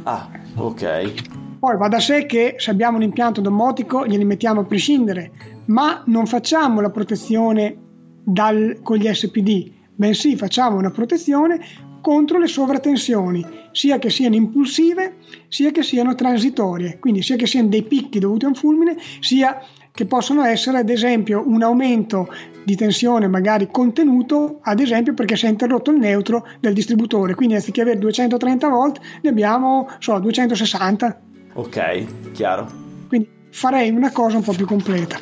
Ah, 0.02 0.28
ok. 0.56 1.12
Poi 1.60 1.76
va 1.76 1.86
da 1.86 2.00
sé 2.00 2.26
che 2.26 2.56
se 2.58 2.72
abbiamo 2.72 2.96
un 2.96 3.04
impianto 3.04 3.40
domotico 3.40 4.04
glieli 4.04 4.24
mettiamo 4.24 4.62
a 4.62 4.64
prescindere, 4.64 5.30
ma 5.66 6.02
non 6.06 6.26
facciamo 6.26 6.80
la 6.80 6.90
protezione 6.90 7.76
dal, 8.24 8.80
con 8.82 8.96
gli 8.96 9.06
SPD, 9.06 9.70
bensì 9.94 10.34
facciamo 10.36 10.76
una 10.76 10.90
protezione 10.90 11.60
contro 12.04 12.38
le 12.38 12.48
sovratensioni, 12.48 13.42
sia 13.72 13.98
che 13.98 14.10
siano 14.10 14.34
impulsive, 14.34 15.14
sia 15.48 15.70
che 15.70 15.82
siano 15.82 16.14
transitorie, 16.14 16.98
quindi 16.98 17.22
sia 17.22 17.36
che 17.36 17.46
siano 17.46 17.68
dei 17.68 17.82
picchi 17.82 18.18
dovuti 18.18 18.44
a 18.44 18.48
un 18.48 18.54
fulmine, 18.54 18.94
sia 19.20 19.58
che 19.90 20.04
possono 20.04 20.44
essere 20.44 20.76
ad 20.76 20.90
esempio 20.90 21.42
un 21.46 21.62
aumento 21.62 22.28
di 22.62 22.76
tensione 22.76 23.26
magari 23.26 23.68
contenuto, 23.70 24.58
ad 24.60 24.80
esempio 24.80 25.14
perché 25.14 25.34
si 25.34 25.46
è 25.46 25.48
interrotto 25.48 25.92
il 25.92 25.98
neutro 25.98 26.46
del 26.60 26.74
distributore, 26.74 27.34
quindi 27.34 27.54
anziché 27.54 27.80
avere 27.80 27.98
230 27.98 28.68
volt 28.68 29.00
ne 29.22 29.30
abbiamo 29.30 29.88
so, 29.98 30.18
260. 30.18 31.20
Ok, 31.54 32.32
chiaro. 32.32 32.68
Quindi 33.08 33.30
farei 33.48 33.88
una 33.88 34.12
cosa 34.12 34.36
un 34.36 34.42
po' 34.42 34.52
più 34.52 34.66
completa. 34.66 35.18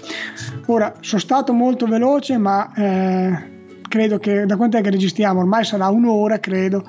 Ora, 0.66 0.95
sono 0.99 1.20
stato 1.20 1.53
molto 1.53 1.87
veloce, 1.87 2.39
ma 2.39 2.72
eh, 2.74 3.52
credo 3.93 4.18
che 4.18 4.47
da 4.47 4.57
quant'è 4.57 4.80
che 4.80 4.88
registriamo? 4.88 5.40
Ormai 5.40 5.66
sarà 5.66 5.88
un'ora, 5.88 6.40
credo. 6.40 6.82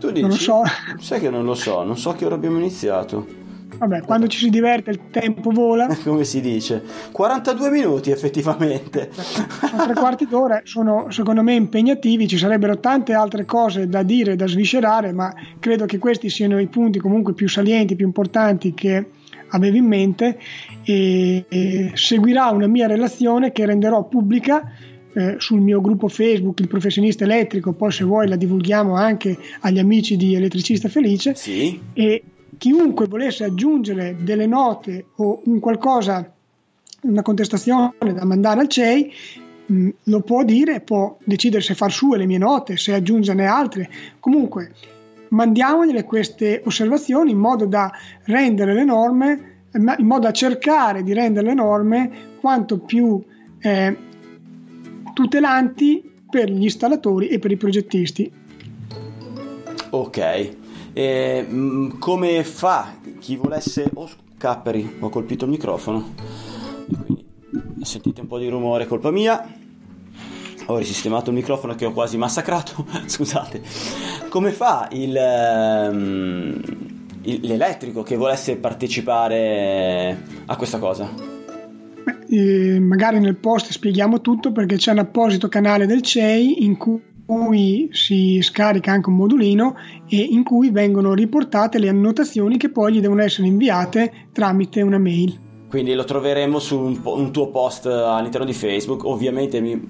Tu 0.00 0.08
dici? 0.08 0.22
Non 0.22 0.30
lo 0.30 0.36
so. 0.36 0.62
Sai 0.98 1.20
che 1.20 1.28
non 1.28 1.44
lo 1.44 1.52
so, 1.52 1.82
non 1.82 1.98
so 1.98 2.12
che 2.12 2.24
ora 2.24 2.34
abbiamo 2.34 2.56
iniziato. 2.56 3.42
Vabbè, 3.76 4.00
quando 4.04 4.26
ci 4.26 4.38
si 4.38 4.48
diverte 4.48 4.88
il 4.88 5.10
tempo 5.10 5.50
vola. 5.50 5.86
Come 6.02 6.24
si 6.24 6.40
dice? 6.40 6.82
42 7.12 7.70
minuti 7.70 8.10
effettivamente. 8.10 9.10
Tre 9.10 9.92
quarti 9.92 10.26
d'ora, 10.26 10.62
sono 10.64 11.10
secondo 11.10 11.42
me 11.42 11.52
impegnativi, 11.52 12.26
ci 12.26 12.38
sarebbero 12.38 12.80
tante 12.80 13.12
altre 13.12 13.44
cose 13.44 13.86
da 13.86 14.02
dire, 14.02 14.34
da 14.34 14.46
sviscerare, 14.46 15.12
ma 15.12 15.30
credo 15.58 15.84
che 15.84 15.98
questi 15.98 16.30
siano 16.30 16.58
i 16.58 16.68
punti 16.68 17.00
comunque 17.00 17.34
più 17.34 17.50
salienti, 17.50 17.96
più 17.96 18.06
importanti 18.06 18.72
che 18.72 19.10
avevo 19.48 19.76
in 19.76 19.84
mente 19.84 20.38
e, 20.84 21.44
e 21.46 21.90
seguirà 21.92 22.48
una 22.48 22.66
mia 22.66 22.86
relazione 22.86 23.52
che 23.52 23.66
renderò 23.66 24.04
pubblica 24.04 24.72
eh, 25.14 25.36
sul 25.38 25.60
mio 25.60 25.80
gruppo 25.80 26.08
Facebook 26.08 26.60
Il 26.60 26.68
Professionista 26.68 27.24
Elettrico, 27.24 27.72
poi 27.72 27.92
se 27.92 28.04
vuoi 28.04 28.28
la 28.28 28.36
divulghiamo 28.36 28.94
anche 28.94 29.36
agli 29.60 29.78
amici 29.78 30.16
di 30.16 30.34
Elettricista 30.34 30.88
Felice. 30.88 31.34
Sì. 31.34 31.80
E 31.92 32.22
chiunque 32.58 33.06
volesse 33.06 33.44
aggiungere 33.44 34.16
delle 34.20 34.46
note 34.46 35.06
o 35.16 35.42
un 35.44 35.60
qualcosa, 35.60 36.32
una 37.02 37.22
contestazione 37.22 37.92
da 38.00 38.24
mandare 38.24 38.60
al 38.60 38.68
CEI, 38.68 39.12
mh, 39.66 39.74
mm, 39.74 39.88
lo 40.04 40.20
può 40.20 40.42
dire, 40.42 40.80
può 40.80 41.16
decidere 41.24 41.62
se 41.62 41.74
far 41.74 41.92
sue 41.92 42.18
le 42.18 42.26
mie 42.26 42.38
note, 42.38 42.76
se 42.76 42.92
aggiungerne 42.92 43.46
altre. 43.46 43.88
Comunque, 44.18 44.72
mandiamogliele 45.28 46.04
queste 46.04 46.62
osservazioni 46.64 47.30
in 47.30 47.38
modo 47.38 47.66
da 47.66 47.92
rendere 48.24 48.74
le 48.74 48.84
norme, 48.84 49.52
in 49.74 50.06
modo 50.06 50.26
da 50.26 50.32
cercare 50.32 51.02
di 51.02 51.12
rendere 51.12 51.46
le 51.46 51.54
norme 51.54 52.10
quanto 52.40 52.78
più 52.78 53.22
eh, 53.60 53.96
tutelanti 55.14 56.12
per 56.28 56.50
gli 56.50 56.64
installatori 56.64 57.28
e 57.28 57.38
per 57.38 57.50
i 57.50 57.56
progettisti. 57.56 58.30
Ok, 59.90 60.56
e, 60.92 61.46
mm, 61.48 61.98
come 61.98 62.44
fa 62.44 62.96
chi 63.18 63.36
volesse... 63.36 63.90
Oh, 63.94 64.08
capperi, 64.36 64.96
ho 65.00 65.08
colpito 65.08 65.44
il 65.44 65.50
microfono. 65.50 66.14
Quindi 67.06 67.24
sentite 67.82 68.20
un 68.20 68.26
po' 68.26 68.38
di 68.38 68.48
rumore, 68.48 68.86
colpa 68.86 69.10
mia. 69.10 69.44
Ho 70.66 70.78
risistemato 70.78 71.30
il 71.30 71.36
microfono 71.36 71.74
che 71.74 71.84
ho 71.84 71.92
quasi 71.92 72.16
massacrato. 72.16 72.86
Scusate. 73.06 73.62
Come 74.28 74.52
fa 74.52 74.88
il, 74.92 75.16
um, 75.90 76.60
il, 77.22 77.40
l'elettrico 77.42 78.02
che 78.02 78.16
volesse 78.16 78.56
partecipare 78.56 80.22
a 80.46 80.56
questa 80.56 80.78
cosa? 80.78 81.43
Eh, 82.36 82.80
magari 82.80 83.20
nel 83.20 83.36
post 83.36 83.70
spieghiamo 83.70 84.20
tutto 84.20 84.52
perché 84.52 84.76
c'è 84.76 84.92
un 84.92 84.98
apposito 84.98 85.48
canale 85.48 85.86
del 85.86 86.02
CEI 86.02 86.64
in 86.64 86.76
cui 86.76 87.88
si 87.92 88.40
scarica 88.42 88.92
anche 88.92 89.08
un 89.08 89.16
modulino 89.16 89.76
e 90.08 90.16
in 90.16 90.42
cui 90.42 90.70
vengono 90.70 91.14
riportate 91.14 91.78
le 91.78 91.88
annotazioni 91.88 92.56
che 92.56 92.70
poi 92.70 92.94
gli 92.94 93.00
devono 93.00 93.22
essere 93.22 93.46
inviate 93.46 94.28
tramite 94.32 94.82
una 94.82 94.98
mail. 94.98 95.38
Quindi 95.68 95.94
lo 95.94 96.04
troveremo 96.04 96.58
su 96.58 96.78
un, 96.78 97.00
un 97.02 97.32
tuo 97.32 97.48
post 97.48 97.86
all'interno 97.86 98.46
di 98.46 98.52
Facebook, 98.52 99.04
ovviamente 99.04 99.60
mi, 99.60 99.80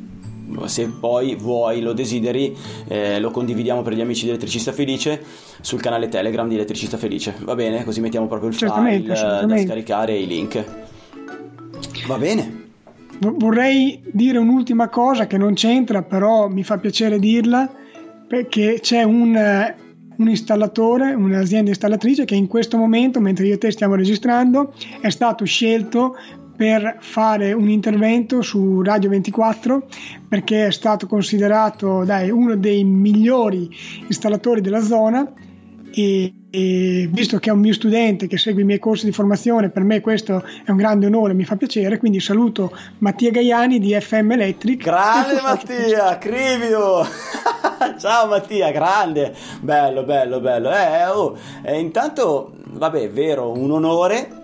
se 0.67 0.89
poi 0.89 1.35
vuoi, 1.35 1.81
lo 1.81 1.93
desideri, 1.93 2.57
eh, 2.89 3.19
lo 3.21 3.31
condividiamo 3.31 3.83
per 3.83 3.95
gli 3.95 4.01
amici 4.01 4.25
di 4.25 4.31
Elettricista 4.31 4.73
Felice 4.73 5.23
sul 5.61 5.81
canale 5.81 6.09
Telegram 6.09 6.49
di 6.49 6.55
Elettricista 6.55 6.97
Felice. 6.97 7.35
Va 7.41 7.55
bene? 7.55 7.85
Così 7.85 8.01
mettiamo 8.01 8.27
proprio 8.27 8.51
il 8.51 8.55
file 8.55 9.03
da 9.03 9.59
scaricare 9.59 10.13
e 10.13 10.23
i 10.23 10.27
link. 10.27 10.65
Va 12.07 12.19
bene. 12.19 12.63
Vorrei 13.19 14.03
dire 14.13 14.39
un'ultima 14.39 14.89
cosa 14.89 15.27
che 15.27 15.39
non 15.39 15.55
c'entra, 15.55 16.03
però 16.03 16.49
mi 16.49 16.65
fa 16.65 16.79
piacere 16.79 17.19
dirla, 17.19 17.71
perché 18.27 18.79
c'è 18.81 19.03
un, 19.03 19.35
eh, 19.37 19.75
un 20.17 20.29
installatore, 20.29 21.15
un'azienda 21.15 21.71
installatrice 21.71 22.25
che 22.25 22.35
in 22.35 22.47
questo 22.47 22.77
momento, 22.77 23.21
mentre 23.21 23.47
io 23.47 23.55
e 23.55 23.59
te 23.59 23.71
stiamo 23.71 23.95
registrando, 23.95 24.75
è 25.01 25.11
stato 25.11 25.45
scelto 25.45 26.17
per 26.57 26.99
fare 27.01 27.53
un 27.53 27.69
intervento 27.69 28.41
su 28.41 28.81
Radio 28.83 29.11
24 29.11 29.89
perché 30.29 30.67
è 30.67 30.71
stato 30.71 31.07
considerato 31.09 32.05
dai, 32.05 32.31
uno 32.31 32.55
dei 32.55 32.85
migliori 32.85 33.69
installatori 34.07 34.61
della 34.61 34.81
zona 34.81 35.33
e, 35.93 36.33
e, 36.55 37.09
visto 37.11 37.39
che 37.39 37.51
è 37.51 37.53
un 37.53 37.59
mio 37.59 37.73
studente 37.73 38.29
che 38.29 38.39
segue 38.39 38.63
i 38.63 38.65
miei 38.65 38.79
corsi 38.79 39.07
di 39.07 39.11
formazione, 39.11 39.71
per 39.71 39.83
me 39.83 40.01
questo 40.01 40.45
è 40.65 40.71
un 40.71 40.77
grande 40.77 41.07
onore, 41.07 41.35
mi 41.35 41.45
fa 41.45 41.57
piacere, 41.57 41.99
quindi 41.99 42.21
saluto 42.21 42.71
Mattia 42.99 43.33
Gaiani 43.33 43.81
di 43.81 43.99
FM 43.99 44.31
Electric. 44.33 44.85
Grande 44.85 45.41
Mattia, 45.43 46.17
Crivio! 46.19 47.05
Ciao 47.99 48.29
Mattia, 48.29 48.71
grande, 48.71 49.35
bello, 49.61 50.05
bello, 50.05 50.39
bello. 50.39 50.71
Eh, 50.71 51.07
oh, 51.09 51.37
eh, 51.63 51.81
intanto, 51.81 52.53
vabbè, 52.65 53.11
vero, 53.11 53.51
un 53.51 53.73
onore 53.73 54.44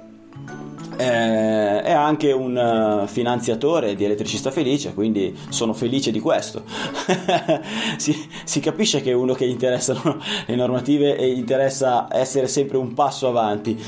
eh, 0.97 1.83
è 1.83 1.93
anche 1.93 2.33
un 2.33 3.03
uh, 3.03 3.07
finanziatore 3.07 3.95
di 3.95 4.05
Elettricista 4.05 4.51
Felice, 4.51 4.95
quindi 4.95 5.37
sono 5.49 5.73
felice 5.73 6.11
di 6.11 6.21
questo. 6.21 6.63
si, 7.97 8.29
si, 8.45 8.61
capisce 8.61 9.01
che 9.01 9.11
è 9.11 9.15
uno 9.15 9.35
che 9.35 9.45
interessano 9.45 10.19
le 10.47 10.55
normative 10.55 11.17
e 11.17 11.31
interessa 11.33 12.09
essere 12.11 12.49
sempre 12.49 12.77
un 12.77 12.95
passo 12.95 13.29
avanti. 13.29 13.79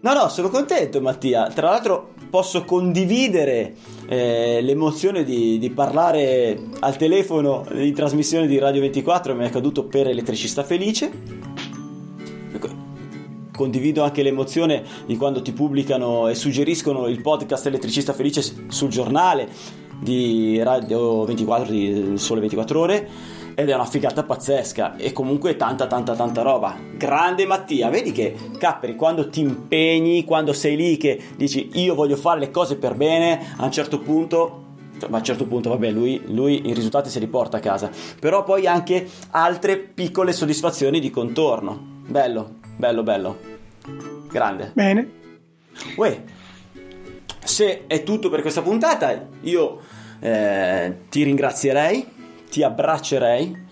No, 0.00 0.12
no, 0.12 0.28
sono 0.28 0.50
contento 0.50 1.00
Mattia. 1.00 1.48
Tra 1.48 1.70
l'altro 1.70 2.12
posso 2.28 2.64
condividere 2.64 3.74
eh, 4.06 4.60
l'emozione 4.60 5.24
di, 5.24 5.58
di, 5.58 5.70
parlare 5.70 6.58
al 6.80 6.96
telefono 6.96 7.64
in 7.72 7.94
trasmissione 7.94 8.46
di 8.46 8.58
Radio 8.58 8.82
24, 8.82 9.34
mi 9.34 9.44
è 9.44 9.46
accaduto 9.46 9.84
per 9.84 10.08
Elettricista 10.08 10.62
Felice 10.62 11.53
condivido 13.54 14.02
anche 14.02 14.22
l'emozione 14.22 14.82
di 15.06 15.16
quando 15.16 15.40
ti 15.40 15.52
pubblicano 15.52 16.28
e 16.28 16.34
suggeriscono 16.34 17.06
il 17.06 17.20
podcast 17.22 17.66
Elettricista 17.66 18.12
Felice 18.12 18.42
sul 18.68 18.88
giornale 18.88 19.48
di 20.00 20.60
Radio 20.62 21.24
24 21.24 21.70
di 21.70 22.12
Sole 22.16 22.40
24 22.40 22.80
Ore 22.80 23.08
ed 23.54 23.68
è 23.68 23.74
una 23.74 23.84
figata 23.84 24.24
pazzesca 24.24 24.96
e 24.96 25.12
comunque 25.12 25.56
tanta 25.56 25.86
tanta 25.86 26.14
tanta 26.16 26.42
roba. 26.42 26.76
Grande 26.96 27.46
Mattia 27.46 27.88
vedi 27.88 28.10
che 28.10 28.34
Capperi 28.58 28.96
quando 28.96 29.28
ti 29.28 29.40
impegni 29.40 30.24
quando 30.24 30.52
sei 30.52 30.76
lì 30.76 30.96
che 30.96 31.20
dici 31.36 31.70
io 31.74 31.94
voglio 31.94 32.16
fare 32.16 32.40
le 32.40 32.50
cose 32.50 32.76
per 32.76 32.94
bene 32.94 33.54
a 33.56 33.64
un 33.64 33.70
certo 33.70 34.00
punto 34.00 34.62
ma 35.08 35.16
a 35.16 35.18
un 35.18 35.24
certo 35.24 35.46
punto 35.46 35.70
vabbè 35.70 35.90
lui, 35.90 36.20
lui 36.26 36.68
i 36.68 36.74
risultati 36.74 37.08
se 37.08 37.20
li 37.20 37.28
porta 37.28 37.58
a 37.58 37.60
casa. 37.60 37.88
Però 38.18 38.42
poi 38.42 38.66
anche 38.66 39.08
altre 39.30 39.76
piccole 39.78 40.32
soddisfazioni 40.32 40.98
di 40.98 41.10
contorno. 41.10 41.92
Bello 42.06 42.62
bello 42.76 43.02
bello. 43.02 43.38
Grande. 44.30 44.70
Bene. 44.74 45.10
Uè, 45.96 46.22
se 47.42 47.86
è 47.86 48.02
tutto 48.02 48.30
per 48.30 48.40
questa 48.40 48.62
puntata 48.62 49.28
io 49.42 49.80
eh, 50.20 50.96
ti 51.08 51.22
ringrazierei 51.22 52.12
ti 52.54 52.62
abbraccerei. 52.62 53.62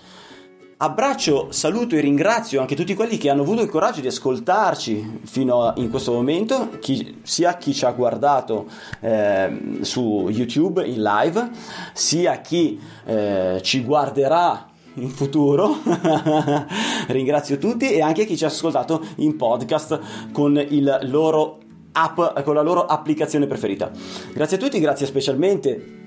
Abbraccio, 0.78 1.52
saluto 1.52 1.94
e 1.94 2.00
ringrazio 2.00 2.60
anche 2.60 2.74
tutti 2.74 2.94
quelli 2.94 3.16
che 3.16 3.30
hanno 3.30 3.42
avuto 3.42 3.62
il 3.62 3.68
coraggio 3.68 4.00
di 4.00 4.08
ascoltarci 4.08 5.20
fino 5.22 5.62
a 5.62 5.74
in 5.76 5.88
questo 5.88 6.12
momento, 6.12 6.70
chi, 6.80 7.20
sia 7.22 7.56
chi 7.56 7.72
ci 7.72 7.84
ha 7.84 7.92
guardato 7.92 8.66
eh, 8.98 9.78
su 9.82 10.28
YouTube 10.28 10.84
in 10.84 11.00
live, 11.00 11.50
sia 11.92 12.40
chi 12.40 12.80
eh, 13.04 13.60
ci 13.62 13.84
guarderà 13.84 14.71
in 14.94 15.10
futuro. 15.10 15.76
Ringrazio 17.08 17.58
tutti 17.58 17.92
e 17.92 18.00
anche 18.00 18.24
chi 18.24 18.36
ci 18.36 18.44
ha 18.44 18.48
ascoltato 18.48 19.04
in 19.16 19.36
podcast 19.36 20.30
con 20.32 20.56
il 20.56 20.98
loro 21.02 21.58
app, 21.92 22.40
con 22.42 22.54
la 22.54 22.62
loro 22.62 22.84
applicazione 22.84 23.46
preferita. 23.46 23.90
Grazie 24.32 24.56
a 24.56 24.60
tutti, 24.60 24.80
grazie 24.80 25.06
specialmente 25.06 26.00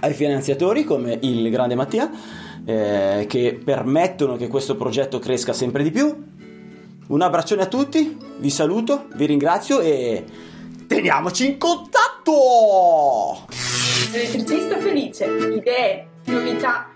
ai 0.00 0.12
finanziatori 0.12 0.84
come 0.84 1.18
il 1.22 1.50
grande 1.50 1.74
Mattia 1.74 2.10
eh, 2.66 3.26
che 3.28 3.58
permettono 3.62 4.36
che 4.36 4.48
questo 4.48 4.76
progetto 4.76 5.18
cresca 5.18 5.52
sempre 5.52 5.82
di 5.82 5.90
più. 5.90 6.24
Un 7.08 7.22
abbraccione 7.22 7.62
a 7.62 7.66
tutti, 7.66 8.16
vi 8.38 8.50
saluto, 8.50 9.06
vi 9.14 9.26
ringrazio 9.26 9.80
e 9.80 10.24
teniamoci 10.88 11.46
in 11.46 11.58
contatto! 11.58 13.46
Elettricista 14.12 14.78
felice, 14.78 15.26
idee, 15.26 16.08
novità, 16.24 16.95